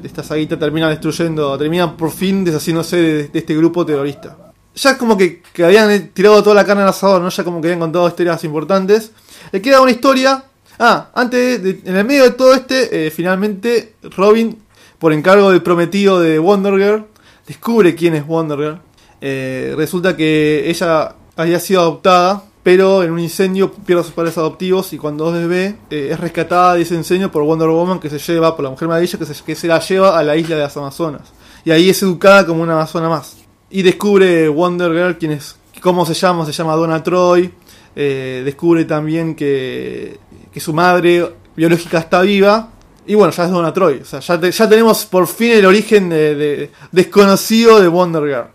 esta 0.04 0.22
saguita 0.22 0.59
termina 0.59 0.90
destruyendo. 0.90 1.57
Termina 1.57 1.96
por 1.96 2.11
fin 2.11 2.44
deshaciéndose 2.44 2.96
de, 2.98 3.30
este 3.33 3.57
grupo 3.57 3.87
terrorista. 3.87 4.37
Ya 4.74 4.98
como 4.98 5.16
que, 5.16 5.40
que 5.54 5.64
habían 5.64 6.09
tirado 6.09 6.42
toda 6.42 6.54
la 6.57 6.64
carne 6.66 6.83
al 6.83 6.90
asador, 6.90 7.22
¿no? 7.22 7.30
Ya 7.30 7.42
como 7.42 7.62
que 7.62 7.68
habían 7.68 7.80
contado 7.80 8.07
historias 8.07 8.44
importantes. 8.44 9.12
Le 9.50 9.62
queda 9.62 9.80
una 9.80 9.92
historia. 9.92 10.44
Ah, 10.78 11.09
antes, 11.14 11.62
de- 11.62 11.80
en 11.87 11.96
el 11.96 12.04
medio 12.04 12.24
de 12.24 12.33
todo 12.33 12.52
este, 12.52 13.07
eh, 13.07 13.11
finalmente 13.11 13.94
Robin, 14.14 14.59
por 14.98 15.14
encargo 15.14 15.50
del 15.52 15.62
prometido 15.62 16.20
de 16.20 16.38
Wonder 16.38 16.74
Girl, 16.74 17.07
descubre 17.46 17.94
quién 17.94 18.14
es 18.14 18.26
Wonder 18.26 18.59
Girl. 18.59 18.80
Eh, 19.22 19.72
resulta 19.76 20.14
que 20.16 20.68
ella 20.68 21.14
había 21.37 21.61
sido 21.61 21.80
adoptada, 21.80 22.42
pero 22.64 23.03
en 23.05 23.12
un 23.12 23.20
incendio 23.20 23.70
pierde 23.72 24.00
a 24.00 24.05
sus 24.05 24.12
padres 24.14 24.37
adoptivos 24.38 24.92
y 24.92 24.98
cuando 24.98 25.29
es 25.29 25.35
bebé 25.46 25.77
eh, 25.90 26.09
es 26.11 26.18
rescatada 26.18 26.74
de 26.74 26.83
ese 26.83 26.94
incendio 26.96 27.31
por 27.31 27.42
Wonder 27.44 27.68
Woman 27.68 28.00
que 28.00 28.11
se 28.11 28.18
lleva, 28.18 28.57
por 28.57 28.64
la 28.64 28.70
Mujer 28.70 28.88
Maravilla, 28.88 29.18
que 29.18 29.27
se, 29.27 29.44
que 29.44 29.55
se 29.55 29.68
la 29.68 29.79
lleva 29.81 30.18
a 30.18 30.22
la 30.24 30.35
isla 30.35 30.57
de 30.57 30.62
las 30.62 30.77
Amazonas. 30.77 31.33
Y 31.64 31.70
ahí 31.70 31.88
es 31.90 32.03
educada 32.03 32.44
como 32.44 32.62
una 32.62 32.72
amazona 32.72 33.09
más. 33.09 33.37
Y 33.70 33.83
descubre 33.83 34.48
Wonder 34.48 34.90
Girl 34.92 35.16
quién 35.18 35.33
es, 35.33 35.57
cómo 35.81 36.05
se 36.07 36.14
llama, 36.14 36.44
se 36.46 36.53
llama 36.53 36.74
Donna 36.74 37.03
Troy. 37.03 37.53
Eh, 37.96 38.42
descubre 38.44 38.85
también 38.87 39.35
que, 39.37 40.18
que 40.53 40.59
su 40.61 40.72
madre 40.72 41.33
biológica 41.55 41.98
está 42.00 42.22
viva 42.22 42.70
Y 43.07 43.14
bueno, 43.14 43.33
ya 43.33 43.44
es 43.44 43.50
Donna 43.50 43.72
Troy. 43.72 44.00
O 44.03 44.05
sea, 44.05 44.18
ya, 44.20 44.40
te- 44.40 44.50
ya 44.50 44.68
tenemos 44.68 45.05
por 45.07 45.27
fin 45.27 45.53
el 45.53 45.66
origen 45.66 46.09
de- 46.09 46.70
desconocido 46.92 47.81
de 47.81 47.88
Wonder 47.88 48.22
Girl. 48.22 48.46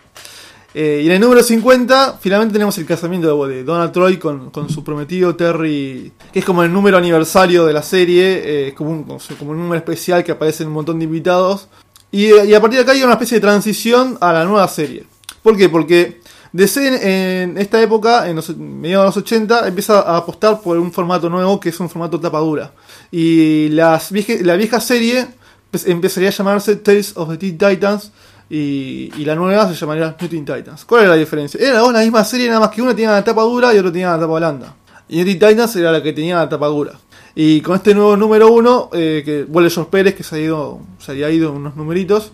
Eh, 0.73 1.01
y 1.03 1.07
en 1.07 1.13
el 1.13 1.19
número 1.19 1.41
50, 1.41 2.19
finalmente 2.21 2.53
tenemos 2.53 2.77
el 2.77 2.85
casamiento 2.85 3.47
de, 3.47 3.63
Donna 3.63 3.91
Troy 3.91 4.17
con, 4.17 4.51
con 4.51 4.69
su 4.69 4.83
prometido 4.83 5.35
Terry, 5.35 6.11
que 6.31 6.39
es 6.39 6.45
como 6.45 6.63
el 6.63 6.71
número 6.71 6.97
aniversario 6.97 7.65
de 7.65 7.73
la 7.73 7.81
serie, 7.81 8.67
eh, 8.67 8.73
como 8.75 8.91
un, 8.91 9.57
número 9.57 9.75
especial 9.75 10.23
que 10.23 10.31
aparece 10.31 10.63
en 10.63 10.69
un 10.69 10.75
montón 10.75 10.99
de 10.99 11.05
invitados. 11.05 11.67
Y, 12.11 12.31
y 12.33 12.53
a 12.53 12.61
partir 12.61 12.77
de 12.77 12.83
acá 12.83 12.91
hay 12.91 13.03
una 13.03 13.13
especie 13.13 13.37
de 13.37 13.41
transición 13.41 14.17
a 14.21 14.31
la 14.31 14.45
nueva 14.45 14.67
serie. 14.67 15.05
¿Por 15.41 15.57
qué? 15.57 15.69
Porque 15.69 16.21
DC 16.51 16.87
en, 16.87 17.51
en 17.51 17.57
esta 17.57 17.81
época, 17.81 18.29
en 18.29 18.35
los 18.35 18.55
mediados 18.57 19.15
de 19.15 19.21
los 19.21 19.25
80, 19.25 19.67
empieza 19.67 20.01
a 20.01 20.17
apostar 20.17 20.61
por 20.61 20.77
un 20.77 20.91
formato 20.91 21.29
nuevo 21.29 21.59
que 21.59 21.69
es 21.69 21.79
un 21.79 21.89
formato 21.89 22.19
tapa 22.19 22.39
dura. 22.39 22.73
Y 23.11 23.69
las 23.69 24.11
vieje- 24.11 24.43
la 24.43 24.55
vieja 24.55 24.79
serie 24.79 25.27
pues, 25.71 25.87
empezaría 25.87 26.29
a 26.29 26.31
llamarse 26.31 26.75
Tales 26.75 27.13
of 27.15 27.29
the 27.37 27.51
Titans 27.51 28.11
y, 28.49 29.25
la 29.25 29.35
nueva 29.35 29.67
se 29.67 29.75
llamaría 29.75 30.15
New 30.19 30.29
Titans. 30.29 30.85
¿Cuál 30.85 31.01
era 31.01 31.11
la 31.11 31.17
diferencia? 31.17 31.59
Era 31.59 31.81
la 31.91 31.99
misma 31.99 32.23
serie, 32.23 32.47
nada 32.47 32.61
más 32.61 32.69
que 32.69 32.81
una 32.81 32.95
tenía 32.95 33.11
la 33.11 33.23
tapa 33.23 33.43
dura 33.43 33.73
y 33.73 33.77
otra 33.77 33.91
tenía 33.91 34.11
la 34.11 34.19
tapa 34.19 34.33
blanda. 34.33 34.75
Y 35.07 35.23
New 35.23 35.33
Titans 35.33 35.75
era 35.75 35.91
la 35.91 36.01
que 36.01 36.13
tenía 36.13 36.37
la 36.37 36.49
tapa 36.49 36.67
dura. 36.67 36.93
Y 37.35 37.61
con 37.61 37.75
este 37.75 37.93
nuevo 37.93 38.17
número 38.17 38.51
uno, 38.51 38.89
eh, 38.91 39.21
que 39.23 39.43
vuelve 39.43 39.69
George 39.69 39.91
Pérez, 39.91 40.15
que 40.15 40.23
se, 40.23 40.35
ha 40.35 40.39
ido, 40.39 40.79
se 40.97 41.11
había 41.11 41.29
ido 41.29 41.51
unos 41.51 41.75
numeritos, 41.75 42.31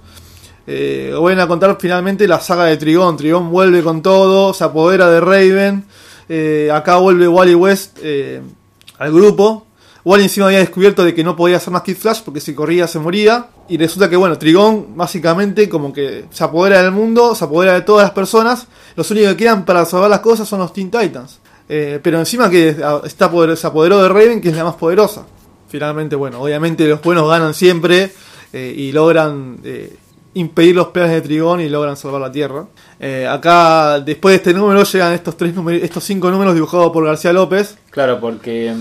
eh, 0.68 1.14
vuelven 1.18 1.42
a 1.42 1.48
contar 1.48 1.78
finalmente 1.80 2.28
la 2.28 2.40
saga 2.40 2.66
de 2.66 2.78
Trigón. 2.78 3.18
Trigón 3.18 3.52
vuelve 3.52 3.84
con 3.84 4.02
todo, 4.02 4.54
se 4.54 4.64
apodera 4.64 5.10
de 5.10 5.20
Raven. 5.20 5.86
eh, 6.28 6.72
acá 6.74 6.98
vuelve 6.98 7.28
Wally 7.28 7.56
West 7.56 8.00
eh, 8.02 8.42
al 8.98 9.12
grupo. 9.12 9.68
Wally 10.06 10.24
encima 10.24 10.46
había 10.46 10.60
descubierto 10.60 11.04
de 11.04 11.16
que 11.16 11.24
no 11.24 11.36
podía 11.36 11.58
hacer 11.58 11.74
más 11.74 11.82
Kid 11.82 11.98
Flash 11.98 12.22
porque 12.24 12.40
si 12.40 12.54
corría 12.54 12.88
se 12.88 13.00
moría. 13.00 13.48
Y 13.68 13.78
resulta 13.78 14.08
que, 14.08 14.16
bueno, 14.16 14.38
Trigón 14.38 14.96
básicamente 14.96 15.68
como 15.68 15.92
que 15.92 16.26
se 16.30 16.44
apodera 16.44 16.84
del 16.84 16.92
mundo, 16.92 17.34
se 17.34 17.44
apodera 17.44 17.74
de 17.74 17.82
todas 17.82 18.04
las 18.04 18.12
personas. 18.12 18.68
Los 18.96 19.10
únicos 19.10 19.32
que 19.32 19.38
quedan 19.38 19.66
para 19.66 19.84
salvar 19.84 20.12
las 20.12 20.20
cosas 20.20 20.48
son 20.48 20.60
los 20.60 20.72
Teen 20.72 20.92
Titans. 20.92 21.40
Eh, 21.68 22.00
pero 22.04 22.20
encima 22.20 22.52
que 22.52 22.78
está 23.04 23.32
se 23.56 23.68
apoderó 23.68 24.04
de 24.04 24.08
Raven, 24.10 24.42
que 24.42 24.50
es 24.50 24.56
la 24.56 24.64
más 24.64 24.76
poderosa. 24.76 25.26
Finalmente, 25.68 26.16
bueno, 26.16 26.40
obviamente 26.40 26.88
los 26.88 27.02
buenos 27.02 27.28
ganan 27.28 27.56
siempre 27.56 28.12
eh, 28.54 28.74
y 28.78 28.92
logran 28.92 29.58
eh, 29.64 29.98
impedir 30.36 30.76
los 30.76 30.90
planes 30.90 31.14
de 31.14 31.22
Trigón 31.22 31.62
y 31.62 31.70
logran 31.70 31.98
salvar 31.98 32.22
la 32.22 32.32
Tierra. 32.32 32.68
Eh, 33.00 33.28
acá, 33.28 34.00
después 34.00 34.34
de 34.34 34.38
este 34.38 34.54
número, 34.54 34.84
llegan 34.84 35.14
estos 35.14 35.36
tres 35.36 35.56
números, 35.56 35.82
estos 35.82 36.04
cinco 36.04 36.30
números 36.30 36.54
dibujados 36.54 36.92
por 36.92 37.04
García 37.06 37.34
López. 37.34 37.78
Claro, 37.90 38.20
porque 38.20 38.74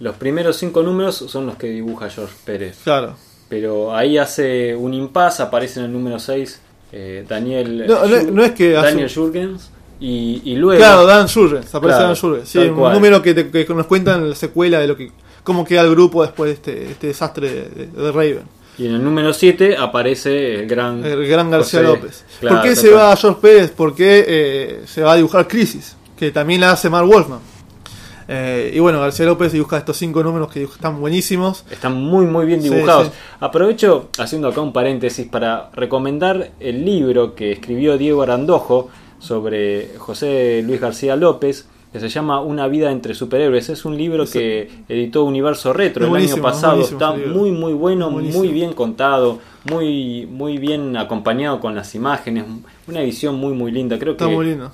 los 0.00 0.16
primeros 0.16 0.56
cinco 0.56 0.82
números 0.82 1.16
son 1.28 1.46
los 1.46 1.56
que 1.56 1.68
dibuja 1.68 2.10
George 2.10 2.34
Pérez. 2.44 2.78
Claro. 2.84 3.14
Pero 3.48 3.94
ahí 3.94 4.18
hace 4.18 4.74
un 4.74 4.92
impasse, 4.94 5.42
aparece 5.42 5.78
en 5.80 5.86
el 5.86 5.92
número 5.92 6.18
6 6.18 6.60
Daniel 7.28 7.86
No, 7.86 8.06
no- 8.06 8.22
no 8.32 8.44
es 8.44 8.52
que 8.52 8.76
hace- 8.76 8.86
Daniel 8.88 9.10
Jurgens 9.14 9.70
y, 10.00 10.42
y 10.44 10.56
luego 10.56 10.78
Claro, 10.80 11.06
Dan 11.06 11.28
Jurgens, 11.28 11.74
aparece 11.74 11.98
Claro, 11.98 12.06
Dan 12.12 12.16
Jurgens. 12.16 12.48
Sí, 12.48 12.58
un 12.58 12.74
cual. 12.76 12.92
número 12.94 13.22
que, 13.22 13.34
te- 13.34 13.50
que 13.66 13.74
nos 13.74 13.86
cuenta 13.86 14.14
en 14.16 14.30
la 14.30 14.34
secuela 14.36 14.80
de 14.80 14.86
lo 14.88 14.96
que 14.96 15.10
cómo 15.42 15.64
queda 15.64 15.82
el 15.82 15.90
grupo 15.90 16.22
después 16.22 16.48
de 16.48 16.54
este, 16.54 16.90
este 16.92 17.06
desastre 17.08 17.48
de, 17.50 17.62
de- 17.86 17.86
de 18.02 18.12
Raven. 18.12 18.42
y 18.78 18.86
en 18.86 18.94
el 18.96 19.04
número 19.04 19.32
7 19.32 19.76
aparece 19.76 20.56
el 20.60 20.66
gran 20.66 21.04
El 21.04 21.26
gran 21.26 21.50
García 21.50 21.80
José. 21.80 21.92
López. 21.92 22.24
Claro, 22.40 22.56
¿Por 22.56 22.64
qué 22.64 22.76
se 22.76 22.90
va 22.90 23.12
a 23.12 23.16
George 23.16 23.38
Pérez? 23.40 23.70
¿Por 23.70 23.94
qué 23.94 24.24
eh, 24.26 24.80
se 24.86 25.02
va 25.02 25.12
a 25.12 25.16
dibujar 25.16 25.46
Crisis? 25.48 25.96
Que 26.18 26.30
también 26.30 26.60
la 26.62 26.72
hace 26.72 26.90
Mark 26.90 27.06
Wolfman. 27.06 27.38
Eh, 28.28 28.72
y 28.74 28.80
bueno, 28.80 29.00
García 29.00 29.26
López 29.26 29.52
dibuja 29.52 29.76
estos 29.78 29.96
cinco 29.96 30.22
números 30.22 30.50
que 30.52 30.62
están 30.64 31.00
buenísimos. 31.00 31.64
Están 31.70 31.94
muy 31.94 32.26
muy 32.26 32.44
bien 32.46 32.60
Sí, 32.62 32.68
dibujados. 32.70 33.06
sí. 33.08 33.12
Aprovecho 33.40 34.08
haciendo 34.18 34.48
acá 34.48 34.60
un 34.60 34.72
paréntesis 34.72 35.26
para 35.28 35.70
recomendar 35.74 36.50
el 36.60 36.84
libro 36.84 37.34
que 37.34 37.52
escribió 37.52 37.96
Diego 37.98 38.22
Arandojo 38.22 38.88
sobre 39.18 39.96
José 39.98 40.62
Luis 40.66 40.80
García 40.80 41.16
López 41.16 41.66
que 41.92 42.00
se 42.00 42.08
llama 42.08 42.40
Una 42.40 42.68
vida 42.68 42.90
entre 42.90 43.14
superhéroes. 43.14 43.68
Es 43.68 43.84
un 43.84 43.96
libro 43.96 44.24
que 44.26 44.68
editó 44.88 45.24
Universo 45.24 45.72
Retro 45.72 46.14
el 46.14 46.22
año 46.30 46.42
pasado. 46.42 46.80
Está 46.82 47.12
muy 47.12 47.50
muy 47.50 47.72
bueno, 47.72 48.10
Buenísimo. 48.10 48.44
muy 48.44 48.52
bien 48.52 48.72
contado, 48.74 49.38
muy 49.64 50.26
muy 50.30 50.58
bien 50.58 50.96
acompañado 50.96 51.58
con 51.60 51.74
las 51.74 51.94
imágenes. 51.94 52.44
Una 52.86 53.00
edición 53.00 53.36
muy 53.36 53.52
muy 53.54 53.72
linda. 53.72 53.98
Creo 53.98 54.16
que, 54.16 54.26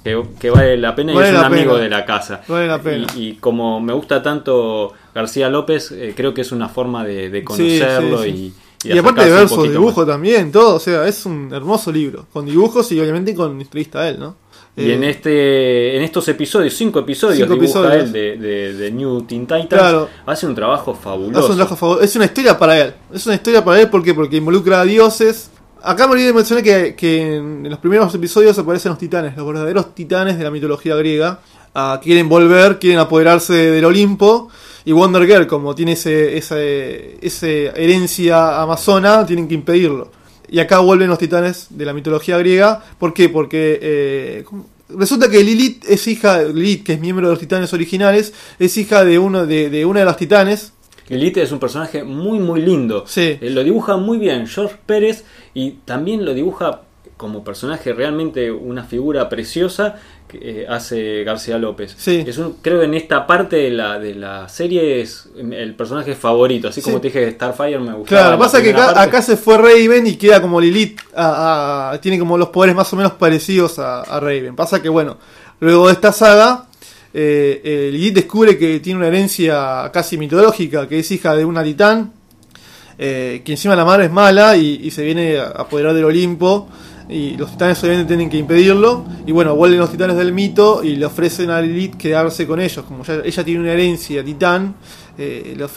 que, 0.05 0.23
que 0.41 0.51
vale 0.51 0.77
la 0.77 0.95
pena 0.95 1.13
y 1.13 1.19
es 1.19 1.31
un 1.31 1.37
amigo 1.37 1.73
pena. 1.73 1.85
de 1.85 1.91
la 1.91 2.05
casa. 2.05 2.41
Vale 2.49 2.67
la 2.67 2.79
pena. 2.81 3.07
Y, 3.17 3.29
y 3.29 3.33
como 3.35 3.81
me 3.81 3.93
gusta 3.93 4.23
tanto 4.23 4.93
García 5.15 5.49
López, 5.49 5.93
eh, 5.93 6.15
creo 6.17 6.35
que 6.35 6.41
es 6.41 6.53
una 6.53 6.69
forma 6.69 7.05
de, 7.05 7.45
conocerlo 7.45 8.23
sí, 8.23 8.29
y, 8.29 8.33
sí. 8.33 8.55
y 8.89 8.93
Y, 8.95 8.99
aparte 8.99 9.21
de 9.21 9.27
acercarse 9.27 9.33
un 9.33 9.39
versos, 9.39 9.57
poquito 9.59 9.73
dibujo 9.79 10.01
más. 10.01 10.09
también, 10.09 10.51
todo. 10.53 10.75
O 10.77 10.81
sea, 10.81 11.07
es 11.07 11.25
un 11.25 11.51
hermoso 11.53 11.93
libro. 11.93 12.27
Con 12.33 12.47
dibujos 12.47 12.91
y 12.93 13.01
obviamente 13.01 13.35
con 13.35 13.61
historista 13.61 14.09
él, 14.09 14.19
¿no? 14.19 14.42
Y 14.75 14.91
Eh, 14.91 14.95
en 14.95 15.05
este 15.05 15.97
en 15.97 16.03
estos 16.03 16.27
episodios, 16.29 16.73
cinco 16.75 16.99
episodios, 17.01 17.39
Cinco 17.47 17.55
episodios. 17.63 18.05
él 18.05 18.13
de, 18.13 18.37
de, 18.39 18.73
de 18.73 18.91
New 18.91 19.23
Teen 19.23 19.43
Titans, 19.43 19.67
Claro. 19.69 20.09
hace 20.25 20.47
un 20.47 20.55
trabajo 20.55 20.95
fabuloso. 20.95 21.41
Es 21.45 21.51
un 21.51 21.57
trabajo 21.57 21.77
favor- 21.77 22.03
es 22.03 22.17
una 22.17 22.25
historia 22.25 22.59
para 22.59 22.79
él. 22.81 22.95
Es 23.13 23.27
una 23.27 23.35
historia 23.35 23.63
para 23.65 23.81
él 23.81 23.91
¿por 23.91 24.03
qué? 24.03 24.15
porque 24.15 24.37
involucra 24.39 24.81
a 24.81 24.85
dioses. 24.85 25.51
Acá 25.83 26.07
me 26.07 26.13
olvidé 26.13 26.29
de 26.29 26.33
mencionar 26.33 26.63
que, 26.65 26.95
que 26.95 27.37
en 27.37 27.69
los 27.69 27.79
primeros 27.81 28.15
episodios 28.15 28.57
aparecen 28.59 28.91
los 28.91 28.99
titanes, 28.99 29.37
los 29.37 29.47
verdaderos 29.47 29.95
titanes 29.95 30.39
de 30.39 30.45
la 30.45 30.51
mitología 30.51 30.95
griega. 30.97 31.41
Ah, 31.75 32.01
quieren 32.03 32.29
volver, 32.29 32.79
quieren 32.79 32.99
apoderarse 33.01 33.53
del 33.55 33.85
Olimpo. 33.85 34.49
Y 34.85 34.93
Wonder 34.93 35.27
Girl, 35.27 35.47
como 35.47 35.75
tiene 35.75 35.93
ese, 35.93 36.37
esa, 36.39 36.57
ese 36.61 37.67
herencia 37.77 38.61
amazona, 38.63 39.25
tienen 39.27 39.47
que 39.49 39.55
impedirlo. 39.55 40.11
Y 40.53 40.61
acá 40.61 40.81
vuelven 40.81 41.09
los 41.09 41.19
titanes 41.19 41.69
de 41.71 41.87
la 41.87 41.95
mitología 41.95 42.37
griega. 42.37 42.85
¿Por 42.99 43.15
qué? 43.15 43.31
Porque 43.31 43.79
eh, 43.81 44.45
resulta 44.91 45.31
que 45.31 45.43
Lilith 45.43 45.83
es 45.89 46.07
hija, 46.07 46.43
Lilith, 46.43 46.85
que 46.85 46.93
es 46.93 47.01
miembro 47.01 47.27
de 47.27 47.33
los 47.33 47.41
titanes 47.41 47.73
originales, 47.73 48.35
es 48.59 48.77
hija 48.77 49.03
de 49.03 49.19
uno 49.19 49.47
de, 49.47 49.71
de 49.71 49.87
una 49.87 50.01
de 50.01 50.07
las 50.07 50.19
titanes. 50.19 50.75
Elite 51.09 51.41
es 51.43 51.53
un 51.53 51.59
personaje 51.59 52.05
muy 52.05 52.39
muy 52.39 52.61
lindo. 52.61 53.05
Sí. 53.07 53.39
Eh, 53.41 53.49
lo 53.49 53.65
dibuja 53.65 53.97
muy 53.97 54.19
bien 54.19 54.47
George 54.47 54.77
Pérez 54.85 55.25
y 55.55 55.73
también 55.87 56.27
lo 56.27 56.35
dibuja 56.35 56.83
como 57.17 57.45
personaje 57.45 57.95
realmente 57.95 58.51
una 58.51 58.85
figura 58.85 59.31
preciosa 59.31 59.97
que 60.33 60.63
eh, 60.63 60.67
hace 60.69 61.23
García 61.25 61.59
López. 61.59 61.95
Sí. 61.97 62.25
Es 62.27 62.39
un, 62.39 62.55
creo 62.63 62.81
que 62.81 62.87
en 62.87 62.95
esta 62.95 63.27
parte 63.27 63.57
de 63.57 63.71
la, 63.71 63.99
de 63.99 64.15
la 64.17 64.49
serie 64.49 65.01
es 65.01 65.29
el 65.37 65.75
personaje 65.75 66.15
favorito. 66.17 66.69
Así 66.69 66.81
como 66.83 66.97
Sí. 66.97 67.03
te 67.03 67.09
dije, 67.09 67.31
Starfire 67.33 67.79
me 67.79 67.93
gustaba. 67.93 68.05
Claro, 68.05 68.31
la 68.33 68.39
pasa 68.39 68.63
que 68.63 68.71
acá, 68.73 69.23
se 69.23 69.37
fue 69.37 69.59
Raven 69.59 70.07
y 70.07 70.17
queda 70.17 70.41
como 70.43 70.61
Lilith. 70.61 70.99
a- 71.15 71.91
a- 71.93 72.01
tiene 72.01 72.19
como 72.19 72.37
los 72.39 72.49
poderes 72.49 72.75
más 72.75 72.93
o 72.93 72.97
menos 72.97 73.13
parecidos 73.13 73.79
a, 73.79 74.01
a 74.01 74.19
Raven. 74.19 74.57
Pasa 74.57 74.81
que, 74.83 74.89
bueno, 74.89 75.19
luego 75.61 75.87
de 75.89 75.93
esta 75.93 76.11
saga, 76.13 76.67
eh, 77.15 77.61
eh, 77.63 77.91
Lilith 77.93 78.15
descubre 78.15 78.57
que 78.59 78.81
tiene 78.81 78.99
una 78.99 79.09
herencia 79.09 79.91
casi 79.93 80.17
mitológica, 80.17 80.89
que 80.89 80.99
es 81.01 81.11
hija 81.11 81.37
de 81.37 81.45
una 81.45 81.63
titán. 81.63 82.13
eh, 82.99 83.43
que 83.45 83.53
encima 83.53 83.75
la 83.75 83.85
madre 83.85 84.05
es 84.05 84.13
mala 84.13 84.57
y, 84.57 84.81
y 84.83 84.91
se 84.91 85.03
viene 85.03 85.39
a 85.39 85.47
apoderar 85.49 85.95
del 85.95 86.05
Olimpo. 86.05 86.69
Y 87.13 87.37
los 87.37 87.51
titanes 87.51 87.83
obviamente 87.85 88.09
tienen 88.09 88.31
que 88.31 88.39
impedirlo. 88.39 89.05
Y 89.27 89.33
bueno, 89.33 89.55
vuelven 89.55 89.79
los 89.79 89.91
titanes 89.91 90.17
del 90.17 90.33
mito 90.33 90.83
y 90.83 90.97
le 90.97 91.07
ofrecen 91.07 91.51
a 91.51 91.61
Lilith 91.61 91.97
quedarse 91.97 92.47
con 92.47 92.61
ellos. 92.61 92.85
Como 92.87 93.05
ella 93.05 93.45
tiene 93.45 93.61
una 93.61 93.73
herencia 93.73 94.25
titán, 94.25 94.75
eh, 95.19 95.55
los, 95.57 95.71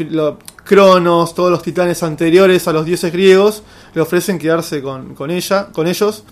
Cronos, 0.64 1.36
todos 1.36 1.52
los 1.52 1.62
titanes 1.62 2.02
anteriores 2.04 2.68
a 2.68 2.74
los 2.74 2.86
dioses 2.86 3.12
griegos, 3.12 3.64
le 3.94 4.02
ofrecen 4.02 4.40
quedarse 4.40 4.82
con, 4.82 5.14
con 5.14 5.30
ella, 5.30 5.68
con 5.74 5.88
ellos. 5.88 6.24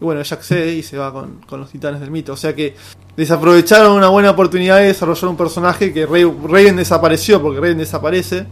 Y 0.00 0.04
bueno, 0.04 0.20
ella 0.20 0.36
accede 0.36 0.72
y 0.74 0.82
se 0.82 0.96
va 0.96 1.12
con, 1.12 1.40
con 1.48 1.60
los 1.60 1.70
titanes 1.70 2.00
del 2.00 2.10
mito. 2.10 2.32
O 2.32 2.36
sea 2.36 2.54
que 2.54 2.76
desaprovecharon 3.16 3.92
una 3.92 4.08
buena 4.08 4.30
oportunidad 4.30 4.78
de 4.78 4.86
desarrollar 4.86 5.28
un 5.28 5.36
personaje 5.36 5.92
que 5.92 6.06
Raven 6.06 6.76
desapareció, 6.76 7.42
porque 7.42 7.60
Raven 7.60 7.78
desaparece. 7.78 8.46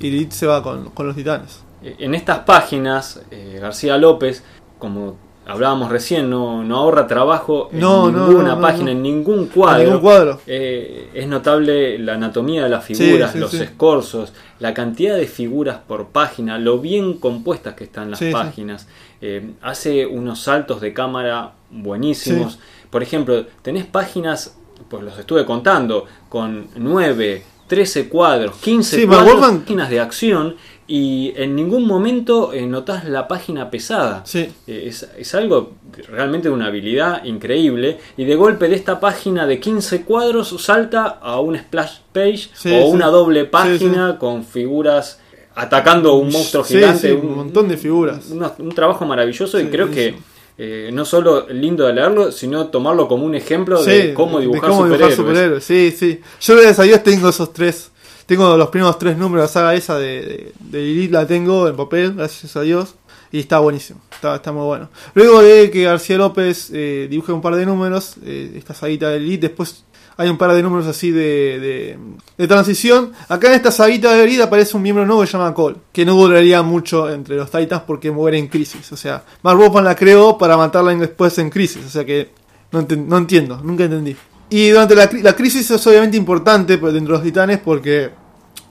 Y 0.00 0.10
Lilith 0.10 0.32
se 0.32 0.46
va 0.46 0.62
con, 0.62 0.90
con 0.90 1.06
los 1.06 1.14
titanes. 1.14 1.60
En 1.82 2.14
estas 2.14 2.40
páginas, 2.40 3.20
eh, 3.30 3.58
García 3.60 3.96
López, 3.96 4.42
como 4.82 5.16
hablábamos 5.46 5.90
recién, 5.90 6.28
no, 6.28 6.64
no 6.64 6.76
ahorra 6.78 7.06
trabajo 7.06 7.68
en 7.72 7.78
No, 7.78 8.10
ninguna 8.10 8.56
no, 8.56 8.60
página, 8.60 8.90
en 8.90 9.00
ningún 9.00 9.46
cuadro. 9.46 9.84
Ningún 9.84 10.00
cuadro. 10.00 10.40
Eh, 10.48 11.08
es 11.14 11.28
notable 11.28 11.98
la 12.00 12.14
anatomía 12.14 12.64
de 12.64 12.68
las 12.68 12.84
figuras, 12.84 13.30
Sí, 13.30 13.34
sí, 13.34 13.40
los 13.40 13.50
sí. 13.52 13.62
escorzos, 13.62 14.32
la 14.58 14.74
cantidad 14.74 15.14
de 15.16 15.26
figuras 15.28 15.78
por 15.86 16.06
página, 16.08 16.58
lo 16.58 16.78
bien 16.80 17.14
compuestas 17.14 17.74
que 17.74 17.84
están 17.84 18.10
las 18.10 18.20
páginas. 18.32 18.88
Eh, 19.20 19.52
hace 19.62 20.04
unos 20.04 20.40
saltos 20.40 20.80
de 20.80 20.92
cámara 20.92 21.52
buenísimos. 21.70 22.58
Por 22.90 23.04
ejemplo, 23.04 23.46
tenés 23.62 23.86
páginas, 23.86 24.56
pues 24.88 25.04
los 25.04 25.16
estuve 25.16 25.46
contando, 25.46 26.06
con 26.28 26.66
9, 26.74 27.44
13 27.68 28.08
cuadros, 28.08 28.56
15 28.56 28.96
Sí, 28.96 29.06
cuadros, 29.06 29.40
páginas 29.40 29.88
de 29.90 30.00
acción 30.00 30.56
y 30.94 31.32
en 31.36 31.56
ningún 31.56 31.86
momento 31.86 32.52
eh, 32.52 32.66
notás 32.66 33.06
la 33.06 33.26
página 33.26 33.70
pesada. 33.70 34.22
Sí. 34.26 34.40
Eh, 34.66 34.84
Es, 34.88 35.08
es 35.16 35.34
algo 35.34 35.72
realmente 36.08 36.48
de 36.48 36.54
una 36.54 36.66
habilidad 36.66 37.24
increíble. 37.24 37.98
Y 38.18 38.24
de 38.26 38.34
golpe 38.34 38.68
de 38.68 38.74
esta 38.76 39.00
página 39.00 39.46
de 39.46 39.58
15 39.58 40.02
cuadros 40.02 40.54
salta 40.62 41.06
a 41.22 41.40
un 41.40 41.56
splash 41.56 41.92
page 42.12 42.50
Sí, 42.52 42.68
o 42.74 42.86
sí. 42.86 42.90
una 42.92 43.06
doble 43.06 43.46
página 43.46 44.18
con 44.18 44.44
figuras 44.44 45.18
atacando 45.54 46.14
un 46.14 46.30
monstruo 46.30 46.62
gigante. 46.64 47.12
un 47.14 47.36
montón 47.36 47.68
de 47.68 47.76
figuras. 47.78 48.30
una- 48.30 48.52
un 48.58 48.70
trabajo 48.74 49.06
maravilloso 49.06 49.58
y 49.60 49.66
creo 49.68 49.90
que 49.90 50.14
eh, 50.58 50.90
no 50.92 51.06
solo 51.06 51.46
lindo 51.48 51.86
de 51.86 51.94
leerlo, 51.94 52.30
sino 52.30 52.66
tomarlo 52.66 53.08
como 53.08 53.24
un 53.24 53.34
ejemplo 53.34 53.82
de 53.82 54.12
cómo 54.12 54.38
dibujar, 54.40 54.68
cómo 54.68 54.82
superhéroes. 54.84 55.16
superhéroes. 55.16 55.64
Sí, 55.64 55.90
sí. 55.98 56.20
Yo 56.42 56.54
gracias 56.54 56.78
a 56.80 56.82
Dios 56.82 57.02
tengo 57.02 57.30
esos 57.30 57.50
tres. 57.54 57.91
Tengo 58.32 58.56
los 58.56 58.70
primeros 58.70 58.98
tres 58.98 59.18
números 59.18 59.42
de 59.42 59.46
la 59.46 59.52
saga 59.52 59.74
esa 59.74 59.98
de, 59.98 60.22
de, 60.22 60.52
de 60.58 60.80
Lilith, 60.80 61.10
la 61.10 61.26
tengo 61.26 61.68
en 61.68 61.76
papel, 61.76 62.14
gracias 62.14 62.56
a 62.56 62.62
Dios. 62.62 62.94
Y 63.30 63.40
está 63.40 63.58
buenísimo, 63.58 64.00
está, 64.10 64.36
está 64.36 64.52
muy 64.52 64.64
bueno. 64.64 64.88
Luego 65.12 65.42
de 65.42 65.70
que 65.70 65.82
García 65.82 66.16
López 66.16 66.70
eh, 66.72 67.08
dibuje 67.10 67.30
un 67.30 67.42
par 67.42 67.56
de 67.56 67.66
números, 67.66 68.14
eh, 68.24 68.54
esta 68.56 68.72
saguita 68.72 69.10
de 69.10 69.18
Elite, 69.18 69.48
después 69.48 69.84
hay 70.16 70.30
un 70.30 70.38
par 70.38 70.54
de 70.54 70.62
números 70.62 70.86
así 70.86 71.10
de, 71.10 71.98
de, 72.38 72.48
transición. 72.48 73.12
Acá 73.28 73.48
en 73.48 73.52
esta 73.52 73.70
saguita 73.70 74.14
de 74.14 74.24
Elite 74.24 74.44
aparece 74.44 74.78
un 74.78 74.82
miembro 74.82 75.04
nuevo 75.04 75.20
que 75.20 75.26
se 75.26 75.34
llama 75.34 75.52
Cole, 75.52 75.76
que 75.92 76.06
no 76.06 76.14
duraría 76.14 76.62
mucho 76.62 77.10
entre 77.10 77.36
los 77.36 77.50
Titans 77.50 77.82
porque 77.86 78.10
muere 78.10 78.38
en 78.38 78.48
crisis. 78.48 78.90
O 78.92 78.96
sea, 78.96 79.22
Mark 79.42 79.58
Wolfman 79.58 79.84
la 79.84 79.94
creó 79.94 80.38
para 80.38 80.56
matarla 80.56 80.94
después 80.94 81.36
en 81.36 81.50
crisis. 81.50 81.84
O 81.84 81.90
sea 81.90 82.06
que 82.06 82.30
no, 82.70 83.18
entiendo, 83.18 83.60
nunca 83.62 83.84
entendí. 83.84 84.16
Y 84.48 84.70
durante 84.70 84.94
la, 84.94 85.10
la 85.20 85.36
crisis 85.36 85.70
es 85.70 85.86
obviamente 85.86 86.16
importante 86.16 86.78
dentro 86.78 87.00
de 87.00 87.08
los 87.08 87.22
titanes 87.22 87.58
porque 87.58 88.21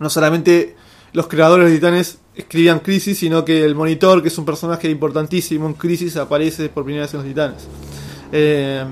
no 0.02 0.10
solamente 0.10 0.76
los 1.14 1.28
creadores 1.28 1.70
de 1.70 1.76
titanes 1.76 2.18
escribían 2.36 2.80
crisis, 2.80 3.20
sino 3.20 3.46
que 3.46 3.64
el 3.64 3.76
monitor, 3.76 4.22
que 4.22 4.30
es 4.30 4.38
un 4.38 4.46
personaje 4.46 4.90
importantísimo 4.90 5.68
en 5.68 5.74
crisis, 5.74 6.18
aparece 6.18 6.70
por 6.70 6.84
primera 6.84 7.06
vez 7.06 7.14
en 7.14 7.20
los 7.20 7.28
titanes. 7.28 7.68
Eh, 8.32 8.84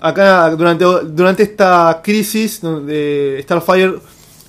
acá, 0.00 0.50
durante, 0.50 0.84
durante 1.06 1.42
esta 1.42 2.00
crisis, 2.02 2.60
donde 2.60 3.40
Starfire 3.42 3.96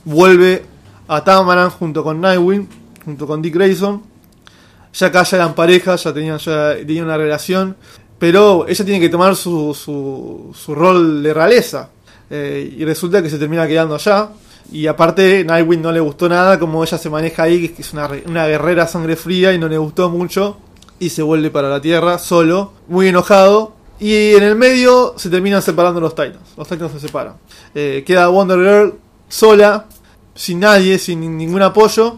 vuelve 0.05 0.63
a 1.07 1.23
Tamaran 1.23 1.71
junto 1.71 2.03
con 2.03 2.21
Nightwing, 2.21 2.67
junto 3.03 3.25
con 3.25 3.41
Dick 3.41 3.55
Grayson. 3.55 4.03
Ya 4.93 5.07
acá 5.07 5.23
ya 5.23 5.37
eran 5.37 5.55
pareja, 5.55 5.95
ya 5.95 6.13
tenían, 6.13 6.37
ya 6.37 6.75
tenían 6.75 7.05
una 7.05 7.17
relación. 7.17 7.75
Pero 8.19 8.67
ella 8.67 8.85
tiene 8.85 8.99
que 8.99 9.09
tomar 9.09 9.35
su, 9.35 9.73
su, 9.73 10.75
rol 10.75 11.23
de 11.23 11.33
realeza. 11.33 11.89
Eh, 12.29 12.75
y 12.77 12.83
resulta 12.83 13.23
que 13.23 13.29
se 13.29 13.37
termina 13.37 13.67
quedando 13.67 13.95
allá. 13.95 14.29
Y 14.71 14.87
aparte, 14.87 15.43
Nightwing 15.45 15.81
no 15.81 15.91
le 15.91 15.99
gustó 15.99 16.27
nada 16.27 16.59
como 16.59 16.83
ella 16.83 16.97
se 16.97 17.09
maneja 17.09 17.43
ahí, 17.43 17.69
que 17.69 17.81
es 17.81 17.93
una, 17.93 18.09
una 18.25 18.47
guerrera 18.47 18.85
sangre 18.87 19.15
fría 19.15 19.53
y 19.53 19.59
no 19.59 19.67
le 19.67 19.77
gustó 19.77 20.09
mucho. 20.09 20.57
Y 20.99 21.09
se 21.09 21.21
vuelve 21.21 21.49
para 21.51 21.69
la 21.69 21.79
Tierra 21.79 22.17
solo, 22.19 22.73
muy 22.87 23.07
enojado. 23.07 23.73
Y 23.99 24.35
en 24.35 24.43
el 24.43 24.55
medio 24.55 25.13
se 25.17 25.29
terminan 25.29 25.61
separando 25.61 25.99
los 25.99 26.13
Titans. 26.13 26.53
Los 26.57 26.67
Titans 26.67 26.91
se 26.91 26.99
separan. 26.99 27.35
Eh, 27.73 28.03
queda 28.05 28.27
Wonder 28.27 28.57
Girl 28.59 28.93
sola, 29.29 29.85
sin 30.35 30.59
nadie, 30.59 30.99
sin 30.99 31.37
ningún 31.37 31.61
apoyo. 31.61 32.17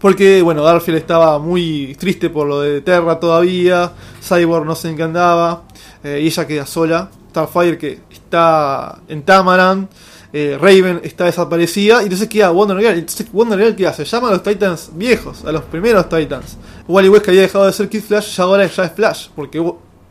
Porque, 0.00 0.42
bueno, 0.42 0.62
Garfield 0.62 0.98
estaba 0.98 1.38
muy 1.40 1.96
triste 1.98 2.30
por 2.30 2.46
lo 2.46 2.60
de 2.60 2.82
Terra 2.82 3.18
todavía. 3.18 3.92
Cyborg 4.22 4.64
no 4.64 4.74
sé 4.76 4.90
en 4.90 4.96
qué 4.96 5.02
andaba. 5.04 5.64
eh, 6.04 6.20
y 6.22 6.26
ella 6.26 6.46
queda 6.46 6.66
sola. 6.66 7.10
Starfire 7.30 7.78
que 7.78 8.00
está 8.10 8.98
en 9.08 9.22
Tamaran. 9.22 9.88
Eh, 10.32 10.58
Raven 10.60 11.00
está 11.02 11.24
desaparecida. 11.24 12.00
Y 12.00 12.04
entonces 12.04 12.28
queda 12.28 12.50
Wonder 12.50 12.78
Girl. 12.78 12.98
Entonces, 12.98 13.30
Wonder 13.32 13.58
Girl, 13.58 13.76
¿qué 13.76 13.86
hace? 13.86 14.04
Llama 14.04 14.28
a 14.28 14.32
los 14.32 14.42
Titans 14.42 14.90
viejos, 14.94 15.44
a 15.44 15.52
los 15.52 15.62
primeros 15.64 16.08
Titans. 16.08 16.56
Wally 16.86 17.08
West 17.08 17.24
que 17.24 17.30
había 17.30 17.42
dejado 17.42 17.66
de 17.66 17.72
ser 17.72 17.88
Kid 17.88 18.02
Flash, 18.02 18.36
ya 18.36 18.44
ahora 18.44 18.66
ya 18.66 18.84
es 18.84 18.92
Flash. 18.92 19.28
Porque 19.34 19.60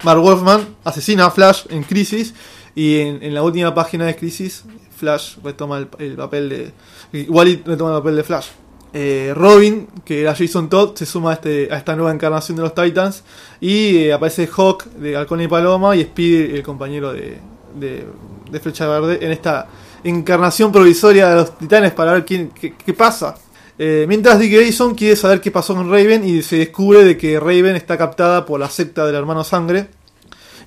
Mark 0.04 0.22
Wolfman 0.22 0.76
asesina 0.84 1.26
a 1.26 1.32
Flash 1.32 1.66
en 1.70 1.84
Crisis. 1.84 2.34
Y 2.76 3.00
en, 3.00 3.34
la 3.34 3.42
última 3.42 3.74
página 3.74 4.06
de 4.06 4.16
Crisis, 4.16 4.64
Flash 4.96 5.38
retoma 5.44 5.80
el, 5.80 5.88
el 6.00 6.16
papel 6.16 6.50
de. 6.50 7.28
Wally 7.28 7.64
retoma 7.66 7.92
el 7.92 7.98
papel 7.98 8.16
de 8.18 8.24
Flash. 8.24 8.48
Eh, 8.94 9.34
Robin, 9.36 9.88
que 10.06 10.22
era 10.22 10.34
Jason 10.34 10.70
Todd, 10.70 10.96
se 10.96 11.06
suma 11.06 11.32
a, 11.32 11.34
este, 11.34 11.68
a 11.72 11.78
esta 11.78 11.96
nueva 11.96 12.12
encarnación 12.12 12.56
de 12.56 12.64
los 12.64 12.74
Titans. 12.74 13.24
Y 13.60 13.98
eh, 13.98 14.14
aparece 14.14 14.48
Hawk 14.48 14.86
de 14.86 15.16
Halcón 15.18 15.42
y 15.42 15.48
Paloma 15.48 15.96
y 15.96 16.02
Speed, 16.02 16.56
el 16.56 16.64
compañero 16.64 17.14
de, 17.14 17.38
de 17.76 18.60
Flecha 18.60 18.88
Verde, 18.88 19.20
en 19.24 19.32
esta 19.32 19.68
encarnación 20.04 20.72
provisoria 20.72 21.30
de 21.30 21.36
los 21.36 21.58
Titanes 21.58 21.94
para 21.94 22.14
ver 22.14 22.26
quién, 22.26 22.50
qué, 22.50 22.94
pasa. 22.94 23.36
Eh, 23.78 24.06
mientras 24.08 24.40
Dick 24.40 24.54
Grayson 24.54 24.96
quiere 24.96 25.16
saber 25.16 25.42
qué 25.42 25.52
pasó 25.52 25.76
con 25.76 25.90
Raven 25.92 26.28
y 26.28 26.42
se 26.42 26.58
descubre 26.58 27.04
de 27.04 27.18
que 27.18 27.40
Raven 27.40 27.76
está 27.76 27.98
captada 27.98 28.46
por 28.46 28.60
la 28.60 28.70
secta 28.70 29.06
del 29.06 29.16
hermano 29.16 29.44
Sangre 29.44 29.90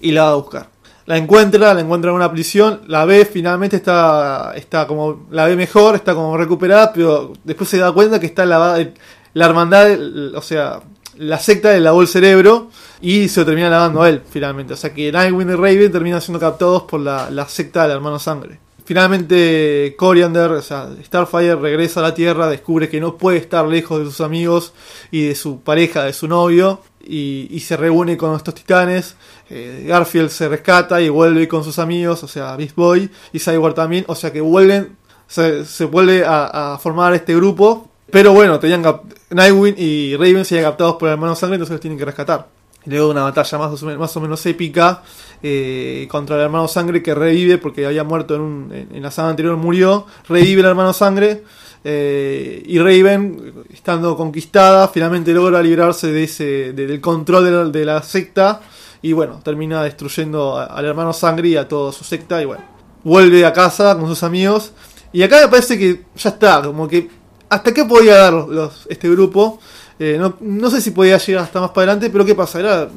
y 0.00 0.12
la 0.12 0.24
va 0.24 0.30
a 0.30 0.34
buscar. 0.34 0.68
La 1.06 1.16
encuentra, 1.16 1.74
la 1.74 1.80
encuentra 1.80 2.10
en 2.10 2.16
una 2.16 2.30
prisión, 2.30 2.82
la 2.86 3.04
ve, 3.04 3.24
finalmente 3.24 3.76
está, 3.76 4.52
está 4.54 4.86
como, 4.86 5.26
la 5.30 5.46
ve 5.46 5.56
mejor, 5.56 5.96
está 5.96 6.14
como 6.14 6.36
recuperada, 6.36 6.92
pero 6.92 7.32
después 7.42 7.68
se 7.68 7.78
da 7.78 7.90
cuenta 7.90 8.20
que 8.20 8.26
está 8.26 8.46
lavada, 8.46 8.86
la 9.34 9.46
hermandad, 9.46 9.90
o 10.34 10.42
sea, 10.42 10.80
la 11.16 11.38
secta 11.38 11.72
le 11.72 11.80
lavó 11.80 12.00
el 12.02 12.08
cerebro 12.08 12.70
y 13.00 13.28
se 13.28 13.40
lo 13.40 13.46
termina 13.46 13.68
lavando 13.68 14.02
a 14.02 14.08
él, 14.08 14.22
finalmente. 14.28 14.74
O 14.74 14.76
sea 14.76 14.94
que 14.94 15.12
Nightwing 15.12 15.50
y 15.50 15.54
Raven 15.54 15.92
terminan 15.92 16.20
siendo 16.20 16.40
captados 16.40 16.84
por 16.84 17.00
la, 17.00 17.30
la 17.30 17.46
secta 17.48 17.82
del 17.82 17.92
hermano 17.92 18.18
sangre. 18.18 18.58
Finalmente, 18.90 19.94
Coriander, 19.96 20.50
o 20.50 20.62
sea, 20.62 20.88
Starfire 21.04 21.54
regresa 21.54 22.00
a 22.00 22.02
la 22.02 22.12
Tierra, 22.12 22.48
descubre 22.48 22.88
que 22.88 22.98
no 22.98 23.16
puede 23.16 23.38
estar 23.38 23.64
lejos 23.64 24.00
de 24.00 24.06
sus 24.06 24.20
amigos 24.20 24.72
y 25.12 25.28
de 25.28 25.36
su 25.36 25.60
pareja, 25.60 26.02
de 26.02 26.12
su 26.12 26.26
novio, 26.26 26.80
y, 27.00 27.60
se 27.60 27.76
reúne 27.76 28.16
con 28.16 28.34
estos 28.34 28.52
titanes. 28.52 29.14
Eh, 29.48 29.84
Garfield 29.86 30.30
se 30.30 30.48
rescata 30.48 31.00
y 31.00 31.08
vuelve 31.08 31.46
con 31.46 31.62
sus 31.62 31.78
amigos, 31.78 32.24
o 32.24 32.26
sea, 32.26 32.56
Beast 32.56 32.74
Boy 32.74 33.08
y 33.32 33.38
Cyborg 33.38 33.76
también, 33.76 34.04
o 34.08 34.16
sea 34.16 34.32
que 34.32 34.40
vuelven, 34.40 34.96
se, 35.28 35.64
se 35.66 35.84
vuelve 35.84 36.24
a, 36.26 36.76
formar 36.82 37.14
este 37.14 37.36
grupo. 37.36 37.88
Pero 38.10 38.32
bueno, 38.32 38.58
tenían 38.58 38.82
Nightwing 39.30 39.76
y 39.78 40.16
Raven 40.16 40.44
se 40.44 40.60
captados 40.62 40.96
por 40.96 41.10
el 41.10 41.12
hermano 41.12 41.36
sangre, 41.36 41.54
entonces 41.54 41.74
los 41.74 41.80
tienen 41.80 41.96
que 41.96 42.06
rescatar. 42.06 42.59
Luego 42.86 43.06
de 43.06 43.10
una 43.12 43.22
batalla 43.24 43.58
más 43.58 43.82
o 43.82 43.86
menos, 43.86 44.00
más 44.00 44.16
o 44.16 44.20
menos 44.20 44.44
épica 44.46 45.02
eh, 45.42 46.08
contra 46.10 46.36
el 46.36 46.42
hermano 46.42 46.66
sangre 46.66 47.02
que 47.02 47.14
revive 47.14 47.58
porque 47.58 47.84
había 47.86 48.04
muerto 48.04 48.34
en, 48.34 48.40
un- 48.40 48.72
en- 48.92 49.02
la 49.02 49.10
saga 49.10 49.28
anterior, 49.30 49.56
murió, 49.56 50.06
revive 50.28 50.60
el 50.62 50.66
hermano 50.66 50.92
sangre. 50.92 51.44
eh, 51.84 52.62
y 52.66 52.78
Raven, 52.78 53.64
estando 53.72 54.16
conquistada, 54.16 54.88
finalmente 54.88 55.32
logra 55.32 55.62
librarse 55.62 56.12
de 56.12 56.24
ese, 56.24 56.44
de- 56.72 56.86
del 56.86 57.00
control 57.00 57.44
de 57.44 57.50
la, 57.50 57.64
de 57.66 57.84
la 57.84 58.02
secta. 58.02 58.60
Y 59.02 59.12
bueno, 59.14 59.40
termina 59.42 59.82
destruyendo 59.82 60.58
a- 60.58 60.64
al 60.66 60.84
hermano 60.84 61.12
sangre 61.12 61.48
y 61.48 61.56
a 61.56 61.66
toda 61.68 61.92
su 61.92 62.04
secta. 62.04 62.40
Y 62.42 62.44
bueno, 62.46 62.64
vuelve 63.04 63.44
a 63.46 63.52
casa 63.52 63.96
con 63.98 64.08
sus 64.08 64.22
amigos. 64.22 64.72
Y 65.12 65.22
acá 65.22 65.40
me 65.42 65.48
parece 65.48 65.78
que 65.78 66.04
ya 66.16 66.30
está, 66.30 66.62
como 66.62 66.86
que 66.86 67.08
hasta 67.48 67.72
qué 67.74 67.84
podía 67.84 68.16
dar 68.16 68.32
los, 68.34 68.86
este 68.90 69.08
grupo. 69.10 69.58
Eh, 70.02 70.16
no, 70.18 70.34
no 70.40 70.70
sé 70.70 70.80
si 70.80 70.92
podía 70.92 71.18
llegar 71.18 71.44
hasta 71.44 71.60
más 71.60 71.70
para 71.70 71.92
adelante, 71.92 72.08
pero 72.08 72.24
¿qué 72.24 72.34
pasa? 72.34 72.58
Era, 72.58 72.88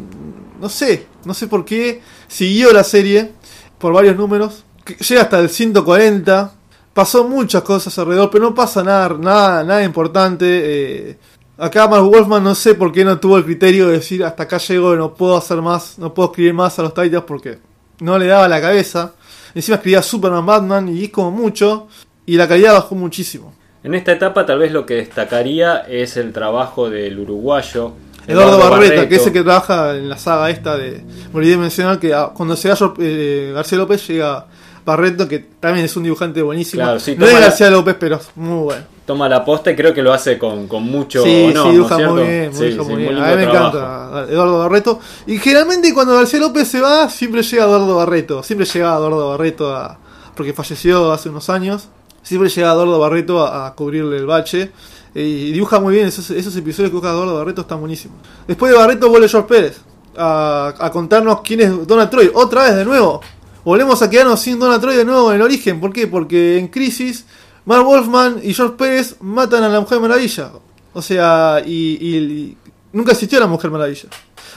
no 0.60 0.70
sé, 0.70 1.06
no 1.26 1.34
sé 1.34 1.47
por 1.47 1.66
qué 1.66 2.01
siguió 2.30 2.72
la 2.72 2.86
serie 2.86 3.32
por 3.78 3.91
varios 3.91 4.16
números. 4.16 4.64
Llega 5.10 5.24
hasta 5.24 5.39
el 5.39 5.49
140. 5.49 6.54
Pasó 6.93 7.28
muchas 7.28 7.62
cosas 7.64 7.97
alrededor, 7.99 8.30
pero 8.32 8.45
no 8.45 8.56
pasa 8.56 8.84
nada, 8.84 9.18
nada, 9.20 9.64
nada 9.66 9.84
importante. 9.84 10.45
eh, 10.47 11.18
acá 11.58 11.89
Mark 11.89 12.06
Wolfman 12.06 12.41
no 12.41 12.56
sé 12.56 12.74
por 12.76 12.93
qué 12.93 13.04
no 13.04 13.20
tuvo 13.20 13.38
el 13.38 13.43
criterio 13.43 13.88
de 13.88 13.93
decir 13.93 14.24
hasta 14.24 14.43
acá 14.43 14.58
llego, 14.58 14.95
no 14.95 15.14
puedo 15.14 15.36
hacer 15.36 15.62
más, 15.62 15.99
no 15.99 16.14
puedo 16.14 16.30
escribir 16.30 16.54
más 16.54 16.80
a 16.80 16.84
los 16.84 16.93
Titans 16.93 17.26
porque 17.28 17.60
no 17.99 18.18
le 18.18 18.28
daba 18.28 18.47
la 18.47 18.62
cabeza. 18.62 19.14
Encima 19.54 19.76
escribía 19.76 20.01
Superman, 20.01 20.45
Batman 20.45 20.88
y 20.88 21.04
es 21.04 21.10
como 21.10 21.32
mucho. 21.32 21.88
Y 22.26 22.38
la 22.38 22.47
calidad 22.47 22.74
bajó 22.74 22.95
muchísimo. 22.95 23.54
En 23.84 23.93
esta 23.95 24.13
etapa 24.13 24.45
tal 24.45 24.59
vez 24.59 24.71
lo 24.71 24.86
que 24.86 24.95
destacaría 24.95 25.79
es 25.79 26.15
el 26.17 26.31
trabajo 26.31 26.89
del 26.89 27.19
uruguayo 27.19 27.93
Eduardo, 28.25 28.57
Barreta, 28.57 29.09
que 29.09 29.15
es 29.15 29.27
el 29.27 29.34
que 29.34 29.43
trabaja 29.43 29.95
en 29.97 30.07
la 30.07 30.17
saga 30.17 30.49
esta 30.49 30.77
de. 30.77 31.03
Me 31.34 31.39
olvidé 31.39 31.57
mencionar 31.57 31.99
que 31.99 32.13
ah, 32.13 32.31
cuando 32.34 32.55
se 32.55 32.69
va 32.69 32.93
eh, 32.99 33.51
García 33.53 33.77
López 33.77 34.07
llega 34.07 34.45
Barreto, 34.86 35.27
que 35.27 35.39
también 35.59 35.86
es 35.86 35.95
un 35.97 36.03
dibujante 36.03 36.41
buenísimo. 36.41 36.84
Claro, 36.84 36.99
sí, 36.99 37.15
no 37.17 37.25
es 37.25 37.34
la- 37.34 37.39
García 37.41 37.69
López, 37.69 37.95
pero 37.99 38.15
es 38.15 38.29
muy 38.36 38.63
bueno. 38.63 38.84
Toma 39.05 39.27
la 39.27 39.43
posta 39.43 39.71
y 39.71 39.75
creo 39.75 39.93
que 39.93 40.01
lo 40.01 40.13
hace 40.13 40.38
con, 40.39 40.69
con 40.69 40.84
mucho 40.84 41.21
sí, 41.23 41.47
honor, 41.49 41.51
sí, 41.51 41.53
¿no 41.67 41.71
dibuja 41.73 41.97
muy 41.97 42.23
bien, 42.23 42.53
sí, 42.53 42.77
muy 42.79 42.93
A 42.93 43.09
mí 43.09 43.36
me 43.36 43.45
trabajo. 43.47 43.77
encanta 43.77 44.25
Eduardo 44.31 44.59
Barreto. 44.59 44.99
Y 45.27 45.38
generalmente 45.39 45.93
cuando 45.93 46.15
García 46.15 46.39
López 46.39 46.69
se 46.69 46.79
va, 46.79 47.09
siempre 47.09 47.43
llega 47.43 47.65
Eduardo 47.65 47.95
Barreto. 47.97 48.41
Siempre 48.43 48.65
llega 48.65 48.95
Eduardo 48.95 49.29
Barreto 49.31 49.75
a. 49.75 49.97
porque 50.36 50.53
falleció 50.53 51.11
hace 51.11 51.27
unos 51.27 51.49
años. 51.49 51.89
Siempre 52.24 52.49
llega 52.49 52.71
Eduardo 52.71 52.99
Barreto 52.99 53.45
a, 53.45 53.74
cubrirle 53.76 54.17
el 54.17 54.26
bache. 54.26 54.71
Y 55.15 55.51
dibuja 55.51 55.80
muy 55.80 55.93
bien, 55.95 56.07
esos, 56.07 56.32
esos 56.32 56.55
episodios 56.55 56.89
que 56.89 56.95
dibuja 56.95 57.11
Eduardo 57.11 57.36
Barreto 57.36 57.61
están 57.61 57.80
buenísimos. 57.80 58.17
Después 58.47 58.71
de 58.71 58.78
Barreto 58.80 59.09
vuelve 59.09 59.30
George 59.30 59.47
Pérez 59.47 59.82
a, 60.17 60.74
a 60.80 60.89
contarnos 60.91 61.41
quién 61.41 61.61
es 61.61 61.88
Donald 61.88 62.09
Troy. 62.09 62.32
Otra 62.34 62.63
vez 62.63 62.76
de 62.76 62.86
nuevo. 62.86 63.21
Volvemos 63.63 64.01
a 64.01 64.09
quedarnos 64.09 64.39
sin 64.41 64.59
Donald 64.59 64.82
Troy 64.82 64.95
de 64.95 65.05
nuevo 65.05 65.30
en 65.32 65.36
el 65.38 65.41
origen. 65.43 65.80
¿Por 65.80 65.93
qué? 65.93 66.07
Porque 66.07 66.57
en 66.57 66.67
Crisis, 66.67 67.26
Mark 67.65 67.84
Wolfman 67.86 68.39
y 68.43 68.53
George 68.53 68.76
Pérez 68.76 69.15
matan 69.21 69.63
a 69.63 69.69
la 69.69 69.80
Mujer 69.80 69.99
Maravilla. 69.99 70.51
O 70.93 71.01
sea, 71.01 71.61
y, 71.65 72.57
nunca 72.91 73.11
existió 73.13 73.39
la 73.39 73.47
Mujer 73.47 73.71
Maravilla. 73.71 74.09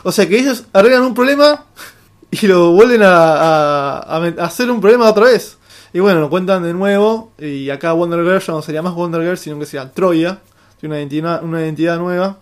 O 0.02 0.10
sea 0.12 0.28
que 0.28 0.38
ellos 0.38 0.64
arreglan 0.72 1.02
un 1.02 1.14
problema 1.14 1.66
y 2.30 2.46
lo 2.46 2.72
vuelven 2.72 3.02
a, 3.02 3.98
a- 3.98 4.16
a 4.38 4.44
hacer 4.44 4.70
un 4.70 4.80
problema 4.80 5.08
otra 5.08 5.24
vez. 5.26 5.56
Y 5.96 6.00
bueno, 6.00 6.20
lo 6.20 6.28
cuentan 6.28 6.62
de 6.62 6.74
nuevo. 6.74 7.32
Y 7.38 7.70
acá 7.70 7.94
Wonder 7.94 8.22
Girl 8.22 8.38
ya 8.38 8.52
no 8.52 8.60
sería 8.60 8.82
más 8.82 8.92
Wonder 8.92 9.22
Girl, 9.22 9.38
sino 9.38 9.58
que 9.58 9.64
sería 9.64 9.90
Troya. 9.90 10.40
que 10.78 10.86
una 10.86 10.98
identidad, 10.98 11.42
una 11.42 11.62
identidad 11.62 11.96
nueva. 11.98 12.36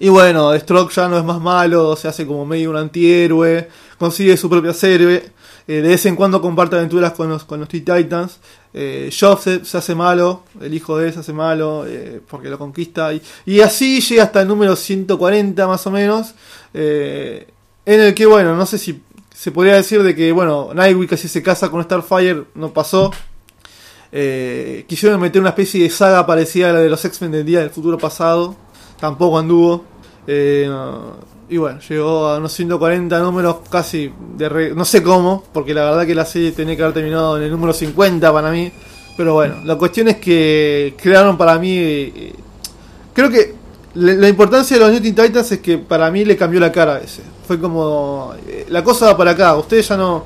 Y 0.00 0.08
bueno, 0.08 0.52
Stroke 0.58 0.92
ya 0.92 1.06
no 1.06 1.16
es 1.16 1.22
más 1.22 1.40
malo, 1.40 1.94
se 1.94 2.08
hace 2.08 2.26
como 2.26 2.44
medio 2.44 2.70
un 2.70 2.76
antihéroe, 2.76 3.68
consigue 3.96 4.36
su 4.36 4.50
propia 4.50 4.72
serie. 4.72 5.22
Eh, 5.68 5.74
de 5.74 5.82
vez 5.82 6.04
en 6.06 6.16
cuando 6.16 6.40
comparte 6.40 6.74
aventuras 6.74 7.12
con 7.12 7.28
los, 7.28 7.44
con 7.44 7.60
los 7.60 7.68
Teen 7.68 7.84
Titans. 7.84 8.40
Eh, 8.74 9.08
Job 9.16 9.40
se, 9.40 9.60
hace 9.78 9.94
malo, 9.94 10.42
el 10.60 10.74
hijo 10.74 10.98
de 10.98 11.06
él 11.06 11.12
se 11.12 11.20
hace 11.20 11.32
malo 11.32 11.84
eh, 11.86 12.20
porque 12.28 12.48
lo 12.48 12.58
conquista. 12.58 13.14
Y, 13.14 13.22
y, 13.46 13.60
así 13.60 14.00
llega 14.00 14.24
hasta 14.24 14.42
el 14.42 14.48
número 14.48 14.74
140 14.74 15.64
más 15.68 15.86
o 15.86 15.92
menos. 15.92 16.34
en 16.74 17.46
el 17.86 18.14
que, 18.14 18.26
bueno, 18.26 18.56
no 18.56 18.66
sé 18.66 18.78
si 18.78 19.00
se 19.40 19.52
podría 19.52 19.76
decir 19.76 20.02
de 20.02 20.14
que, 20.14 20.32
bueno, 20.32 20.68
Nightwing 20.74 21.08
casi 21.08 21.26
se 21.26 21.42
casa 21.42 21.70
con 21.70 21.82
Starfire, 21.82 22.44
no 22.56 22.74
pasó. 22.74 23.10
quisieron 24.10 25.18
meter 25.18 25.40
una 25.40 25.48
especie 25.48 25.82
de 25.82 25.88
saga 25.88 26.26
parecida 26.26 26.68
a 26.68 26.72
la 26.74 26.80
de 26.80 26.90
los 26.90 27.02
X-Men 27.02 27.32
del 27.32 27.46
día 27.46 27.60
del 27.60 27.70
futuro 27.70 27.96
pasado. 27.96 28.54
Tampoco 29.00 29.38
anduvo. 29.38 29.86
Y 30.26 31.56
bueno, 31.56 31.80
llegó 31.88 32.26
a 32.26 32.36
unos 32.36 32.52
140 32.52 33.18
números 33.18 33.56
casi 33.70 34.12
de... 34.36 34.74
no 34.76 34.84
sé 34.84 35.02
cómo, 35.02 35.42
porque 35.54 35.72
la 35.72 35.84
verdad 35.84 36.06
que 36.06 36.14
la 36.14 36.26
serie 36.26 36.52
tenía 36.52 36.76
que 36.76 36.82
haber 36.82 36.96
terminado 36.96 37.38
en 37.38 37.44
el 37.44 37.50
número 37.50 37.72
50 37.72 38.30
para 38.30 38.50
mí. 38.50 38.70
Pero 39.16 39.32
bueno, 39.32 39.56
la 39.64 39.76
cuestión 39.76 40.08
es 40.08 40.16
que 40.18 40.94
crearon 41.00 41.38
para 41.38 41.58
mí... 41.58 41.78
Eh, 41.78 42.34
creo 43.14 43.30
que 43.30 43.54
la 43.94 44.28
importancia 44.28 44.76
de 44.76 44.82
los 44.82 44.92
New 44.92 45.00
Teen 45.00 45.14
Titans 45.14 45.52
es 45.52 45.58
que 45.58 45.78
para 45.78 46.10
mí 46.10 46.24
le 46.24 46.36
cambió 46.36 46.60
la 46.60 46.70
cara 46.70 46.96
a 46.96 46.98
ese. 46.98 47.22
Fue 47.46 47.58
como... 47.58 48.34
Eh, 48.46 48.66
la 48.68 48.84
cosa 48.84 49.06
va 49.06 49.16
para 49.16 49.32
acá, 49.32 49.56
ustedes 49.56 49.88
ya 49.88 49.96
no... 49.96 50.24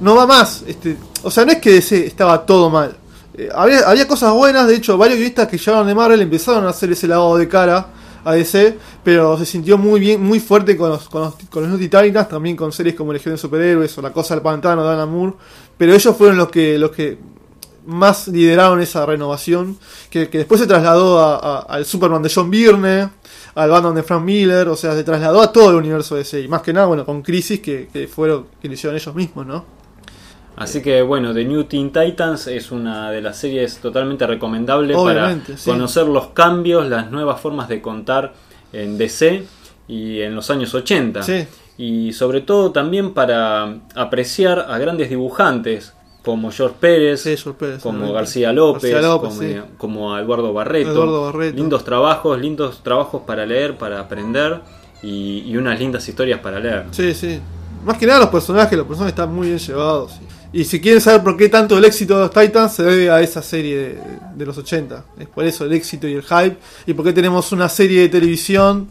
No 0.00 0.14
va 0.14 0.26
más. 0.26 0.62
Este, 0.66 0.96
o 1.22 1.30
sea, 1.30 1.44
no 1.44 1.52
es 1.52 1.58
que 1.58 1.78
ese 1.78 2.06
estaba 2.06 2.44
todo 2.44 2.70
mal. 2.70 2.96
Eh, 3.36 3.48
había, 3.54 3.80
había 3.80 4.06
cosas 4.06 4.32
buenas, 4.32 4.66
de 4.66 4.76
hecho, 4.76 4.96
varios 4.96 5.18
guionistas 5.18 5.48
que 5.48 5.58
llegaron 5.58 5.86
de 5.86 5.94
Marvel 5.94 6.20
empezaron 6.20 6.64
a 6.66 6.70
hacer 6.70 6.92
ese 6.92 7.06
lavado 7.06 7.36
de 7.36 7.48
cara 7.48 7.86
a 8.24 8.32
DC, 8.32 8.76
pero 9.04 9.38
se 9.38 9.46
sintió 9.46 9.78
muy 9.78 10.00
bien, 10.00 10.22
muy 10.22 10.40
fuerte 10.40 10.76
con 10.76 10.90
los, 10.90 11.08
con 11.08 11.22
los, 11.22 11.34
con 11.48 11.78
Titans, 11.78 12.28
también 12.28 12.56
con 12.56 12.72
series 12.72 12.96
como 12.96 13.12
Legión 13.12 13.34
de 13.34 13.38
Superhéroes 13.38 13.96
o 13.98 14.02
La 14.02 14.12
Cosa 14.12 14.34
del 14.34 14.42
Pantano 14.42 14.84
de 14.84 14.94
Alan 14.94 15.10
Moore, 15.10 15.34
pero 15.78 15.94
ellos 15.94 16.16
fueron 16.16 16.36
los 16.36 16.48
que, 16.48 16.78
los 16.78 16.90
que 16.90 17.18
más 17.86 18.28
lideraron 18.28 18.80
esa 18.80 19.06
renovación, 19.06 19.78
que, 20.10 20.26
después 20.26 20.60
se 20.60 20.66
trasladó 20.66 21.68
al 21.68 21.84
Superman 21.84 22.22
de 22.22 22.30
John 22.32 22.50
Byrne, 22.50 23.08
al 23.54 23.70
Batman 23.70 23.94
de 23.94 24.02
Frank 24.02 24.22
Miller, 24.22 24.68
o 24.68 24.76
sea, 24.76 24.94
se 24.94 25.04
trasladó 25.04 25.40
a 25.40 25.52
todo 25.52 25.70
el 25.70 25.76
universo 25.76 26.14
de 26.14 26.22
DC, 26.22 26.42
y 26.42 26.48
más 26.48 26.62
que 26.62 26.72
nada, 26.72 26.86
bueno, 26.86 27.04
con 27.06 27.22
Crisis, 27.22 27.60
que, 27.60 27.88
que 27.92 28.06
fueron, 28.06 28.46
que 28.60 28.68
lo 28.68 28.74
hicieron 28.74 28.96
ellos 28.96 29.14
mismos, 29.14 29.46
¿no? 29.46 29.76
Así 30.56 30.80
que 30.80 31.02
bueno, 31.02 31.34
The 31.34 31.44
New 31.44 31.64
Teen 31.64 31.92
Titans 31.92 32.46
es 32.46 32.72
una 32.72 33.10
de 33.10 33.20
las 33.20 33.36
series 33.36 33.76
totalmente 33.76 34.26
recomendable 34.26 34.94
para 34.94 35.36
conocer 35.64 36.06
los 36.06 36.28
cambios, 36.28 36.88
las 36.88 37.10
nuevas 37.10 37.40
formas 37.40 37.68
de 37.68 37.82
contar 37.82 38.32
en 38.72 38.96
DC 38.96 39.44
y 39.86 40.22
en 40.22 40.34
los 40.34 40.50
años 40.50 40.74
80. 40.74 41.20
Y 41.76 42.14
sobre 42.14 42.40
todo 42.40 42.72
también 42.72 43.12
para 43.12 43.80
apreciar 43.94 44.66
a 44.70 44.78
grandes 44.78 45.10
dibujantes 45.10 45.92
como 46.26 46.50
George 46.50 46.74
Pérez, 46.80 47.24
como 47.80 48.12
García 48.12 48.52
López, 48.52 48.92
como, 49.78 50.12
a 50.12 50.20
Eduardo 50.20 50.52
Barreto. 50.52 51.32
Lindos 51.54 51.84
trabajos, 51.84 52.40
lindos 52.40 52.82
trabajos 52.82 53.22
para 53.24 53.46
leer, 53.46 53.78
para 53.78 54.00
aprender 54.00 54.60
y, 55.04 55.44
y, 55.46 55.56
unas 55.56 55.78
lindas 55.78 56.08
historias 56.08 56.40
para 56.40 56.58
leer. 56.58 56.86
Sí, 56.90 57.14
sí. 57.14 57.38
Más 57.84 57.96
que 57.96 58.08
nada 58.08 58.18
los 58.18 58.30
personajes, 58.30 58.76
los 58.76 58.88
personajes 58.88 59.12
están 59.12 59.32
muy 59.32 59.46
bien 59.46 59.60
llevados. 59.60 60.14
Y 60.52 60.64
si 60.64 60.80
quieren 60.80 61.00
saber 61.00 61.22
por 61.22 61.36
qué 61.36 61.48
tanto 61.48 61.78
el 61.78 61.84
éxito 61.84 62.16
de 62.16 62.22
los 62.22 62.30
Titans, 62.32 62.74
se 62.74 62.82
debe 62.82 63.08
a 63.08 63.20
esa 63.20 63.40
serie 63.40 63.96
de, 64.34 64.46
los 64.46 64.58
80. 64.58 65.04
Es 65.20 65.28
por 65.28 65.44
eso 65.44 65.64
el 65.64 65.74
éxito 65.74 66.08
y 66.08 66.14
el 66.14 66.24
hype. 66.24 66.56
Y 66.86 66.94
por 66.94 67.04
qué 67.04 67.12
tenemos 67.12 67.52
una 67.52 67.68
serie 67.68 68.00
de 68.00 68.08
televisión 68.08 68.88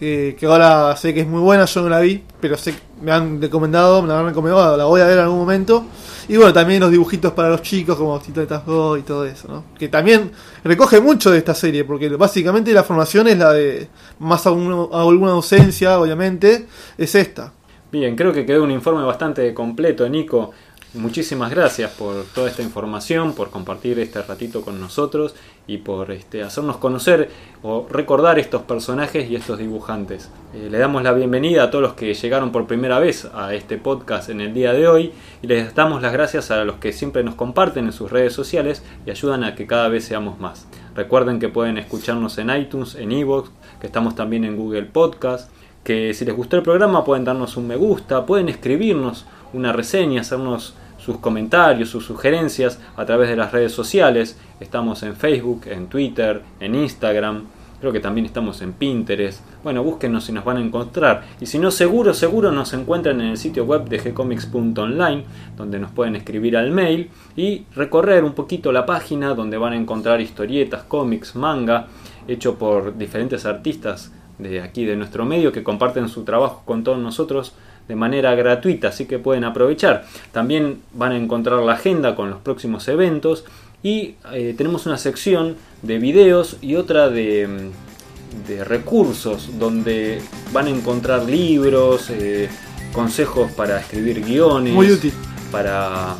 eh, 0.00 0.34
que 0.40 0.46
ahora 0.46 0.96
sé 0.96 1.12
que 1.12 1.20
es 1.20 1.26
muy 1.26 1.42
buena, 1.42 1.66
yo 1.66 1.82
no 1.82 1.90
la 1.90 2.00
vi, 2.00 2.24
pero 2.40 2.56
sé 2.56 2.72
que 2.72 2.80
me 3.02 3.12
han 3.12 3.42
recomendado, 3.42 4.00
me 4.00 4.08
la 4.08 4.20
han 4.20 4.26
recomendado, 4.28 4.78
la 4.78 4.86
voy 4.86 5.02
a 5.02 5.04
ver 5.04 5.18
en 5.18 5.24
algún 5.24 5.40
momento. 5.40 5.84
Y 6.30 6.36
bueno, 6.36 6.52
también 6.52 6.78
los 6.78 6.92
dibujitos 6.92 7.32
para 7.32 7.48
los 7.48 7.60
chicos, 7.60 7.96
como 7.96 8.16
Tito 8.20 8.62
Go 8.64 8.96
y 8.96 9.02
todo 9.02 9.24
eso, 9.24 9.48
¿no? 9.48 9.64
Que 9.76 9.88
también 9.88 10.30
recoge 10.62 11.00
mucho 11.00 11.32
de 11.32 11.38
esta 11.38 11.56
serie, 11.56 11.82
porque 11.84 12.08
básicamente 12.10 12.72
la 12.72 12.84
formación 12.84 13.26
es 13.26 13.36
la 13.36 13.52
de, 13.52 13.88
más 14.20 14.46
alguna 14.46 15.32
ausencia, 15.32 15.98
obviamente, 15.98 16.66
es 16.96 17.16
esta. 17.16 17.52
Bien, 17.90 18.14
creo 18.14 18.32
que 18.32 18.46
quedó 18.46 18.62
un 18.62 18.70
informe 18.70 19.02
bastante 19.02 19.52
completo, 19.52 20.08
Nico. 20.08 20.52
Muchísimas 20.94 21.52
gracias 21.52 21.92
por 21.92 22.24
toda 22.34 22.48
esta 22.48 22.62
información, 22.62 23.34
por 23.34 23.50
compartir 23.50 24.00
este 24.00 24.22
ratito 24.22 24.62
con 24.62 24.80
nosotros 24.80 25.36
y 25.68 25.78
por 25.78 26.10
este, 26.10 26.42
hacernos 26.42 26.78
conocer 26.78 27.30
o 27.62 27.86
recordar 27.88 28.40
estos 28.40 28.62
personajes 28.62 29.30
y 29.30 29.36
estos 29.36 29.60
dibujantes. 29.60 30.30
Eh, 30.52 30.66
le 30.68 30.78
damos 30.78 31.04
la 31.04 31.12
bienvenida 31.12 31.62
a 31.62 31.70
todos 31.70 31.82
los 31.82 31.92
que 31.92 32.12
llegaron 32.12 32.50
por 32.50 32.66
primera 32.66 32.98
vez 32.98 33.28
a 33.32 33.54
este 33.54 33.78
podcast 33.78 34.30
en 34.30 34.40
el 34.40 34.52
día 34.52 34.72
de 34.72 34.88
hoy 34.88 35.12
y 35.42 35.46
les 35.46 35.76
damos 35.76 36.02
las 36.02 36.12
gracias 36.12 36.50
a 36.50 36.64
los 36.64 36.78
que 36.78 36.92
siempre 36.92 37.22
nos 37.22 37.36
comparten 37.36 37.84
en 37.84 37.92
sus 37.92 38.10
redes 38.10 38.32
sociales 38.32 38.82
y 39.06 39.12
ayudan 39.12 39.44
a 39.44 39.54
que 39.54 39.68
cada 39.68 39.88
vez 39.88 40.04
seamos 40.04 40.40
más. 40.40 40.66
Recuerden 40.96 41.38
que 41.38 41.48
pueden 41.48 41.78
escucharnos 41.78 42.36
en 42.38 42.50
iTunes, 42.50 42.96
en 42.96 43.12
Evox, 43.12 43.52
que 43.80 43.86
estamos 43.86 44.16
también 44.16 44.42
en 44.42 44.56
Google 44.56 44.86
Podcast, 44.86 45.52
que 45.84 46.14
si 46.14 46.24
les 46.24 46.34
gustó 46.34 46.56
el 46.56 46.64
programa 46.64 47.04
pueden 47.04 47.24
darnos 47.24 47.56
un 47.56 47.68
me 47.68 47.76
gusta, 47.76 48.26
pueden 48.26 48.48
escribirnos 48.48 49.24
una 49.52 49.72
reseña, 49.72 50.20
hacernos 50.20 50.74
sus 50.98 51.18
comentarios, 51.18 51.88
sus 51.88 52.04
sugerencias 52.04 52.78
a 52.96 53.04
través 53.04 53.28
de 53.28 53.36
las 53.36 53.52
redes 53.52 53.72
sociales. 53.72 54.38
Estamos 54.60 55.02
en 55.02 55.16
Facebook, 55.16 55.62
en 55.66 55.86
Twitter, 55.86 56.42
en 56.60 56.74
Instagram. 56.74 57.44
Creo 57.80 57.92
que 57.92 58.00
también 58.00 58.26
estamos 58.26 58.60
en 58.60 58.74
Pinterest. 58.74 59.40
Bueno, 59.64 59.82
búsquenos 59.82 60.28
y 60.28 60.32
nos 60.32 60.44
van 60.44 60.58
a 60.58 60.60
encontrar. 60.60 61.24
Y 61.40 61.46
si 61.46 61.58
no, 61.58 61.70
seguro, 61.70 62.12
seguro 62.12 62.52
nos 62.52 62.74
encuentran 62.74 63.22
en 63.22 63.28
el 63.28 63.38
sitio 63.38 63.64
web 63.64 63.88
de 63.88 63.98
gcomics.online, 63.98 65.24
donde 65.56 65.78
nos 65.78 65.90
pueden 65.90 66.14
escribir 66.14 66.58
al 66.58 66.70
mail 66.70 67.10
y 67.36 67.64
recorrer 67.74 68.22
un 68.22 68.34
poquito 68.34 68.70
la 68.70 68.84
página 68.84 69.34
donde 69.34 69.56
van 69.56 69.72
a 69.72 69.76
encontrar 69.76 70.20
historietas, 70.20 70.82
cómics, 70.82 71.34
manga, 71.36 71.86
hecho 72.28 72.56
por 72.56 72.98
diferentes 72.98 73.46
artistas 73.46 74.12
de 74.36 74.60
aquí 74.60 74.84
de 74.84 74.96
nuestro 74.96 75.24
medio 75.24 75.52
que 75.52 75.62
comparten 75.62 76.08
su 76.08 76.24
trabajo 76.24 76.62
con 76.64 76.84
todos 76.84 76.98
nosotros 76.98 77.54
de 77.90 77.96
manera 77.96 78.36
gratuita, 78.36 78.88
así 78.88 79.06
que 79.06 79.18
pueden 79.18 79.42
aprovechar. 79.42 80.04
También 80.30 80.80
van 80.94 81.10
a 81.10 81.16
encontrar 81.16 81.58
la 81.58 81.72
agenda 81.72 82.14
con 82.14 82.30
los 82.30 82.38
próximos 82.38 82.86
eventos 82.86 83.44
y 83.82 84.14
eh, 84.32 84.54
tenemos 84.56 84.86
una 84.86 84.96
sección 84.96 85.56
de 85.82 85.98
videos 85.98 86.56
y 86.62 86.76
otra 86.76 87.10
de, 87.10 87.48
mm, 87.48 88.46
de, 88.46 88.62
recursos 88.62 89.58
donde 89.58 90.22
van 90.52 90.68
a 90.68 90.70
encontrar 90.70 91.24
libros, 91.24 92.10
eh, 92.10 92.48
consejos 92.92 93.50
para 93.52 93.80
escribir 93.80 94.24
guiones, 94.24 94.72
muy 94.72 94.92
útil 94.92 95.12
para 95.50 96.14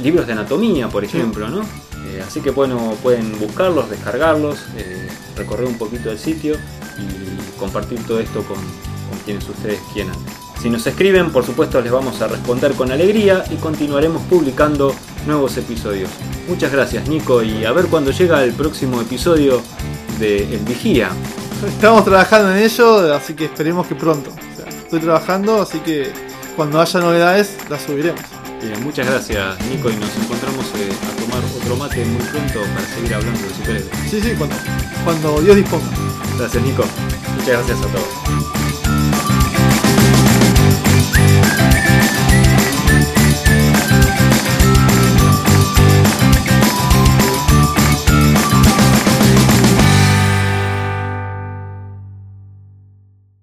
libros 0.00 0.28
de 0.28 0.32
anatomía, 0.34 0.88
por 0.88 1.04
ejemplo, 1.04 1.48
¿no? 1.48 1.62
Eh, 1.62 2.22
así 2.24 2.40
que 2.40 2.50
bueno, 2.50 2.94
pueden 3.02 3.36
buscarlos, 3.40 3.90
descargarlos, 3.90 4.60
recorrer 5.36 5.66
un 5.66 5.76
poquito 5.76 6.08
el 6.12 6.18
sitio 6.18 6.54
y 6.98 7.58
compartir 7.58 7.98
todo 8.06 8.20
esto 8.20 8.44
con, 8.44 8.58
con 8.58 9.18
quienes 9.24 9.48
ustedes 9.48 9.80
quieran. 9.92 10.14
Si 10.60 10.70
nos 10.70 10.86
escriben, 10.86 11.30
por 11.30 11.44
supuesto 11.44 11.80
les 11.80 11.92
vamos 11.92 12.20
a 12.22 12.28
responder 12.28 12.72
con 12.72 12.90
alegría 12.90 13.44
y 13.50 13.56
continuaremos 13.56 14.22
publicando 14.22 14.94
nuevos 15.26 15.56
episodios. 15.56 16.10
Muchas 16.48 16.72
gracias 16.72 17.08
Nico 17.08 17.42
y 17.42 17.64
a 17.64 17.72
ver 17.72 17.86
cuándo 17.86 18.10
llega 18.10 18.42
el 18.42 18.52
próximo 18.52 19.00
episodio 19.00 19.62
de 20.18 20.54
El 20.54 20.60
Vigía. 20.60 21.10
Estamos 21.66 22.04
trabajando 22.04 22.54
en 22.54 22.62
ello, 22.62 23.14
así 23.14 23.34
que 23.34 23.46
esperemos 23.46 23.86
que 23.86 23.94
pronto. 23.94 24.30
estoy 24.68 25.00
trabajando, 25.00 25.62
así 25.62 25.78
que 25.80 26.10
cuando 26.54 26.80
haya 26.80 27.00
novedades 27.00 27.56
las 27.68 27.82
subiremos. 27.82 28.20
Bien, 28.62 28.82
muchas 28.82 29.06
gracias 29.06 29.58
Nico 29.68 29.90
y 29.90 29.96
nos 29.96 30.16
encontramos 30.16 30.64
eh, 30.76 30.90
a 30.90 31.20
tomar 31.20 31.44
otro 31.44 31.76
mate 31.76 32.04
muy 32.04 32.22
pronto 32.22 32.60
para 32.74 32.86
seguir 32.94 33.14
hablando 33.14 33.40
de 33.40 33.48
superhéroes. 33.50 34.10
Sí, 34.10 34.20
sí, 34.20 34.32
cuando, 34.38 34.56
cuando 35.04 35.40
Dios 35.42 35.56
disponga. 35.56 35.86
Gracias 36.38 36.62
Nico. 36.62 36.84
Muchas 37.36 37.48
gracias 37.48 37.78
a 37.78 37.86
todos. 37.92 38.55
Thank 41.86 42.20
you. 42.20 42.25